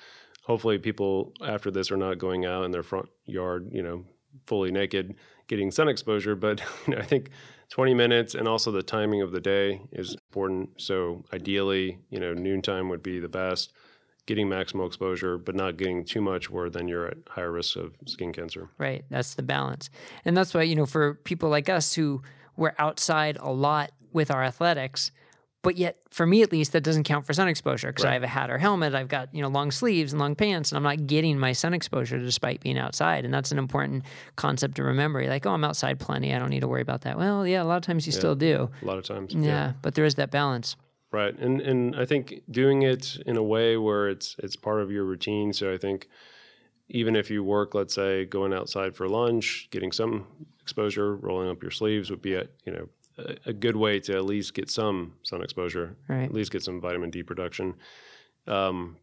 Hopefully, 0.44 0.80
people 0.80 1.32
after 1.46 1.70
this 1.72 1.92
are 1.92 1.98
not 1.98 2.18
going 2.18 2.46
out 2.46 2.66
in 2.66 2.72
their 2.72 2.84
front 2.84 3.08
yard, 3.26 3.70
you 3.72 3.84
know, 3.84 4.04
fully 4.48 4.72
naked, 4.72 5.16
getting 5.48 5.70
sun 5.72 5.88
exposure. 5.88 6.36
But 6.36 6.62
you 6.88 6.96
know, 6.96 7.00
I 7.00 7.06
think 7.06 7.30
20 7.70 7.94
minutes, 7.94 8.36
and 8.36 8.48
also 8.48 8.72
the 8.72 8.84
timing 8.84 9.22
of 9.22 9.32
the 9.32 9.40
day 9.40 9.82
is 9.92 10.16
important. 10.30 10.82
So 10.82 11.24
ideally, 11.34 12.00
you 12.10 12.20
know, 12.20 12.34
noontime 12.34 12.90
would 12.90 13.04
be 13.04 13.20
the 13.20 13.30
best. 13.30 13.72
Getting 14.26 14.48
maximal 14.48 14.86
exposure, 14.86 15.38
but 15.38 15.56
not 15.56 15.78
getting 15.78 16.06
too 16.06 16.22
much 16.22 16.52
where 16.52 16.70
then 16.70 16.88
you're 16.88 17.08
at 17.08 17.18
higher 17.28 17.52
risk 17.52 17.76
of 17.76 17.96
skin 18.06 18.32
cancer. 18.32 18.70
Right. 18.78 19.04
That's 19.10 19.34
the 19.34 19.44
balance. 19.44 19.90
And 20.24 20.38
that's 20.38 20.54
why, 20.54 20.64
you 20.64 20.76
know, 20.76 20.86
for 20.86 21.16
people 21.16 21.50
like 21.50 21.68
us 21.68 21.96
who 21.96 22.22
we're 22.56 22.76
outside 22.78 23.38
a 23.40 23.52
lot 23.52 23.92
with 24.14 24.30
our 24.30 24.44
athletics, 24.44 25.12
but 25.62 25.78
yet 25.78 25.98
for 26.10 26.26
me 26.26 26.42
at 26.42 26.52
least, 26.52 26.72
that 26.72 26.82
doesn't 26.82 27.04
count 27.04 27.26
for 27.26 27.34
sun 27.34 27.48
exposure 27.48 27.90
because 27.90 28.06
I 28.06 28.14
have 28.14 28.24
a 28.24 28.28
hat 28.28 28.50
or 28.50 28.58
helmet. 28.58 28.96
I've 28.96 29.08
got, 29.08 29.34
you 29.34 29.42
know, 29.42 29.50
long 29.50 29.72
sleeves 29.72 30.14
and 30.14 30.20
long 30.20 30.36
pants, 30.36 30.72
and 30.72 30.78
I'm 30.78 30.84
not 30.84 31.08
getting 31.08 31.38
my 31.38 31.52
sun 31.52 31.74
exposure 31.74 32.18
despite 32.18 32.62
being 32.62 32.78
outside. 32.78 33.26
And 33.26 33.34
that's 33.34 33.52
an 33.52 33.58
important 33.58 34.06
concept 34.36 34.76
to 34.76 34.84
remember. 34.84 35.22
You're 35.22 35.30
like, 35.30 35.46
oh, 35.46 35.52
I'm 35.52 35.64
outside 35.64 36.00
plenty. 36.00 36.34
I 36.34 36.40
don't 36.40 36.50
need 36.50 36.62
to 36.62 36.68
worry 36.68 36.82
about 36.82 37.02
that. 37.02 37.18
Well, 37.18 37.46
yeah, 37.46 37.62
a 37.62 37.66
lot 37.66 37.78
of 37.78 37.84
times 37.84 38.06
you 38.06 38.12
still 38.12 38.36
do. 38.36 38.70
A 38.82 38.86
lot 38.86 38.98
of 38.98 39.04
times. 39.04 39.34
Yeah. 39.34 39.74
But 39.82 39.96
there 39.96 40.06
is 40.06 40.16
that 40.16 40.32
balance. 40.32 40.76
Right, 41.12 41.36
and 41.40 41.60
and 41.60 41.96
I 41.96 42.06
think 42.06 42.44
doing 42.52 42.84
it 42.84 43.18
in 43.26 43.36
a 43.36 43.42
way 43.42 43.78
where 43.78 44.10
it's 44.10 44.36
it's 44.38 44.56
part 44.56 44.80
of 44.82 44.92
your 44.92 45.04
routine. 45.06 45.54
So 45.54 45.74
I 45.74 45.78
think 45.78 46.08
even 46.88 47.16
if 47.16 47.32
you 47.32 47.44
work, 47.44 47.74
let's 47.74 47.96
say, 47.96 48.26
going 48.26 48.54
outside 48.54 48.96
for 48.96 49.10
lunch, 49.10 49.70
getting 49.72 49.92
some 49.92 50.28
exposure, 50.62 51.16
rolling 51.16 51.50
up 51.50 51.64
your 51.64 51.72
sleeves 51.72 52.12
would 52.12 52.22
be 52.22 52.36
a 52.36 52.48
you 52.64 52.72
know 52.72 52.90
a, 53.46 53.50
a 53.50 53.54
good 53.54 53.76
way 53.76 54.00
to 54.02 54.16
at 54.16 54.26
least 54.26 54.54
get 54.54 54.70
some 54.70 55.14
sun 55.24 55.42
exposure, 55.44 55.96
Right. 56.08 56.24
at 56.26 56.34
least 56.34 56.52
get 56.52 56.64
some 56.64 56.80
vitamin 56.82 57.10
D 57.12 57.24
production. 57.24 57.76
Um, 58.48 58.98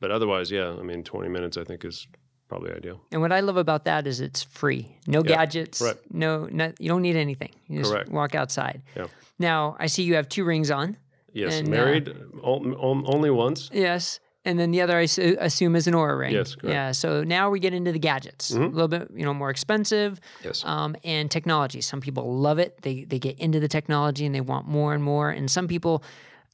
but 0.00 0.10
otherwise, 0.10 0.50
yeah, 0.50 0.70
I 0.78 0.82
mean, 0.82 1.02
twenty 1.04 1.28
minutes 1.28 1.56
I 1.56 1.64
think 1.64 1.84
is 1.84 2.06
probably 2.48 2.72
ideal. 2.72 3.00
And 3.12 3.20
what 3.22 3.32
I 3.32 3.40
love 3.40 3.56
about 3.56 3.84
that 3.84 4.06
is 4.06 4.20
it's 4.20 4.42
free. 4.42 4.98
No 5.06 5.20
Yeah, 5.24 5.36
gadgets. 5.36 5.80
right. 5.80 5.96
No, 6.10 6.48
you 6.78 6.88
don't 6.88 7.02
need 7.02 7.16
anything. 7.16 7.50
You 7.68 7.78
just 7.80 7.92
Correct. 7.92 8.10
walk 8.10 8.34
outside. 8.34 8.82
Yeah. 8.96 9.06
Now, 9.38 9.76
I 9.78 9.86
see 9.86 10.02
you 10.02 10.16
have 10.16 10.28
two 10.28 10.44
rings 10.44 10.70
on. 10.70 10.96
Yes, 11.32 11.58
And, 11.58 11.68
uh, 11.68 11.70
married 11.70 12.08
on, 12.42 12.74
only 13.06 13.30
once. 13.30 13.70
Yes. 13.72 14.20
And 14.44 14.58
then 14.58 14.72
the 14.72 14.80
other 14.80 14.96
I 14.98 15.06
su- 15.06 15.36
assume 15.40 15.76
is 15.76 15.86
an 15.86 15.94
Oura 15.94 16.18
ring. 16.18 16.32
Yes, 16.34 16.54
correct. 16.54 16.62
Mm-hmm. 16.64 16.68
Yeah. 16.72 16.92
So 16.92 17.22
now 17.22 17.48
we 17.50 17.60
get 17.60 17.72
into 17.74 17.92
the 17.92 17.98
gadgets. 18.00 18.50
A 18.50 18.58
little 18.58 18.88
bit, 18.88 19.08
you 19.14 19.24
know, 19.24 19.32
more 19.34 19.50
expensive. 19.50 20.20
Yes. 20.44 20.64
Um, 20.64 20.96
and 21.04 21.30
technology. 21.30 21.80
Some 21.80 22.00
people 22.00 22.36
love 22.38 22.58
it. 22.58 22.82
They 22.82 23.04
they 23.04 23.18
get 23.20 23.38
into 23.38 23.60
the 23.60 23.68
technology 23.68 24.26
and 24.26 24.34
they 24.34 24.40
want 24.40 24.66
more 24.66 24.94
and 24.94 25.02
more. 25.04 25.30
And 25.30 25.48
some 25.50 25.68
people 25.68 26.02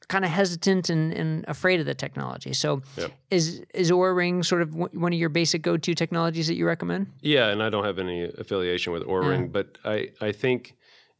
kind 0.08 0.24
of 0.24 0.30
hesitant 0.30 0.88
and, 0.90 1.12
and 1.12 1.44
afraid 1.48 1.80
of 1.80 1.86
the 1.86 1.94
technology. 1.94 2.52
So 2.54 2.82
Yep. 2.96 3.10
is 3.30 3.62
is 3.74 3.90
Oura 3.90 4.14
Ring 4.16 4.42
sort 4.42 4.62
of 4.62 4.74
one 4.74 4.90
one 4.92 5.12
of 5.14 5.18
your 5.18 5.28
basic 5.30 5.62
go 5.62 5.76
to 5.78 5.94
technologies 5.94 6.46
that 6.48 6.54
you 6.56 6.66
recommend? 6.66 7.06
Yeah, 7.22 7.48
and 7.52 7.62
I 7.62 7.70
don't 7.70 7.84
have 7.84 7.98
any 7.98 8.24
affiliation 8.24 8.92
with 8.92 9.02
Oura 9.04 9.28
Ring, 9.30 9.48
but 9.48 9.78
I, 9.84 10.10
I 10.20 10.32
think 10.32 10.74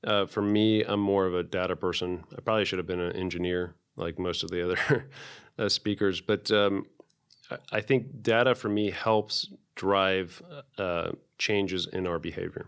Uh, 0.07 0.27
for 0.27 0.43
me, 0.43 0.85
I'm 0.85 1.01
more 1.01 1.27
of 1.27 1.35
a 1.35 1.43
data 1.43 1.75
person. 1.77 2.23
I 2.37 2.41
probably 2.41 2.65
should 2.65 2.79
have 2.79 2.87
been 2.87 3.01
an 3.01 3.17
engineer 3.17 3.75
like 3.97 4.17
most 4.23 4.45
of 4.45 4.51
the 4.51 4.63
other 4.65 4.79
uh, 5.59 5.69
speakers, 5.69 6.21
but 6.21 6.51
um, 6.51 6.87
I 7.73 7.81
think 7.81 8.23
data 8.23 8.55
for 8.55 8.69
me 8.69 8.91
helps 8.91 9.49
drive 9.75 10.43
uh, 10.77 11.13
changes 11.39 11.87
in 11.93 12.07
our 12.07 12.19
behavior. 12.19 12.67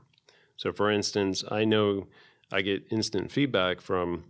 So, 0.57 0.73
for 0.73 0.91
instance, 0.91 1.45
I 1.51 1.65
know 1.65 2.07
I 2.53 2.63
get 2.63 2.85
instant 2.91 3.31
feedback 3.31 3.81
from, 3.81 4.25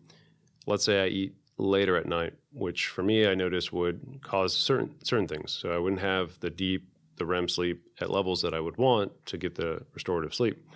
let's 0.67 0.85
say, 0.85 1.03
I 1.03 1.07
eat 1.09 1.35
later 1.59 1.97
at 1.97 2.07
night, 2.07 2.35
which 2.53 2.87
for 2.89 3.03
me 3.03 3.27
I 3.27 3.35
noticed 3.35 3.73
would 3.73 4.21
cause 4.23 4.57
certain 4.57 4.95
certain 5.05 5.29
things. 5.29 5.53
So 5.53 5.73
I 5.73 5.79
wouldn't 5.79 6.01
have 6.01 6.39
the 6.41 6.51
deep, 6.51 6.89
the 7.17 7.27
REM 7.27 7.49
sleep 7.49 7.83
at 8.01 8.11
levels 8.11 8.43
that 8.43 8.55
I 8.55 8.61
would 8.61 8.77
want 8.77 9.13
to 9.27 9.37
get 9.37 9.55
the 9.55 9.83
restorative 9.95 10.35
sleep. 10.35 10.67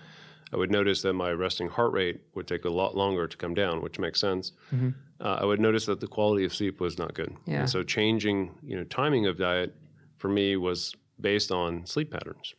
I 0.53 0.57
would 0.57 0.70
notice 0.70 1.03
that 1.03 1.14
my 1.14 1.33
resting 1.33 1.68
heart 1.68 1.92
rate 1.92 2.20
would 2.35 2.47
take 2.47 2.64
a 2.64 2.70
lot 2.70 2.97
longer 2.97 3.27
to 3.27 3.37
come 3.37 3.55
down, 3.55 3.83
which 3.83 3.99
makes 3.99 4.20
sense. 4.20 4.53
Mm-hmm. 4.73 4.90
Uh, 5.24 5.38
I 5.40 5.44
would 5.46 5.58
notice 5.58 5.87
that 5.87 6.00
the 6.00 6.06
quality 6.06 6.44
of 6.44 6.54
sleep 6.54 6.80
was 6.80 6.98
not 6.98 7.14
good. 7.14 7.34
Yeah. 7.46 7.60
And 7.60 7.70
so 7.70 7.82
changing, 7.82 8.54
you 8.62 8.76
know, 8.76 8.84
timing 8.84 9.26
of 9.26 9.38
diet 9.38 9.74
for 10.18 10.28
me 10.28 10.56
was 10.56 10.94
based 11.18 11.50
on 11.50 11.87
sleep 11.87 12.10
patterns 12.10 12.54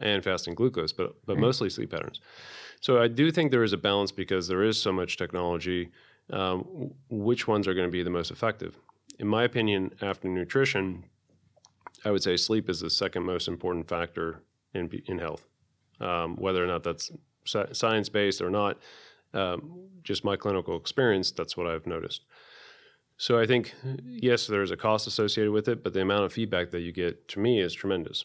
and 0.00 0.24
fasting 0.24 0.54
glucose, 0.54 0.92
but 0.92 1.14
but 1.26 1.34
right. 1.34 1.40
mostly 1.40 1.68
sleep 1.68 1.90
patterns. 1.90 2.20
So 2.80 3.02
I 3.02 3.08
do 3.08 3.30
think 3.30 3.50
there 3.50 3.64
is 3.64 3.74
a 3.74 3.76
balance 3.76 4.10
because 4.10 4.48
there 4.48 4.62
is 4.62 4.80
so 4.80 4.92
much 4.92 5.16
technology. 5.16 5.90
Um, 6.30 6.92
which 7.08 7.48
ones 7.48 7.66
are 7.66 7.74
going 7.74 7.86
to 7.86 7.92
be 7.92 8.02
the 8.02 8.10
most 8.10 8.30
effective? 8.30 8.78
In 9.18 9.26
my 9.26 9.44
opinion, 9.44 9.92
after 10.02 10.28
nutrition, 10.28 11.04
I 12.04 12.10
would 12.10 12.22
say 12.22 12.36
sleep 12.36 12.68
is 12.68 12.80
the 12.80 12.90
second 12.90 13.24
most 13.24 13.48
important 13.48 13.88
factor 13.88 14.42
in 14.72 14.90
in 15.06 15.18
health. 15.18 15.46
Um, 16.00 16.36
whether 16.36 16.62
or 16.62 16.66
not 16.66 16.84
that's 16.84 17.10
science 17.72 18.08
based 18.08 18.40
or 18.40 18.50
not, 18.50 18.78
um, 19.34 19.80
just 20.02 20.24
my 20.24 20.36
clinical 20.36 20.76
experience, 20.76 21.30
that's 21.30 21.56
what 21.56 21.66
I've 21.66 21.86
noticed. 21.86 22.24
So 23.16 23.38
I 23.38 23.46
think 23.46 23.74
yes, 24.04 24.46
there's 24.46 24.70
a 24.70 24.76
cost 24.76 25.06
associated 25.06 25.52
with 25.52 25.68
it, 25.68 25.82
but 25.82 25.92
the 25.92 26.00
amount 26.00 26.24
of 26.24 26.32
feedback 26.32 26.70
that 26.70 26.80
you 26.80 26.92
get 26.92 27.28
to 27.28 27.40
me 27.40 27.60
is 27.60 27.74
tremendous. 27.74 28.24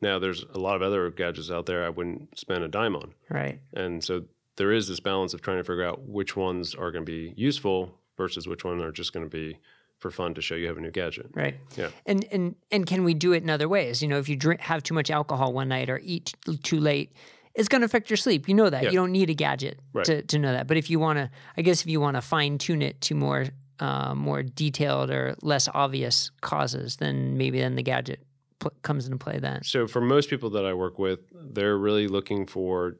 Now, 0.00 0.18
there's 0.18 0.44
a 0.52 0.58
lot 0.58 0.76
of 0.76 0.82
other 0.82 1.08
gadgets 1.10 1.50
out 1.50 1.66
there 1.66 1.84
I 1.84 1.88
wouldn't 1.88 2.38
spend 2.38 2.62
a 2.64 2.68
dime 2.68 2.96
on. 2.96 3.14
Right. 3.30 3.60
And 3.72 4.02
so 4.02 4.24
there 4.56 4.72
is 4.72 4.88
this 4.88 5.00
balance 5.00 5.32
of 5.32 5.40
trying 5.40 5.58
to 5.58 5.64
figure 5.64 5.84
out 5.84 6.02
which 6.02 6.36
ones 6.36 6.74
are 6.74 6.90
going 6.90 7.06
to 7.06 7.10
be 7.10 7.32
useful 7.36 7.94
versus 8.16 8.46
which 8.46 8.64
ones 8.64 8.82
are 8.82 8.92
just 8.92 9.12
going 9.12 9.24
to 9.24 9.30
be 9.30 9.58
for 9.98 10.10
fun 10.10 10.34
to 10.34 10.42
show 10.42 10.54
you 10.56 10.66
have 10.66 10.76
a 10.76 10.80
new 10.80 10.90
gadget. 10.90 11.30
Right. 11.32 11.56
Yeah. 11.76 11.88
And 12.04 12.26
and 12.30 12.54
and 12.70 12.84
can 12.84 13.04
we 13.04 13.14
do 13.14 13.32
it 13.32 13.42
in 13.42 13.48
other 13.48 13.68
ways? 13.68 14.02
You 14.02 14.08
know, 14.08 14.18
if 14.18 14.28
you 14.28 14.36
drink 14.36 14.60
have 14.60 14.82
too 14.82 14.92
much 14.92 15.10
alcohol 15.10 15.52
one 15.52 15.68
night 15.68 15.88
or 15.88 16.00
eat 16.02 16.34
too 16.62 16.80
late, 16.80 17.12
it's 17.54 17.68
going 17.68 17.82
to 17.82 17.86
affect 17.86 18.10
your 18.10 18.16
sleep. 18.16 18.48
You 18.48 18.54
know 18.54 18.68
that. 18.68 18.82
Yeah. 18.82 18.90
You 18.90 18.96
don't 18.96 19.12
need 19.12 19.30
a 19.30 19.34
gadget 19.34 19.78
right. 19.92 20.04
to 20.06 20.22
to 20.22 20.38
know 20.38 20.52
that. 20.52 20.66
But 20.66 20.76
if 20.76 20.90
you 20.90 20.98
want 20.98 21.18
to, 21.18 21.30
I 21.56 21.62
guess 21.62 21.82
if 21.82 21.86
you 21.86 22.00
want 22.00 22.16
to 22.16 22.20
fine 22.20 22.58
tune 22.58 22.82
it 22.82 23.00
to 23.02 23.14
more 23.14 23.46
uh, 23.80 24.14
more 24.14 24.42
detailed 24.42 25.10
or 25.10 25.36
less 25.42 25.68
obvious 25.72 26.30
causes, 26.40 26.96
then 26.96 27.36
maybe 27.36 27.60
then 27.60 27.76
the 27.76 27.82
gadget 27.82 28.24
pl- 28.58 28.72
comes 28.82 29.06
into 29.06 29.18
play 29.18 29.38
then? 29.38 29.62
So 29.62 29.86
for 29.86 30.00
most 30.00 30.30
people 30.30 30.50
that 30.50 30.64
I 30.64 30.74
work 30.74 30.98
with, 30.98 31.20
they're 31.32 31.78
really 31.78 32.08
looking 32.08 32.46
for 32.46 32.96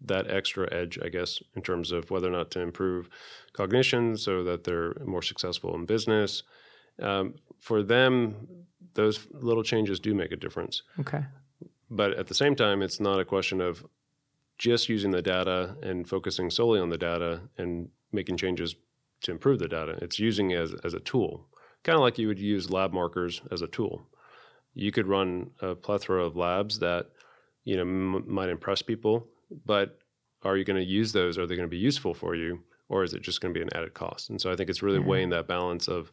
that 0.00 0.30
extra 0.30 0.72
edge, 0.72 0.98
I 1.02 1.08
guess, 1.08 1.40
in 1.56 1.62
terms 1.62 1.90
of 1.92 2.10
whether 2.10 2.28
or 2.28 2.30
not 2.30 2.50
to 2.52 2.60
improve 2.60 3.08
cognition 3.52 4.16
so 4.16 4.44
that 4.44 4.64
they're 4.64 4.94
more 5.04 5.22
successful 5.22 5.74
in 5.74 5.86
business. 5.86 6.44
Um, 7.00 7.34
for 7.58 7.82
them, 7.82 8.48
those 8.94 9.26
little 9.32 9.64
changes 9.64 9.98
do 9.98 10.14
make 10.14 10.30
a 10.30 10.36
difference. 10.36 10.82
Okay. 11.00 11.24
But 11.90 12.12
at 12.12 12.26
the 12.28 12.34
same 12.34 12.54
time, 12.54 12.82
it's 12.82 13.00
not 13.00 13.18
a 13.18 13.24
question 13.24 13.60
of 13.60 13.84
just 14.58 14.88
using 14.88 15.12
the 15.12 15.22
data 15.22 15.76
and 15.82 16.08
focusing 16.08 16.50
solely 16.50 16.80
on 16.80 16.90
the 16.90 16.98
data 16.98 17.40
and 17.56 17.88
making 18.12 18.36
changes 18.36 18.74
to 19.22 19.30
improve 19.30 19.58
the 19.58 19.68
data. 19.68 19.98
It's 20.02 20.18
using 20.18 20.50
it 20.50 20.58
as, 20.58 20.74
as 20.84 20.94
a 20.94 21.00
tool, 21.00 21.46
kind 21.84 21.96
of 21.96 22.02
like 22.02 22.18
you 22.18 22.28
would 22.28 22.38
use 22.38 22.70
lab 22.70 22.92
markers 22.92 23.40
as 23.50 23.62
a 23.62 23.66
tool 23.66 24.06
you 24.78 24.92
could 24.92 25.08
run 25.08 25.50
a 25.60 25.74
plethora 25.74 26.24
of 26.24 26.36
labs 26.36 26.78
that 26.78 27.06
you 27.64 27.76
know 27.76 27.82
m- 27.82 28.24
might 28.32 28.48
impress 28.48 28.80
people, 28.80 29.26
but 29.66 29.98
are 30.44 30.56
you 30.56 30.64
going 30.64 30.76
to 30.76 30.88
use 30.88 31.12
those? 31.12 31.36
Are 31.36 31.46
they 31.46 31.56
going 31.56 31.68
to 31.68 31.70
be 31.70 31.76
useful 31.76 32.14
for 32.14 32.36
you, 32.36 32.60
or 32.88 33.02
is 33.02 33.12
it 33.12 33.22
just 33.22 33.40
going 33.40 33.52
to 33.52 33.58
be 33.58 33.62
an 33.62 33.74
added 33.74 33.94
cost? 33.94 34.30
And 34.30 34.40
so 34.40 34.52
I 34.52 34.56
think 34.56 34.70
it's 34.70 34.82
really 34.82 35.00
weighing 35.00 35.30
that 35.30 35.48
balance 35.48 35.88
of 35.88 36.10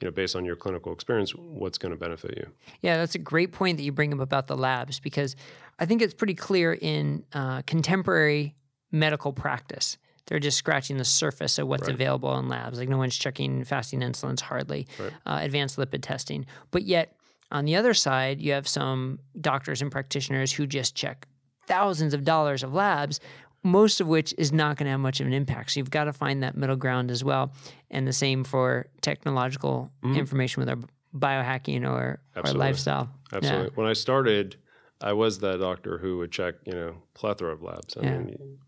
you 0.00 0.06
know, 0.06 0.12
based 0.12 0.36
on 0.36 0.44
your 0.44 0.56
clinical 0.56 0.92
experience, 0.92 1.34
what's 1.34 1.78
going 1.78 1.92
to 1.92 1.98
benefit 1.98 2.36
you. 2.36 2.46
Yeah, 2.82 2.98
that's 2.98 3.14
a 3.14 3.18
great 3.18 3.52
point 3.52 3.78
that 3.78 3.82
you 3.82 3.92
bring 3.92 4.12
up 4.12 4.20
about 4.20 4.46
the 4.46 4.56
labs 4.56 5.00
because 5.00 5.36
I 5.78 5.86
think 5.86 6.02
it's 6.02 6.14
pretty 6.14 6.34
clear 6.34 6.74
in 6.74 7.24
uh, 7.32 7.62
contemporary 7.62 8.54
medical 8.92 9.32
practice. 9.32 9.96
They're 10.26 10.40
just 10.40 10.58
scratching 10.58 10.98
the 10.98 11.04
surface 11.04 11.58
of 11.58 11.68
what's 11.68 11.84
right. 11.84 11.94
available 11.94 12.36
in 12.38 12.48
labs. 12.48 12.78
Like 12.78 12.88
no 12.88 12.98
one's 12.98 13.16
checking 13.16 13.64
fasting 13.64 14.00
insulins 14.00 14.40
hardly, 14.40 14.86
right. 14.98 15.12
uh, 15.24 15.38
advanced 15.42 15.78
lipid 15.78 16.02
testing. 16.02 16.46
But 16.70 16.82
yet, 16.82 17.16
on 17.52 17.64
the 17.64 17.76
other 17.76 17.94
side, 17.94 18.40
you 18.40 18.52
have 18.52 18.66
some 18.66 19.20
doctors 19.40 19.80
and 19.80 19.90
practitioners 19.90 20.52
who 20.52 20.66
just 20.66 20.96
check 20.96 21.28
thousands 21.66 22.12
of 22.12 22.24
dollars 22.24 22.62
of 22.62 22.74
labs, 22.74 23.20
most 23.66 24.00
of 24.00 24.06
which 24.06 24.34
is 24.38 24.52
not 24.52 24.76
going 24.76 24.86
to 24.86 24.90
have 24.90 25.00
much 25.00 25.20
of 25.20 25.26
an 25.26 25.32
impact. 25.32 25.72
So 25.72 25.80
you've 25.80 25.90
got 25.90 26.04
to 26.04 26.12
find 26.12 26.42
that 26.42 26.56
middle 26.56 26.76
ground 26.76 27.10
as 27.10 27.22
well. 27.22 27.52
And 27.90 28.06
the 28.06 28.12
same 28.12 28.44
for 28.44 28.86
technological 29.00 29.90
mm-hmm. 30.02 30.16
information 30.16 30.60
with 30.60 30.68
our 30.68 30.78
biohacking 31.14 31.88
or, 31.88 32.20
our 32.36 32.52
lifestyle. 32.52 33.08
Absolutely. 33.32 33.64
Yeah. 33.66 33.70
When 33.74 33.86
I 33.86 33.92
started, 33.92 34.56
I 35.00 35.12
was 35.12 35.38
that 35.40 35.60
doctor 35.60 35.98
who 35.98 36.18
would 36.18 36.32
check, 36.32 36.54
you 36.64 36.72
know, 36.72 36.96
plethora 37.14 37.52
of 37.52 37.62
labs. 37.62 37.96
I 37.96 38.02
yeah. 38.02 38.18
mean, 38.18 38.58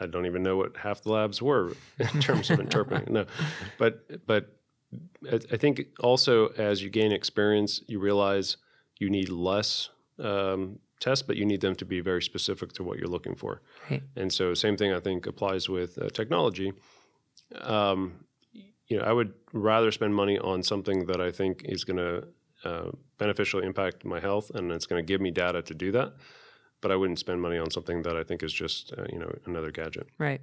I 0.00 0.06
don't 0.06 0.26
even 0.26 0.42
know 0.42 0.56
what 0.56 0.76
half 0.78 1.02
the 1.02 1.12
labs 1.12 1.42
were 1.42 1.74
in 1.98 2.20
terms 2.20 2.50
of 2.50 2.58
interpreting. 2.58 3.12
No, 3.12 3.26
but 3.78 4.26
but 4.26 4.56
I 5.30 5.56
think 5.56 5.86
also 6.00 6.48
as 6.48 6.82
you 6.82 6.90
gain 6.90 7.12
experience, 7.12 7.82
you 7.86 8.00
realize 8.00 8.56
you 8.98 9.10
need 9.10 9.28
less 9.28 9.90
um, 10.18 10.78
tests, 11.00 11.22
but 11.26 11.36
you 11.36 11.44
need 11.44 11.60
them 11.60 11.74
to 11.76 11.84
be 11.84 12.00
very 12.00 12.22
specific 12.22 12.72
to 12.74 12.84
what 12.84 12.98
you're 12.98 13.08
looking 13.08 13.34
for. 13.34 13.62
Right. 13.90 14.02
And 14.16 14.32
so, 14.32 14.54
same 14.54 14.76
thing 14.76 14.92
I 14.92 15.00
think 15.00 15.26
applies 15.26 15.68
with 15.68 15.98
uh, 15.98 16.08
technology. 16.10 16.72
Um, 17.62 18.24
you 18.86 18.98
know, 18.98 19.04
I 19.04 19.12
would 19.12 19.32
rather 19.52 19.90
spend 19.90 20.14
money 20.14 20.38
on 20.38 20.62
something 20.62 21.06
that 21.06 21.20
I 21.20 21.30
think 21.30 21.62
is 21.64 21.84
going 21.84 21.96
to 21.96 22.28
uh, 22.64 22.90
beneficially 23.18 23.66
impact 23.66 24.04
my 24.04 24.20
health, 24.20 24.50
and 24.54 24.70
it's 24.70 24.86
going 24.86 25.02
to 25.04 25.06
give 25.06 25.20
me 25.20 25.30
data 25.30 25.62
to 25.62 25.74
do 25.74 25.92
that. 25.92 26.14
But 26.80 26.90
I 26.90 26.96
wouldn't 26.96 27.18
spend 27.18 27.40
money 27.42 27.58
on 27.58 27.70
something 27.70 28.02
that 28.02 28.16
I 28.16 28.24
think 28.24 28.42
is 28.42 28.52
just 28.52 28.92
uh, 28.96 29.04
you 29.12 29.18
know 29.18 29.32
another 29.46 29.70
gadget. 29.70 30.08
Right 30.18 30.40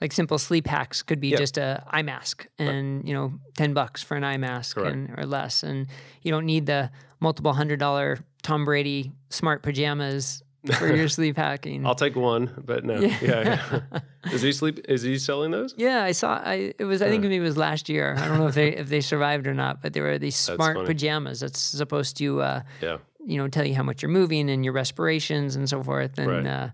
like 0.00 0.12
simple 0.12 0.38
sleep 0.38 0.66
hacks 0.66 1.02
could 1.02 1.20
be 1.20 1.28
yep. 1.28 1.38
just 1.38 1.58
a 1.58 1.82
eye 1.88 2.02
mask 2.02 2.46
and 2.58 2.98
right. 2.98 3.06
you 3.06 3.14
know 3.14 3.32
10 3.56 3.72
bucks 3.72 4.02
for 4.02 4.16
an 4.16 4.24
eye 4.24 4.36
mask 4.36 4.76
and, 4.76 5.14
or 5.16 5.24
less. 5.24 5.62
And 5.62 5.86
you 6.22 6.30
don't 6.30 6.46
need 6.46 6.66
the 6.66 6.90
multiple 7.20 7.52
hundred 7.52 7.78
dollar 7.78 8.18
tom 8.42 8.64
brady 8.64 9.12
smart 9.30 9.62
pajamas 9.62 10.42
for 10.78 10.94
your 10.94 11.08
sleep 11.08 11.36
hacking. 11.36 11.86
I'll 11.86 11.94
take 11.94 12.16
one 12.16 12.62
but 12.64 12.84
no. 12.84 12.98
Yeah, 13.00 13.18
yeah, 13.22 13.80
yeah. 13.92 14.00
is 14.32 14.42
he 14.42 14.52
sleep 14.52 14.80
is 14.88 15.02
he 15.02 15.18
selling 15.18 15.50
those? 15.50 15.74
Yeah 15.76 16.04
i 16.04 16.12
saw 16.12 16.42
i 16.44 16.74
it 16.78 16.84
was 16.84 17.00
i 17.00 17.08
think 17.08 17.22
maybe 17.22 17.36
it 17.36 17.40
was 17.40 17.56
last 17.56 17.88
year. 17.88 18.16
I 18.18 18.28
don't 18.28 18.38
know 18.38 18.48
if 18.48 18.54
they 18.54 18.74
if 18.76 18.88
they 18.88 19.00
survived 19.00 19.46
or 19.46 19.54
not 19.54 19.80
but 19.80 19.94
there 19.94 20.02
were 20.02 20.18
these 20.18 20.36
smart 20.36 20.76
that's 20.76 20.88
pajamas 20.88 21.40
that's 21.40 21.60
supposed 21.60 22.18
to 22.18 22.42
uh 22.42 22.62
yeah. 22.82 22.98
you 23.24 23.38
know 23.38 23.48
tell 23.48 23.64
you 23.64 23.74
how 23.74 23.82
much 23.82 24.02
you're 24.02 24.10
moving 24.10 24.50
and 24.50 24.62
your 24.64 24.74
respirations 24.74 25.56
and 25.56 25.68
so 25.68 25.82
forth. 25.82 26.18
And 26.18 26.28
right. 26.28 26.46
uh 26.46 26.68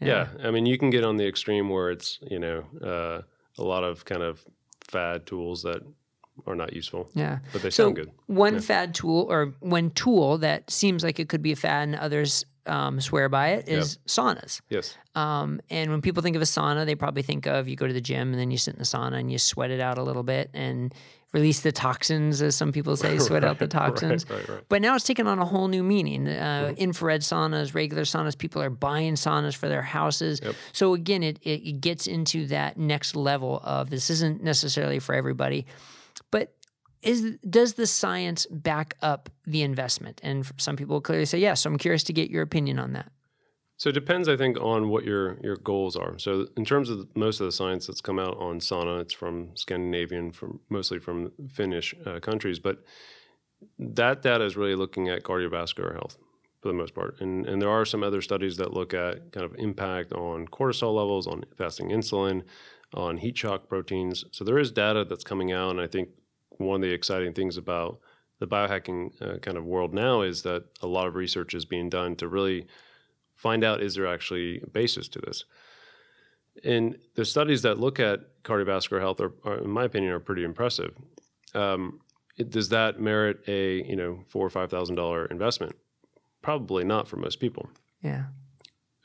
yeah. 0.00 0.28
yeah. 0.38 0.48
I 0.48 0.50
mean, 0.50 0.66
you 0.66 0.78
can 0.78 0.90
get 0.90 1.04
on 1.04 1.16
the 1.16 1.26
extreme 1.26 1.68
where 1.68 1.90
it's 1.90 2.18
you 2.22 2.38
know 2.38 2.64
uh, 2.82 3.22
a 3.58 3.64
lot 3.64 3.84
of 3.84 4.04
kind 4.04 4.22
of 4.22 4.44
fad 4.80 5.26
tools 5.26 5.62
that 5.62 5.82
are 6.46 6.54
not 6.54 6.72
useful. 6.72 7.10
Yeah, 7.14 7.38
but 7.52 7.62
they 7.62 7.70
so 7.70 7.84
sound 7.84 7.96
good. 7.96 8.10
One 8.26 8.54
yeah. 8.54 8.60
fad 8.60 8.94
tool 8.94 9.26
or 9.30 9.54
one 9.60 9.90
tool 9.90 10.38
that 10.38 10.70
seems 10.70 11.02
like 11.02 11.18
it 11.18 11.28
could 11.28 11.42
be 11.42 11.52
a 11.52 11.56
fad 11.56 11.88
and 11.88 11.96
others 11.96 12.44
um, 12.66 13.00
swear 13.00 13.28
by 13.28 13.50
it 13.50 13.68
is 13.68 13.98
saunas. 14.06 14.60
Yes. 14.68 14.96
Um, 15.14 15.60
and 15.70 15.90
when 15.90 16.02
people 16.02 16.22
think 16.22 16.36
of 16.36 16.42
a 16.42 16.46
sauna, 16.46 16.84
they 16.84 16.94
probably 16.94 17.22
think 17.22 17.46
of 17.46 17.68
you 17.68 17.76
go 17.76 17.86
to 17.86 17.92
the 17.92 18.00
gym 18.00 18.32
and 18.32 18.40
then 18.40 18.50
you 18.50 18.58
sit 18.58 18.74
in 18.74 18.78
the 18.78 18.84
sauna 18.84 19.18
and 19.18 19.30
you 19.30 19.38
sweat 19.38 19.70
it 19.70 19.80
out 19.80 19.98
a 19.98 20.02
little 20.02 20.22
bit 20.22 20.50
and 20.52 20.94
release 21.32 21.60
the 21.60 21.72
toxins, 21.72 22.40
as 22.40 22.56
some 22.56 22.72
people 22.72 22.96
say, 22.96 23.18
sweat 23.18 23.42
right, 23.42 23.50
out 23.50 23.58
the 23.58 23.68
toxins. 23.68 24.28
Right, 24.28 24.48
right, 24.48 24.60
but 24.68 24.80
now 24.82 24.94
it's 24.94 25.04
taken 25.04 25.26
on 25.26 25.38
a 25.38 25.44
whole 25.44 25.68
new 25.68 25.82
meaning. 25.82 26.28
Uh, 26.28 26.68
mm-hmm. 26.68 26.74
Infrared 26.76 27.20
saunas, 27.20 27.74
regular 27.74 28.04
saunas, 28.04 28.36
people 28.36 28.62
are 28.62 28.70
buying 28.70 29.14
saunas 29.14 29.54
for 29.54 29.68
their 29.68 29.82
houses. 29.82 30.40
Yep. 30.42 30.54
So 30.72 30.94
again, 30.94 31.22
it, 31.22 31.38
it 31.42 31.80
gets 31.80 32.06
into 32.06 32.46
that 32.46 32.78
next 32.78 33.16
level 33.16 33.60
of 33.64 33.90
this 33.90 34.10
isn't 34.10 34.42
necessarily 34.42 34.98
for 34.98 35.14
everybody. 35.14 35.66
But 36.30 36.54
is 37.02 37.38
does 37.48 37.74
the 37.74 37.86
science 37.86 38.46
back 38.50 38.96
up 39.02 39.28
the 39.46 39.62
investment? 39.62 40.20
And 40.22 40.50
some 40.56 40.76
people 40.76 41.00
clearly 41.00 41.26
say 41.26 41.38
yes. 41.38 41.62
So 41.62 41.70
I'm 41.70 41.78
curious 41.78 42.02
to 42.04 42.12
get 42.12 42.30
your 42.30 42.42
opinion 42.42 42.78
on 42.78 42.94
that. 42.94 43.10
So 43.78 43.90
it 43.90 43.92
depends, 43.92 44.28
I 44.28 44.36
think, 44.36 44.58
on 44.60 44.88
what 44.88 45.04
your 45.04 45.38
your 45.42 45.56
goals 45.56 45.96
are. 45.96 46.18
So 46.18 46.46
in 46.56 46.64
terms 46.64 46.88
of 46.90 47.08
most 47.14 47.40
of 47.40 47.46
the 47.46 47.52
science 47.52 47.86
that's 47.86 48.00
come 48.00 48.18
out 48.18 48.36
on 48.38 48.60
sauna, 48.60 49.00
it's 49.02 49.14
from 49.14 49.50
Scandinavian, 49.54 50.32
from 50.32 50.60
mostly 50.70 50.98
from 50.98 51.32
Finnish 51.50 51.94
uh, 52.06 52.20
countries, 52.20 52.58
but 52.58 52.82
that 53.78 54.22
data 54.22 54.44
is 54.44 54.56
really 54.56 54.74
looking 54.74 55.08
at 55.08 55.22
cardiovascular 55.22 55.92
health. 55.92 56.16
for 56.62 56.68
the 56.68 56.74
most 56.74 56.94
part. 56.94 57.20
And 57.20 57.46
and 57.46 57.60
there 57.60 57.70
are 57.70 57.84
some 57.84 58.02
other 58.02 58.22
studies 58.22 58.56
that 58.56 58.72
look 58.72 58.94
at 58.94 59.32
kind 59.32 59.44
of 59.46 59.54
impact 59.58 60.12
on 60.12 60.46
cortisol 60.48 60.94
levels, 60.96 61.26
on 61.26 61.44
fasting 61.56 61.90
insulin, 61.90 62.42
on 62.94 63.18
heat 63.18 63.36
shock 63.36 63.68
proteins. 63.68 64.24
So 64.32 64.44
there 64.44 64.58
is 64.58 64.70
data 64.72 65.04
that's 65.04 65.24
coming 65.24 65.52
out, 65.52 65.70
and 65.70 65.80
I 65.80 65.86
think 65.86 66.08
one 66.58 66.76
of 66.76 66.82
the 66.82 66.92
exciting 66.94 67.34
things 67.34 67.56
about 67.56 68.00
the 68.40 68.46
biohacking 68.46 69.10
uh, 69.22 69.38
kind 69.38 69.56
of 69.56 69.64
world 69.64 69.94
now 69.94 70.22
is 70.22 70.42
that 70.42 70.64
a 70.82 70.86
lot 70.86 71.06
of 71.06 71.14
research 71.14 71.54
is 71.54 71.64
being 71.64 71.88
done 71.88 72.16
to 72.16 72.28
really 72.28 72.66
find 73.36 73.62
out 73.62 73.82
is 73.82 73.94
there 73.94 74.06
actually 74.06 74.60
a 74.62 74.66
basis 74.66 75.08
to 75.08 75.20
this. 75.20 75.44
And 76.64 76.98
the 77.14 77.24
studies 77.24 77.62
that 77.62 77.78
look 77.78 78.00
at 78.00 78.42
cardiovascular 78.42 79.00
health 79.00 79.20
are, 79.20 79.32
are 79.44 79.58
in 79.58 79.70
my 79.70 79.84
opinion, 79.84 80.12
are 80.12 80.20
pretty 80.20 80.42
impressive. 80.42 80.94
Um, 81.54 82.00
it, 82.36 82.50
does 82.50 82.70
that 82.70 83.00
merit 83.00 83.44
a 83.46 83.82
you 83.84 83.96
know 83.96 84.20
four 84.28 84.46
or 84.46 84.50
five 84.50 84.70
thousand 84.70 84.96
dollar 84.96 85.26
investment? 85.26 85.76
Probably 86.42 86.84
not 86.84 87.08
for 87.08 87.16
most 87.16 87.40
people. 87.40 87.68
Yeah. 88.02 88.24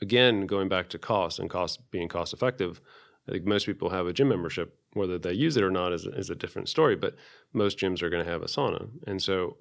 Again, 0.00 0.46
going 0.46 0.68
back 0.68 0.88
to 0.90 0.98
cost 0.98 1.38
and 1.38 1.48
cost 1.48 1.90
being 1.90 2.08
cost 2.08 2.32
effective, 2.32 2.80
I 3.28 3.32
think 3.32 3.44
most 3.44 3.66
people 3.66 3.90
have 3.90 4.06
a 4.06 4.12
gym 4.12 4.28
membership. 4.28 4.78
Whether 4.94 5.18
they 5.18 5.32
use 5.32 5.56
it 5.56 5.62
or 5.62 5.70
not 5.70 5.92
is, 5.92 6.04
is 6.04 6.28
a 6.28 6.34
different 6.34 6.68
story. 6.68 6.96
But 6.96 7.14
most 7.52 7.78
gyms 7.78 8.02
are 8.02 8.10
going 8.10 8.24
to 8.24 8.30
have 8.30 8.42
a 8.42 8.46
sauna, 8.46 8.88
and 9.06 9.22
so 9.22 9.58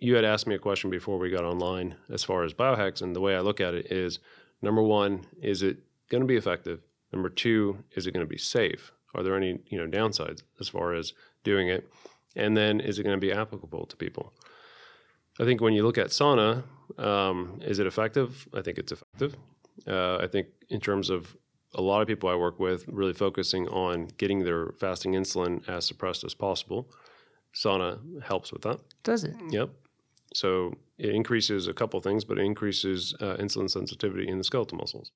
you 0.00 0.14
had 0.14 0.24
asked 0.24 0.46
me 0.46 0.54
a 0.54 0.58
question 0.58 0.90
before 0.90 1.18
we 1.18 1.30
got 1.30 1.44
online 1.44 1.96
as 2.10 2.24
far 2.24 2.44
as 2.44 2.54
biohacks, 2.54 3.02
and 3.02 3.14
the 3.14 3.20
way 3.20 3.36
I 3.36 3.40
look 3.40 3.60
at 3.60 3.74
it 3.74 3.90
is: 3.92 4.18
number 4.62 4.82
one, 4.82 5.26
is 5.42 5.62
it 5.62 5.78
going 6.10 6.22
to 6.22 6.26
be 6.26 6.36
effective? 6.36 6.80
Number 7.12 7.28
two, 7.28 7.84
is 7.96 8.06
it 8.06 8.12
going 8.12 8.24
to 8.24 8.30
be 8.30 8.38
safe? 8.38 8.92
Are 9.14 9.22
there 9.22 9.36
any 9.36 9.60
you 9.66 9.78
know 9.78 9.86
downsides 9.86 10.42
as 10.60 10.68
far 10.68 10.94
as 10.94 11.12
doing 11.44 11.68
it? 11.68 11.90
And 12.36 12.56
then, 12.56 12.80
is 12.80 12.98
it 12.98 13.02
going 13.02 13.16
to 13.16 13.20
be 13.20 13.32
applicable 13.32 13.86
to 13.86 13.96
people? 13.96 14.32
I 15.40 15.44
think 15.44 15.60
when 15.60 15.72
you 15.72 15.84
look 15.84 15.98
at 15.98 16.08
sauna, 16.08 16.62
um, 16.98 17.60
is 17.62 17.78
it 17.78 17.86
effective? 17.86 18.46
I 18.54 18.62
think 18.62 18.78
it's 18.78 18.92
effective. 18.92 19.36
Uh, 19.86 20.18
I 20.18 20.26
think 20.26 20.48
in 20.68 20.80
terms 20.80 21.10
of 21.10 21.36
a 21.74 21.82
lot 21.82 22.02
of 22.02 22.08
people 22.08 22.28
I 22.28 22.34
work 22.34 22.58
with, 22.58 22.86
really 22.88 23.12
focusing 23.12 23.68
on 23.68 24.08
getting 24.18 24.44
their 24.44 24.72
fasting 24.78 25.12
insulin 25.12 25.66
as 25.68 25.86
suppressed 25.86 26.24
as 26.24 26.34
possible. 26.34 26.90
Sauna 27.54 28.22
helps 28.22 28.52
with 28.52 28.62
that. 28.62 28.80
Does 29.02 29.24
it? 29.24 29.34
Yep. 29.50 29.70
So 30.34 30.74
it 30.98 31.14
increases 31.14 31.66
a 31.66 31.72
couple 31.72 31.98
things, 32.00 32.24
but 32.24 32.38
it 32.38 32.44
increases 32.44 33.14
uh, 33.20 33.36
insulin 33.36 33.68
sensitivity 33.68 34.28
in 34.28 34.38
the 34.38 34.44
skeletal 34.44 34.78
muscles. 34.78 35.10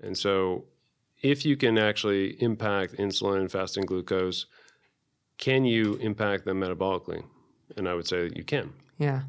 And 0.00 0.16
so 0.16 0.64
if 1.22 1.44
you 1.44 1.56
can 1.56 1.78
actually 1.78 2.40
impact 2.42 2.96
insulin, 2.96 3.40
and 3.40 3.50
fasting 3.50 3.86
glucose, 3.86 4.46
can 5.38 5.64
you 5.64 5.94
impact 5.94 6.44
them 6.44 6.60
metabolically? 6.60 7.24
And 7.76 7.88
I 7.88 7.94
would 7.94 8.06
say 8.06 8.28
that 8.28 8.36
you 8.36 8.44
can. 8.44 8.72
Yeah. 8.98 9.22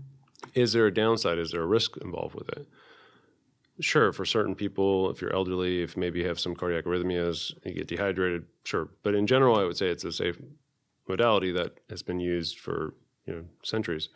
Is 0.54 0.74
there 0.74 0.86
a 0.86 0.94
downside? 0.94 1.40
Is 1.40 1.52
there 1.52 1.64
a 1.64 1.66
risk 1.66 1.98
involved 1.98 2.36
with 2.36 2.50
it? 2.50 2.68
Sure, 3.80 4.14
for 4.14 4.26
certain 4.26 4.56
people, 4.56 5.10
if 5.10 5.22
you're 5.22 5.34
elderly, 5.34 5.82
if 5.82 5.98
maybe 5.98 6.20
you 6.20 6.28
have 6.28 6.40
some 6.40 6.56
cardiac 6.56 6.86
arrhythmias, 6.86 7.54
you 7.66 7.74
get 7.74 7.88
dehydrated, 7.88 8.46
sure. 8.64 8.88
But 9.04 9.16
in 9.16 9.28
general, 9.28 9.58
I 9.58 9.64
would 9.64 9.76
say 9.76 9.88
it's 9.88 10.06
a 10.06 10.14
safe 10.14 10.38
modality 11.08 11.52
that 11.52 11.80
has 11.90 12.02
been 12.04 12.20
used 12.20 12.60
for 12.60 12.94
you 13.26 13.34
know 13.36 13.46
centuries. 13.64 14.10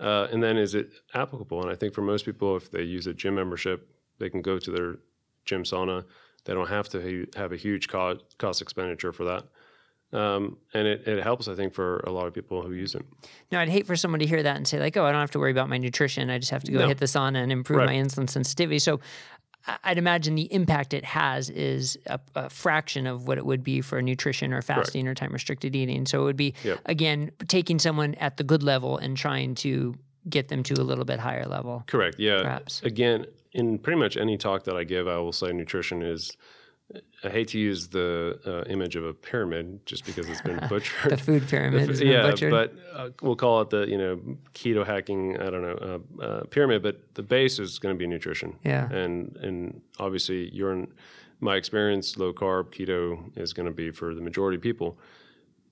Uh, 0.00 0.26
and 0.32 0.42
then 0.42 0.56
is 0.56 0.74
it 0.74 0.90
applicable? 1.14 1.62
And 1.62 1.70
I 1.70 1.76
think 1.76 1.94
for 1.94 2.02
most 2.02 2.24
people, 2.24 2.56
if 2.56 2.70
they 2.70 2.82
use 2.82 3.06
a 3.06 3.14
gym 3.14 3.36
membership, 3.36 3.88
they 4.18 4.28
can 4.28 4.42
go 4.42 4.58
to 4.58 4.70
their 4.70 4.96
gym 5.44 5.62
sauna. 5.62 6.04
They 6.44 6.52
don't 6.52 6.68
have 6.68 6.88
to 6.90 7.26
have 7.36 7.52
a 7.52 7.56
huge 7.56 7.86
cost, 7.88 8.20
cost 8.38 8.60
expenditure 8.60 9.12
for 9.12 9.24
that. 9.24 9.44
Um, 10.18 10.58
and 10.74 10.86
it, 10.86 11.06
it 11.08 11.22
helps, 11.22 11.48
I 11.48 11.54
think, 11.54 11.72
for 11.74 11.98
a 12.06 12.10
lot 12.10 12.26
of 12.26 12.34
people 12.34 12.62
who 12.62 12.72
use 12.72 12.94
it. 12.94 13.02
Now, 13.50 13.60
I'd 13.60 13.68
hate 13.68 13.86
for 13.86 13.96
someone 13.96 14.20
to 14.20 14.26
hear 14.26 14.42
that 14.42 14.56
and 14.56 14.66
say, 14.66 14.78
like, 14.78 14.96
oh, 14.96 15.04
I 15.04 15.10
don't 15.12 15.20
have 15.20 15.32
to 15.32 15.38
worry 15.40 15.50
about 15.50 15.68
my 15.68 15.78
nutrition. 15.78 16.28
I 16.30 16.38
just 16.38 16.50
have 16.52 16.62
to 16.64 16.72
go 16.72 16.80
No. 16.80 16.88
hit 16.88 16.98
the 16.98 17.06
sauna 17.06 17.36
and 17.42 17.50
improve 17.50 17.78
Right. 17.78 17.86
my 17.86 17.94
insulin 17.94 18.28
sensitivity. 18.30 18.78
So 18.78 19.00
I'd 19.82 19.98
imagine 19.98 20.34
the 20.34 20.52
impact 20.52 20.92
it 20.92 21.04
has 21.04 21.48
is 21.48 21.98
a, 22.06 22.20
a 22.34 22.50
fraction 22.50 23.06
of 23.06 23.26
what 23.26 23.38
it 23.38 23.46
would 23.46 23.64
be 23.64 23.80
for 23.80 24.02
nutrition 24.02 24.52
or 24.52 24.60
fasting 24.60 25.08
or 25.08 25.14
time 25.14 25.32
restricted 25.32 25.74
eating. 25.74 26.04
So 26.06 26.20
it 26.22 26.24
would 26.24 26.36
be, 26.36 26.54
Yep. 26.64 26.80
again, 26.86 27.30
taking 27.48 27.78
someone 27.78 28.14
at 28.16 28.36
the 28.36 28.44
good 28.44 28.62
level 28.62 28.98
and 28.98 29.16
trying 29.16 29.54
to 29.56 29.94
get 30.28 30.48
them 30.48 30.62
to 30.64 30.74
a 30.74 30.84
little 30.84 31.04
bit 31.04 31.18
higher 31.18 31.46
level. 31.46 31.82
Correct. 31.86 32.16
Yeah. 32.18 32.42
Perhaps. 32.42 32.82
Again, 32.82 33.26
in 33.52 33.78
pretty 33.78 33.98
much 33.98 34.16
any 34.16 34.36
talk 34.36 34.64
that 34.64 34.76
I 34.76 34.84
give, 34.84 35.08
I 35.08 35.16
will 35.18 35.32
say 35.32 35.52
nutrition 35.52 36.02
is. 36.02 36.36
I 37.24 37.30
hate 37.30 37.48
to 37.48 37.58
use 37.58 37.88
the 37.88 38.38
uh, 38.46 38.70
image 38.70 38.94
of 38.94 39.04
a 39.04 39.14
pyramid 39.14 39.84
just 39.86 40.04
because 40.04 40.28
it's 40.28 40.42
been 40.42 40.60
butchered. 40.68 41.12
The 41.12 41.16
food 41.16 41.48
pyramid 41.48 41.88
has 41.88 42.00
been 42.00 42.08
yeah, 42.08 42.22
butchered. 42.22 42.50
but 42.50 42.74
uh, 42.92 43.08
we'll 43.22 43.36
call 43.36 43.62
it 43.62 43.70
the 43.70 43.86
you 43.88 43.96
know 43.96 44.20
keto 44.52 44.84
hacking. 44.84 45.40
I 45.40 45.50
don't 45.50 45.62
know 45.62 46.00
uh, 46.20 46.22
uh, 46.22 46.44
pyramid, 46.44 46.82
but 46.82 47.00
the 47.14 47.22
base 47.22 47.58
is 47.58 47.78
going 47.78 47.94
to 47.94 47.98
be 47.98 48.06
nutrition. 48.06 48.56
Yeah. 48.64 48.90
and 48.90 49.36
and 49.36 49.80
obviously, 49.98 50.50
you're 50.50 50.72
in 50.72 50.92
my 51.40 51.56
experience. 51.56 52.18
Low 52.18 52.32
carb 52.32 52.74
keto 52.74 53.36
is 53.36 53.52
going 53.54 53.66
to 53.66 53.72
be 53.72 53.90
for 53.90 54.14
the 54.14 54.20
majority 54.20 54.56
of 54.56 54.62
people. 54.62 54.98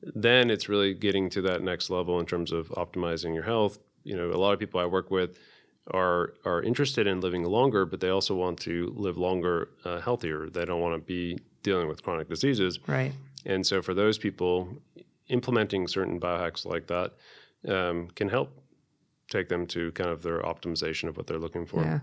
Then 0.03 0.51
it's 0.51 0.69
really 0.69 0.95
getting 0.95 1.29
to 1.31 1.43
that 1.43 1.63
next 1.63 1.91
level 1.91 2.19
in 2.21 2.27
terms 2.27 2.53
of 2.53 2.69
optimizing 2.71 3.35
your 3.35 3.45
health. 3.45 3.79
You 4.03 4.17
know, 4.17 4.31
a 4.31 4.39
lot 4.39 4.53
of 4.53 4.59
people 4.59 4.81
I 4.81 4.87
work 4.87 5.11
with 5.11 5.39
are 5.91 6.35
are 6.45 6.63
interested 6.63 7.07
in 7.07 7.21
living 7.21 7.43
longer, 7.45 7.85
but 7.85 8.01
they 8.01 8.09
also 8.09 8.35
want 8.35 8.59
to 8.61 8.93
live 8.97 9.17
longer, 9.17 9.71
uh, 9.85 10.01
healthier. 10.01 10.49
They 10.49 10.65
don't 10.65 10.81
want 10.81 10.95
to 10.95 11.05
be 11.05 11.39
dealing 11.63 11.89
with 11.89 12.03
chronic 12.03 12.29
diseases. 12.29 12.79
right. 12.87 13.13
And 13.45 13.67
so 13.67 13.83
for 13.83 13.93
those 13.93 14.19
people, 14.19 14.69
implementing 15.29 15.89
certain 15.89 16.21
biohacks 16.21 16.65
like 16.65 16.87
that 16.87 17.15
um, 17.69 18.09
can 18.15 18.29
help 18.29 18.57
take 19.29 19.49
them 19.49 19.67
to 19.67 19.91
kind 19.93 20.11
of 20.11 20.23
their 20.23 20.43
optimization 20.43 21.09
of 21.09 21.17
what 21.17 21.27
they're 21.27 21.39
looking 21.39 21.67
for. 21.67 21.83
Yeah. 21.83 22.01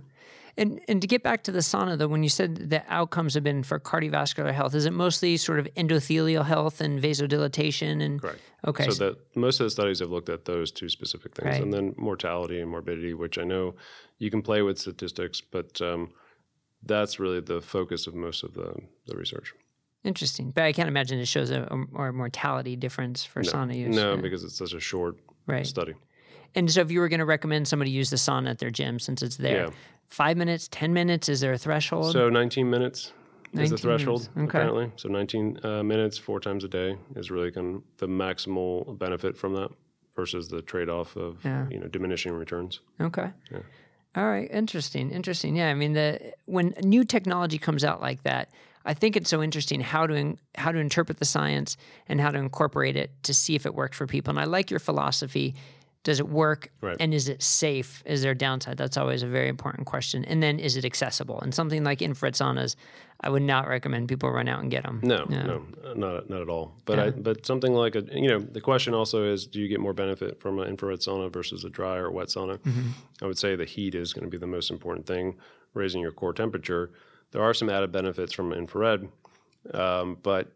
And 0.58 0.80
and 0.88 1.02
to 1.02 1.08
get 1.08 1.24
back 1.24 1.44
to 1.44 1.52
the 1.52 1.60
sauna 1.60 1.98
though, 1.98 2.08
when 2.08 2.24
you 2.24 2.30
said 2.30 2.70
the 2.70 2.84
outcomes 2.90 3.34
have 3.36 3.44
been 3.44 3.64
for 3.64 3.80
cardiovascular 3.80 4.54
health, 4.54 4.74
is 4.76 4.86
it 4.86 4.94
mostly 4.94 5.38
sort 5.38 5.60
of 5.60 5.68
endothelial 5.76 6.46
health 6.46 6.82
and 6.82 7.02
vasodilatation 7.02 8.02
and 8.04 8.22
Correct. 8.22 8.40
Okay. 8.68 8.90
So 8.90 9.10
that 9.10 9.18
most 9.36 9.60
of 9.60 9.66
the 9.66 9.70
studies 9.70 10.00
have 10.00 10.10
looked 10.10 10.30
at 10.30 10.46
those 10.46 10.72
two 10.72 10.90
specific 10.90 11.36
things, 11.36 11.46
Right. 11.54 11.62
and 11.62 11.74
then 11.74 11.94
mortality 11.98 12.60
and 12.60 12.70
morbidity, 12.70 13.14
which 13.14 13.38
I 13.38 13.44
know 13.44 13.76
you 14.18 14.30
can 14.30 14.42
play 14.42 14.62
with 14.62 14.78
statistics, 14.78 15.40
but 15.42 15.82
um, 15.82 16.12
that's 16.84 17.20
really 17.20 17.40
the 17.40 17.62
focus 17.62 18.06
of 18.08 18.16
most 18.16 18.44
of 18.44 18.54
the, 18.54 18.74
the 19.06 19.16
research. 19.16 19.54
Interesting, 20.04 20.52
but 20.52 20.64
I 20.64 20.72
can't 20.74 20.88
imagine 20.88 21.20
it 21.20 21.26
shows 21.28 21.52
a, 21.52 21.68
a, 21.72 22.02
a 22.04 22.14
mortality 22.14 22.76
difference 22.76 23.24
for 23.24 23.44
sauna 23.44 23.76
use. 23.76 23.96
No, 23.96 24.16
Yeah. 24.16 24.22
because 24.22 24.44
it's 24.44 24.58
such 24.58 24.74
a 24.74 24.80
short 24.80 25.18
right. 25.46 25.66
study. 25.68 25.94
And 26.56 26.72
so, 26.72 26.82
if 26.82 26.90
you 26.90 27.00
were 27.00 27.10
going 27.10 27.20
to 27.20 27.26
recommend 27.26 27.68
somebody 27.68 27.92
use 27.92 28.10
the 28.10 28.16
sauna 28.16 28.50
at 28.50 28.60
their 28.60 28.72
gym, 28.72 28.98
since 29.00 29.22
it's 29.22 29.38
there, 29.38 29.66
Yeah. 29.66 29.70
Five 30.10 30.38
minutes, 30.38 30.68
ten 30.70 30.94
minutes, 30.94 31.30
is 31.30 31.40
there 31.40 31.54
a 31.54 31.58
threshold? 31.58 32.12
So 32.12 32.30
19 32.30 32.70
minutes 32.70 33.14
is 33.54 33.70
the 33.70 33.78
threshold. 33.78 34.30
Okay. 34.38 34.46
apparently. 34.46 34.92
So 34.96 35.10
19 35.10 35.60
uh, 35.64 35.84
minutes, 35.84 36.18
four 36.18 36.40
times 36.40 36.64
a 36.64 36.68
day, 36.68 36.98
is 37.16 37.32
really 37.32 37.52
kind 37.52 37.78
of 37.78 37.84
the 37.98 38.08
maximal 38.08 38.98
benefit 38.98 39.38
from 39.38 39.54
that 39.56 39.70
versus 40.16 40.50
the 40.50 40.62
trade-off 40.62 41.16
of 41.16 41.44
Yeah. 41.46 41.68
you 41.70 41.80
know 41.80 41.88
diminishing 41.88 42.34
returns. 42.34 42.82
Okay. 43.00 43.32
All 44.16 44.28
right. 44.28 44.50
Interesting. 44.52 45.12
Interesting. 45.12 45.56
Yeah. 45.56 45.70
I 45.70 45.76
mean, 45.76 45.94
the 45.94 46.34
when 46.46 46.74
new 46.84 47.04
technology 47.04 47.58
comes 47.60 47.84
out 47.84 48.02
like 48.02 48.24
that, 48.24 48.50
I 48.86 48.94
think 48.94 49.16
it's 49.16 49.30
so 49.30 49.44
interesting 49.44 49.82
how 49.82 50.08
to 50.08 50.14
in, 50.16 50.40
how 50.56 50.72
to 50.72 50.80
interpret 50.80 51.20
the 51.20 51.26
science 51.26 51.78
and 52.08 52.20
how 52.20 52.32
to 52.32 52.40
incorporate 52.40 52.96
it 52.98 53.12
to 53.24 53.34
see 53.34 53.56
if 53.56 53.66
it 53.66 53.76
works 53.76 53.98
for 53.98 54.08
people. 54.08 54.32
And 54.32 54.40
I 54.40 54.46
like 54.46 54.72
your 54.72 54.80
philosophy. 54.80 55.56
Does 56.04 56.20
it 56.20 56.30
work? 56.30 56.72
Right. 56.82 56.96
And 57.00 57.14
is 57.14 57.28
it 57.28 57.44
safe? 57.44 58.02
Is 58.06 58.22
there 58.22 58.32
a 58.32 58.38
downside? 58.38 58.78
That's 58.78 58.96
always 58.96 59.22
a 59.22 59.28
very 59.28 59.50
important 59.50 59.86
question. 59.86 60.24
And 60.26 60.42
then 60.42 60.58
is 60.58 60.78
it 60.78 60.86
accessible? 60.86 61.42
And 61.42 61.54
something 61.54 61.84
like 61.84 62.02
infrared 62.02 62.36
saunas, 62.36 62.78
I 63.22 63.30
would 63.30 63.42
not 63.42 63.68
recommend 63.68 64.08
people 64.08 64.32
run 64.32 64.48
out 64.48 64.62
and 64.62 64.72
get 64.72 64.84
them. 64.84 65.02
No, 65.04 65.26
no, 65.26 65.66
uh, 65.84 65.94
not 65.94 66.30
not 66.30 66.42
at 66.42 66.48
all. 66.48 66.74
But 66.86 67.00
I, 67.00 67.10
but 67.10 67.46
something 67.46 67.74
like 67.74 67.96
a 67.96 68.04
you 68.14 68.30
know 68.30 68.40
the 68.40 68.62
question 68.62 68.94
also 68.94 69.26
is 69.26 69.46
do 69.46 69.60
you 69.60 69.68
get 69.68 69.82
more 69.82 69.94
benefit 69.94 70.40
from 70.40 70.58
an 70.60 70.70
infrared 70.70 71.00
sauna 71.00 71.32
versus 71.32 71.66
a 71.66 71.70
dry 71.70 71.98
or 71.98 72.10
wet 72.12 72.28
sauna? 72.28 72.60
Mm-hmm. 72.60 72.90
I 73.22 73.26
would 73.26 73.38
say 73.38 73.58
the 73.58 73.66
heat 73.66 73.94
is 73.94 74.14
going 74.14 74.24
to 74.24 74.30
be 74.30 74.38
the 74.38 74.48
most 74.48 74.72
important 74.72 75.06
thing, 75.06 75.36
raising 75.74 76.02
your 76.02 76.14
core 76.14 76.34
temperature. 76.34 76.92
There 77.32 77.44
are 77.44 77.54
some 77.54 77.70
added 77.70 77.92
benefits 77.92 78.32
from 78.32 78.54
infrared, 78.54 79.10
um, 79.74 80.18
but 80.24 80.54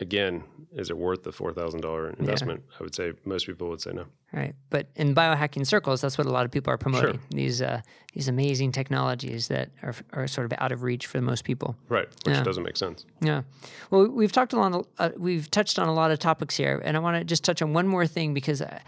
again, 0.00 0.42
is 0.72 0.90
it 0.90 0.96
worth 0.96 1.22
the 1.24 1.32
four 1.32 1.52
thousand 1.52 1.80
dollar 1.80 2.10
investment? 2.10 2.62
I 2.78 2.82
would 2.82 2.94
say 2.94 3.12
most 3.24 3.46
people 3.46 3.68
would 3.70 3.80
say 3.80 3.92
no. 3.92 4.06
Right. 4.32 4.54
But 4.70 4.86
in 4.94 5.14
biohacking 5.14 5.66
circles, 5.66 6.00
that's 6.00 6.16
what 6.16 6.26
a 6.26 6.30
lot 6.30 6.44
of 6.44 6.52
people 6.52 6.72
are 6.72 6.78
promoting. 6.78 7.14
Sure. 7.14 7.20
These 7.30 7.62
uh, 7.62 7.80
these 8.14 8.28
amazing 8.28 8.72
technologies 8.72 9.48
that 9.48 9.70
are, 9.82 9.94
are 10.12 10.28
sort 10.28 10.50
of 10.52 10.58
out 10.60 10.72
of 10.72 10.82
reach 10.82 11.06
for 11.06 11.20
most 11.20 11.44
people. 11.44 11.76
Right, 11.88 12.08
which 12.24 12.36
Yeah. 12.36 12.42
doesn't 12.42 12.62
make 12.62 12.76
sense. 12.76 13.04
Yeah. 13.20 13.42
Well, 13.90 14.06
we've 14.08 14.32
talked 14.32 14.52
a 14.52 14.56
lot. 14.56 14.86
Uh, 14.98 15.10
we've 15.16 15.50
touched 15.50 15.78
on 15.78 15.88
a 15.88 15.94
lot 15.94 16.10
of 16.10 16.18
topics 16.18 16.56
here, 16.56 16.80
and 16.84 16.96
I 16.96 17.00
want 17.00 17.16
to 17.18 17.24
just 17.24 17.42
touch 17.44 17.60
on 17.62 17.72
one 17.72 17.86
more 17.88 18.06
thing 18.06 18.32
because 18.34 18.62
uh, 18.62 18.78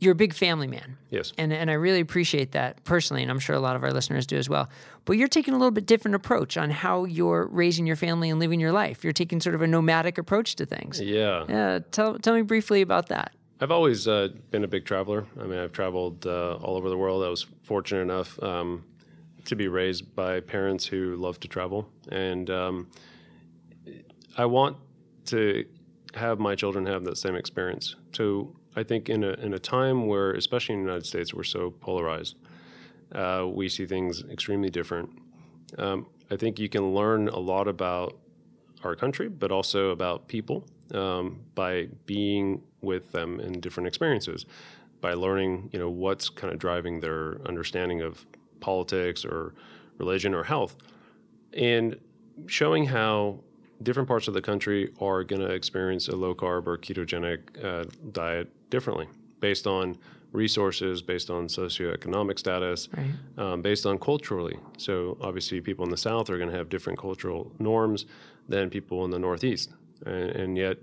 you're 0.00 0.12
a 0.12 0.14
big 0.16 0.32
family 0.34 0.66
man, 0.66 0.96
Yes. 1.10 1.32
and 1.38 1.52
and 1.52 1.70
I 1.70 1.74
really 1.74 2.00
appreciate 2.00 2.52
that 2.52 2.84
personally, 2.84 3.22
and 3.22 3.30
I'm 3.30 3.38
sure 3.40 3.56
a 3.56 3.60
lot 3.60 3.74
of 3.76 3.82
our 3.82 3.92
listeners 3.92 4.26
do 4.26 4.36
as 4.36 4.48
well. 4.48 4.68
But 5.04 5.16
you're 5.16 5.28
taking 5.28 5.54
a 5.54 5.56
little 5.58 5.70
bit 5.72 5.86
different 5.86 6.14
approach 6.14 6.56
on 6.56 6.70
how 6.70 7.04
you're 7.04 7.46
raising 7.50 7.86
your 7.86 7.96
family 7.96 8.30
and 8.30 8.38
living 8.38 8.60
your 8.60 8.72
life. 8.72 9.02
You're 9.02 9.12
taking 9.12 9.40
sort 9.40 9.54
of 9.54 9.62
a 9.62 9.66
nomadic 9.66 10.18
approach 10.18 10.54
to 10.56 10.66
things. 10.66 11.00
Yeah. 11.00 11.44
Yeah. 11.48 11.78
Tell 11.90 12.18
tell 12.18 12.34
me 12.34 12.42
briefly 12.42 12.80
about 12.82 13.08
that. 13.08 13.32
I've 13.60 13.72
always 13.72 14.06
uh, 14.06 14.28
been 14.52 14.62
a 14.62 14.68
big 14.68 14.84
traveler. 14.84 15.26
I 15.40 15.42
mean, 15.44 15.58
I've 15.58 15.72
traveled 15.72 16.26
uh, 16.26 16.54
all 16.62 16.76
over 16.76 16.88
the 16.88 16.96
world. 16.96 17.24
I 17.24 17.28
was 17.28 17.44
fortunate 17.64 18.02
enough 18.02 18.40
um, 18.40 18.84
to 19.46 19.56
be 19.56 19.66
raised 19.66 20.14
by 20.14 20.38
parents 20.38 20.86
who 20.86 21.16
love 21.16 21.40
to 21.40 21.48
travel, 21.48 21.88
and 22.12 22.48
um, 22.50 22.86
I 24.36 24.46
want 24.46 24.76
to 25.26 25.64
have 26.14 26.38
my 26.38 26.54
children 26.54 26.86
have 26.86 27.02
that 27.04 27.18
same 27.18 27.34
experience. 27.34 27.96
So 28.12 28.54
I 28.78 28.84
think 28.84 29.08
in 29.08 29.24
a 29.24 29.32
in 29.32 29.54
a 29.54 29.58
time 29.58 30.06
where, 30.06 30.32
especially 30.32 30.76
in 30.76 30.82
the 30.82 30.86
United 30.86 31.06
States, 31.06 31.34
we're 31.34 31.42
so 31.42 31.70
polarized, 31.70 32.36
uh, 33.12 33.44
we 33.48 33.68
see 33.68 33.86
things 33.86 34.22
extremely 34.30 34.70
different. 34.70 35.10
Um, 35.76 36.06
I 36.30 36.36
think 36.36 36.58
you 36.58 36.68
can 36.68 36.94
learn 36.94 37.28
a 37.28 37.38
lot 37.38 37.66
about 37.66 38.16
our 38.84 38.94
country, 38.94 39.28
but 39.28 39.50
also 39.50 39.90
about 39.90 40.28
people 40.28 40.64
um, 40.94 41.40
by 41.56 41.88
being 42.06 42.62
with 42.80 43.10
them 43.10 43.40
in 43.40 43.60
different 43.60 43.88
experiences, 43.88 44.46
by 45.00 45.14
learning, 45.14 45.70
you 45.72 45.78
know, 45.80 45.90
what's 45.90 46.28
kind 46.28 46.52
of 46.52 46.60
driving 46.60 47.00
their 47.00 47.40
understanding 47.46 48.02
of 48.02 48.24
politics 48.60 49.24
or 49.24 49.54
religion 49.98 50.34
or 50.34 50.44
health, 50.44 50.76
and 51.52 51.96
showing 52.46 52.86
how 52.86 53.40
different 53.82 54.08
parts 54.08 54.28
of 54.28 54.34
the 54.34 54.42
country 54.42 54.92
are 55.00 55.24
going 55.24 55.42
to 55.42 55.52
experience 55.52 56.06
a 56.08 56.16
low 56.16 56.34
carb 56.34 56.66
or 56.68 56.78
ketogenic 56.78 57.40
uh, 57.64 57.84
diet 58.12 58.48
differently 58.70 59.08
based 59.40 59.66
on 59.66 59.96
resources, 60.32 61.00
based 61.00 61.30
on 61.30 61.46
socioeconomic 61.46 62.38
status, 62.38 62.88
right. 62.96 63.10
um, 63.38 63.62
based 63.62 63.86
on 63.86 63.98
culturally. 63.98 64.58
So 64.76 65.16
obviously, 65.20 65.60
people 65.60 65.84
in 65.84 65.90
the 65.90 65.96
South 65.96 66.28
are 66.30 66.38
going 66.38 66.50
to 66.50 66.56
have 66.56 66.68
different 66.68 66.98
cultural 66.98 67.52
norms 67.58 68.06
than 68.48 68.70
people 68.70 69.04
in 69.04 69.10
the 69.10 69.18
Northeast, 69.18 69.72
and, 70.04 70.30
and 70.30 70.56
yet 70.56 70.78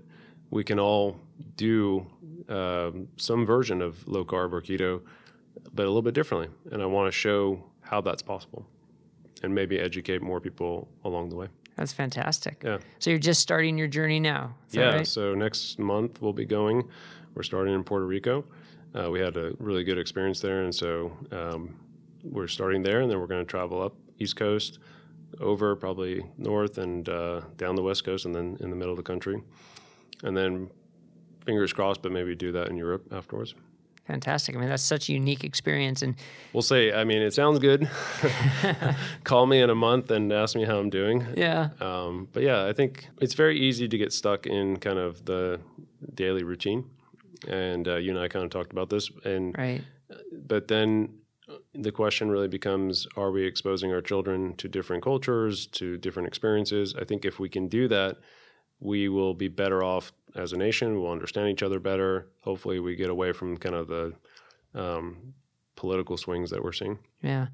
we 0.50 0.64
can 0.64 0.78
all 0.78 1.16
do 1.56 2.06
um, 2.48 3.08
some 3.16 3.44
version 3.44 3.82
of 3.82 4.06
low 4.06 4.24
carb 4.24 4.52
or 4.52 4.62
keto, 4.62 5.02
but 5.74 5.84
a 5.84 5.88
little 5.88 6.02
bit 6.02 6.14
differently. 6.14 6.48
And 6.70 6.82
I 6.82 6.86
want 6.86 7.08
to 7.08 7.12
show 7.12 7.62
how 7.80 8.00
that's 8.00 8.22
possible, 8.22 8.66
and 9.42 9.54
maybe 9.54 9.78
educate 9.78 10.22
more 10.22 10.40
people 10.40 10.88
along 11.04 11.30
the 11.30 11.36
way. 11.36 11.48
That's 11.76 11.92
fantastic. 11.92 12.62
Yeah. 12.64 12.78
So 13.00 13.10
you're 13.10 13.18
just 13.18 13.42
starting 13.42 13.76
your 13.76 13.86
journey 13.86 14.18
now. 14.18 14.54
yeah. 14.70 14.96
Right? 14.96 15.06
So 15.06 15.34
next 15.34 15.78
month 15.78 16.22
we'll 16.22 16.32
be 16.32 16.46
going. 16.46 16.88
We're 17.36 17.42
starting 17.42 17.74
in 17.74 17.84
Puerto 17.84 18.06
Rico. 18.06 18.46
Uh, 18.94 19.10
we 19.10 19.20
had 19.20 19.36
a 19.36 19.52
really 19.58 19.84
good 19.84 19.98
experience 19.98 20.40
there, 20.40 20.64
and 20.64 20.74
so 20.74 21.12
um, 21.30 21.76
we're 22.24 22.48
starting 22.48 22.82
there, 22.82 23.02
and 23.02 23.10
then 23.10 23.20
we're 23.20 23.26
going 23.26 23.44
to 23.44 23.50
travel 23.50 23.82
up 23.82 23.94
East 24.18 24.36
Coast, 24.36 24.78
over 25.38 25.76
probably 25.76 26.24
north 26.38 26.78
and 26.78 27.10
uh, 27.10 27.42
down 27.58 27.76
the 27.76 27.82
West 27.82 28.04
Coast, 28.04 28.24
and 28.24 28.34
then 28.34 28.56
in 28.60 28.70
the 28.70 28.76
middle 28.76 28.92
of 28.92 28.96
the 28.96 29.02
country, 29.02 29.42
and 30.24 30.34
then 30.34 30.70
fingers 31.44 31.74
crossed, 31.74 32.00
but 32.00 32.10
maybe 32.10 32.34
do 32.34 32.52
that 32.52 32.68
in 32.68 32.76
Europe 32.78 33.06
afterwards. 33.12 33.54
Fantastic. 34.06 34.56
I 34.56 34.58
mean, 34.58 34.70
that's 34.70 34.84
such 34.84 35.10
a 35.10 35.12
unique 35.12 35.44
experience. 35.44 36.00
And 36.00 36.14
we'll 36.52 36.62
see. 36.62 36.92
I 36.92 37.04
mean, 37.04 37.20
it 37.20 37.34
sounds 37.34 37.58
good. 37.58 37.90
Call 39.24 39.46
me 39.46 39.60
in 39.60 39.68
a 39.68 39.74
month 39.74 40.12
and 40.12 40.32
ask 40.32 40.54
me 40.54 40.64
how 40.64 40.78
I'm 40.78 40.90
doing. 40.90 41.26
Yeah. 41.36 41.70
Um, 41.80 42.28
but 42.32 42.44
yeah, 42.44 42.66
I 42.66 42.72
think 42.72 43.08
it's 43.20 43.34
very 43.34 43.58
easy 43.58 43.88
to 43.88 43.98
get 43.98 44.12
stuck 44.12 44.46
in 44.46 44.76
kind 44.76 44.98
of 44.98 45.24
the 45.24 45.60
daily 46.14 46.44
routine. 46.44 46.84
And 47.48 47.86
uh, 47.86 47.96
you 47.96 48.10
and 48.10 48.18
I 48.18 48.28
kind 48.28 48.44
of 48.44 48.50
talked 48.50 48.72
about 48.72 48.90
this. 48.90 49.10
And 49.24 49.56
right. 49.56 49.82
But 50.32 50.68
then 50.68 51.18
the 51.74 51.92
question 51.92 52.30
really 52.30 52.48
becomes: 52.48 53.06
Are 53.16 53.30
we 53.30 53.44
exposing 53.44 53.92
our 53.92 54.00
children 54.00 54.54
to 54.56 54.68
different 54.68 55.02
cultures, 55.02 55.66
to 55.68 55.96
different 55.96 56.28
experiences? 56.28 56.94
I 56.98 57.04
think 57.04 57.24
if 57.24 57.38
we 57.38 57.48
can 57.48 57.68
do 57.68 57.88
that, 57.88 58.18
we 58.80 59.08
will 59.08 59.34
be 59.34 59.48
better 59.48 59.82
off 59.82 60.12
as 60.34 60.52
a 60.52 60.56
nation. 60.56 61.00
We'll 61.00 61.12
understand 61.12 61.48
each 61.48 61.62
other 61.62 61.80
better. 61.80 62.28
Hopefully, 62.40 62.80
we 62.80 62.96
get 62.96 63.10
away 63.10 63.32
from 63.32 63.56
kind 63.56 63.74
of 63.74 63.88
the 63.88 64.14
um, 64.74 65.34
political 65.76 66.16
swings 66.16 66.50
that 66.50 66.64
we're 66.64 66.72
seeing. 66.72 66.98
Yeah. 67.22 67.46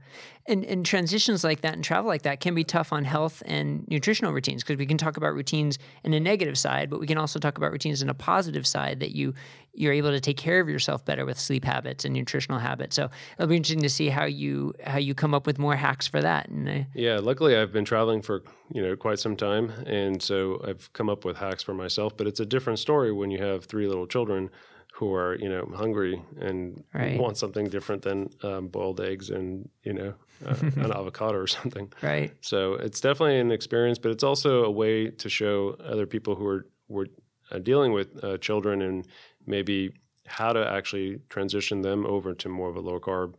And, 0.47 0.65
and 0.65 0.87
transitions 0.87 1.45
like 1.45 1.61
that 1.61 1.75
and 1.75 1.85
travel 1.85 2.09
like 2.09 2.23
that 2.23 2.41
can 2.41 2.55
be 2.55 2.65
tough 2.65 2.93
on 2.93 3.05
health 3.05 3.43
and 3.47 3.87
nutritional 3.89 4.33
routines 4.33 4.63
because 4.63 4.79
we 4.79 4.87
can 4.87 4.99
talk 4.99 5.17
about 5.17 5.35
routines 5.35 5.79
in 6.05 6.15
a 6.15 6.21
negative 6.21 6.57
side, 6.57 6.89
but 6.89 7.01
we 7.01 7.07
can 7.07 7.19
also 7.19 7.39
talk 7.39 7.59
about 7.59 7.73
routines 7.73 8.03
in 8.03 8.09
a 8.09 8.15
positive 8.15 8.67
side 8.67 9.01
that 9.01 9.13
you 9.13 9.35
you're 9.75 9.93
able 9.93 10.11
to 10.11 10.21
take 10.21 10.37
care 10.37 10.61
of 10.61 10.69
yourself 10.69 11.03
better 11.05 11.25
with 11.25 11.39
sleep 11.39 11.65
habits 11.65 12.05
and 12.05 12.13
nutritional 12.13 12.59
habits. 12.59 12.95
So 12.95 13.09
it'll 13.39 13.49
be 13.49 13.57
interesting 13.57 13.83
to 13.83 13.89
see 13.89 14.09
how 14.09 14.25
you 14.25 14.75
how 14.85 14.99
you 14.99 15.15
come 15.15 15.35
up 15.35 15.47
with 15.47 15.59
more 15.59 15.77
hacks 15.77 16.07
for 16.07 16.21
that. 16.21 16.49
And 16.49 16.69
uh, 16.69 16.85
yeah, 16.95 17.19
luckily 17.19 17.57
I've 17.57 17.73
been 17.73 17.85
traveling 17.85 18.23
for 18.23 18.43
you 18.73 18.83
know 18.83 18.97
quite 18.97 19.19
some 19.19 19.37
time, 19.37 19.71
and 19.87 20.23
so 20.23 20.63
I've 20.67 20.93
come 20.93 21.09
up 21.09 21.25
with 21.25 21.39
hacks 21.39 21.63
for 21.63 21.75
myself. 21.75 22.17
But 22.17 22.27
it's 22.27 22.41
a 22.41 22.47
different 22.47 22.79
story 22.79 23.13
when 23.13 23.31
you 23.31 23.43
have 23.43 23.65
three 23.65 23.87
little 23.87 24.07
children 24.07 24.51
who 24.93 25.15
are 25.15 25.37
you 25.39 25.49
know 25.49 25.71
hungry 25.75 26.23
and 26.41 26.85
right. 26.93 27.19
want 27.19 27.37
something 27.37 27.67
different 27.69 28.03
than 28.03 28.29
um, 28.43 28.69
boiled 28.69 29.01
eggs 29.01 29.31
and 29.31 29.69
you 29.83 29.93
know 29.93 30.15
uh, 30.47 30.55
an 30.77 30.93
avocado 31.01 31.39
or 31.39 31.47
something. 31.47 31.93
Right. 32.03 32.33
So 32.41 32.75
it's 32.75 33.01
definitely 33.01 33.41
an 33.41 33.51
experience, 33.51 33.99
but 33.99 34.11
it's 34.11 34.23
also 34.23 34.65
a 34.65 34.71
way 34.71 35.09
to 35.09 35.29
show 35.29 35.77
other 35.83 36.07
people 36.07 36.35
who 36.35 36.47
are 36.47 36.67
were 36.89 37.07
uh, 37.51 37.59
dealing 37.59 37.93
with 37.93 38.23
uh, 38.23 38.39
children 38.39 38.83
and 38.83 39.07
maybe 39.47 39.93
how 40.27 40.53
to 40.53 40.71
actually 40.71 41.21
transition 41.29 41.83
them 41.83 42.07
over 42.07 42.35
to 42.35 42.49
more 42.49 42.69
of 42.69 42.77
a 42.77 42.81
low 42.81 43.01
carb 43.01 43.35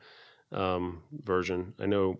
um, 0.51 1.01
version. 1.11 1.73
I 1.79 1.85
know 1.85 2.19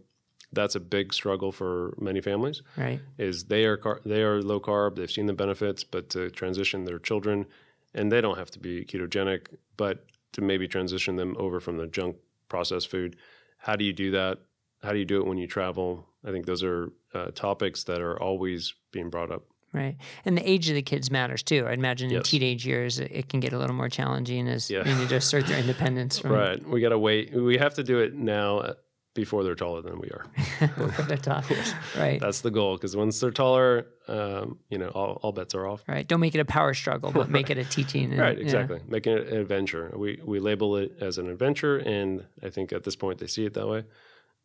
that's 0.51 0.75
a 0.75 0.79
big 0.79 1.13
struggle 1.13 1.51
for 1.51 1.95
many 1.99 2.21
families. 2.21 2.61
Right. 2.77 2.99
Is 3.17 3.45
they 3.45 3.65
are 3.65 3.77
car- 3.77 4.01
they 4.05 4.21
are 4.21 4.41
low 4.41 4.59
carb, 4.59 4.95
they've 4.95 5.11
seen 5.11 5.25
the 5.25 5.33
benefits, 5.33 5.83
but 5.83 6.09
to 6.11 6.29
transition 6.29 6.85
their 6.85 6.99
children, 6.99 7.45
and 7.93 8.11
they 8.11 8.21
don't 8.21 8.37
have 8.37 8.51
to 8.51 8.59
be 8.59 8.85
ketogenic, 8.85 9.47
but 9.77 10.05
to 10.33 10.41
maybe 10.41 10.67
transition 10.67 11.15
them 11.15 11.35
over 11.37 11.59
from 11.59 11.77
the 11.77 11.87
junk 11.87 12.17
processed 12.49 12.89
food. 12.89 13.15
How 13.57 13.75
do 13.75 13.85
you 13.85 13.93
do 13.93 14.11
that? 14.11 14.39
How 14.81 14.91
do 14.91 14.99
you 14.99 15.05
do 15.05 15.21
it 15.21 15.27
when 15.27 15.37
you 15.37 15.47
travel? 15.47 16.07
I 16.25 16.31
think 16.31 16.45
those 16.45 16.63
are 16.63 16.91
uh, 17.13 17.31
topics 17.31 17.83
that 17.85 18.01
are 18.01 18.21
always 18.21 18.73
being 18.91 19.09
brought 19.09 19.31
up. 19.31 19.43
Right. 19.73 19.97
And 20.23 20.37
the 20.37 20.47
age 20.47 20.69
of 20.69 20.75
the 20.75 20.83
kids 20.83 21.09
matters 21.09 21.41
too. 21.41 21.65
I 21.67 21.73
imagine 21.73 22.11
yes. 22.11 22.19
in 22.19 22.23
teenage 22.23 22.65
years 22.65 22.99
it 22.99 23.27
can 23.27 23.39
get 23.39 23.53
a 23.53 23.57
little 23.57 23.75
more 23.75 23.89
challenging 23.89 24.47
as 24.47 24.69
yeah. 24.69 24.87
you 24.87 24.95
need 24.95 25.09
to 25.09 25.15
assert 25.15 25.47
their 25.47 25.57
independence. 25.57 26.19
From... 26.19 26.31
Right. 26.31 26.67
We 26.67 26.79
got 26.79 26.89
to 26.89 26.99
wait. 26.99 27.33
We 27.33 27.57
have 27.57 27.73
to 27.75 27.83
do 27.83 27.99
it 27.99 28.13
now 28.13 28.75
before 29.13 29.43
they're 29.43 29.55
taller 29.55 29.81
than 29.81 29.99
we 29.99 30.09
are. 30.09 30.25
they're 31.07 31.17
taller. 31.17 31.43
Right. 31.97 32.19
That's 32.19 32.41
the 32.41 32.49
goal 32.49 32.75
because 32.75 32.95
once 32.95 33.19
they're 33.19 33.31
taller, 33.31 33.85
um, 34.07 34.57
you 34.69 34.77
know, 34.77 34.89
all, 34.89 35.19
all, 35.21 35.31
bets 35.31 35.53
are 35.53 35.67
off. 35.67 35.83
Right. 35.87 36.07
Don't 36.07 36.19
make 36.19 36.33
it 36.33 36.39
a 36.39 36.45
power 36.45 36.73
struggle, 36.73 37.11
but 37.11 37.29
make 37.29 37.49
it 37.49 37.57
a 37.57 37.63
teaching. 37.77 38.11
And, 38.11 38.19
right. 38.19 38.37
Exactly. 38.37 38.77
Yeah. 38.77 38.83
Making 38.87 39.13
it 39.13 39.27
an 39.27 39.37
adventure. 39.37 39.91
We, 39.95 40.19
we 40.23 40.39
label 40.39 40.77
it 40.77 40.97
as 40.99 41.17
an 41.17 41.29
adventure. 41.29 41.77
And 41.77 42.25
I 42.41 42.49
think 42.49 42.73
at 42.73 42.83
this 42.83 42.95
point 42.95 43.19
they 43.19 43.27
see 43.27 43.45
it 43.45 43.53
that 43.53 43.67
way. 43.67 43.83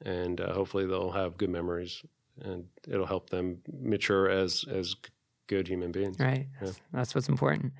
And 0.04 0.40
uh, 0.40 0.52
hopefully 0.52 0.86
they'll 0.86 1.12
have 1.12 1.38
good 1.38 1.50
memories 1.50 2.02
and 2.42 2.66
it'll 2.86 3.06
help 3.06 3.30
them 3.30 3.62
mature 3.72 4.28
as, 4.28 4.64
as 4.70 4.94
good 5.46 5.66
human 5.66 5.90
beings. 5.90 6.18
Right. 6.20 6.46
Yeah. 6.62 6.72
That's 6.92 7.14
what's 7.14 7.28
important. 7.28 7.72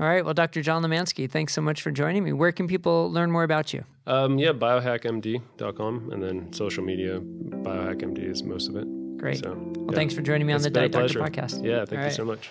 All 0.00 0.06
right. 0.06 0.24
Well, 0.24 0.34
Dr. 0.34 0.62
John 0.62 0.82
Limansky, 0.82 1.28
thanks 1.28 1.52
so 1.52 1.60
much 1.60 1.82
for 1.82 1.90
joining 1.90 2.22
me. 2.22 2.32
Where 2.32 2.52
can 2.52 2.68
people 2.68 3.10
learn 3.10 3.30
more 3.30 3.42
about 3.42 3.72
you? 3.72 3.84
Um, 4.06 4.38
yeah, 4.38 4.52
biohackmd.com 4.52 6.10
and 6.12 6.22
then 6.22 6.52
social 6.52 6.84
media. 6.84 7.20
Biohackmd 7.20 8.18
is 8.18 8.42
most 8.42 8.68
of 8.68 8.76
it. 8.76 8.86
Great. 9.18 9.38
So, 9.38 9.54
well, 9.54 9.86
yeah. 9.90 9.96
thanks 9.96 10.14
for 10.14 10.22
joining 10.22 10.46
me 10.46 10.52
on 10.52 10.62
the 10.62 10.70
Diet 10.70 10.92
Doctor 10.92 11.18
podcast. 11.18 11.64
Yeah, 11.64 11.84
thank 11.84 11.92
All 11.92 11.96
you 11.98 12.02
right. 12.04 12.12
so 12.12 12.24
much. 12.24 12.50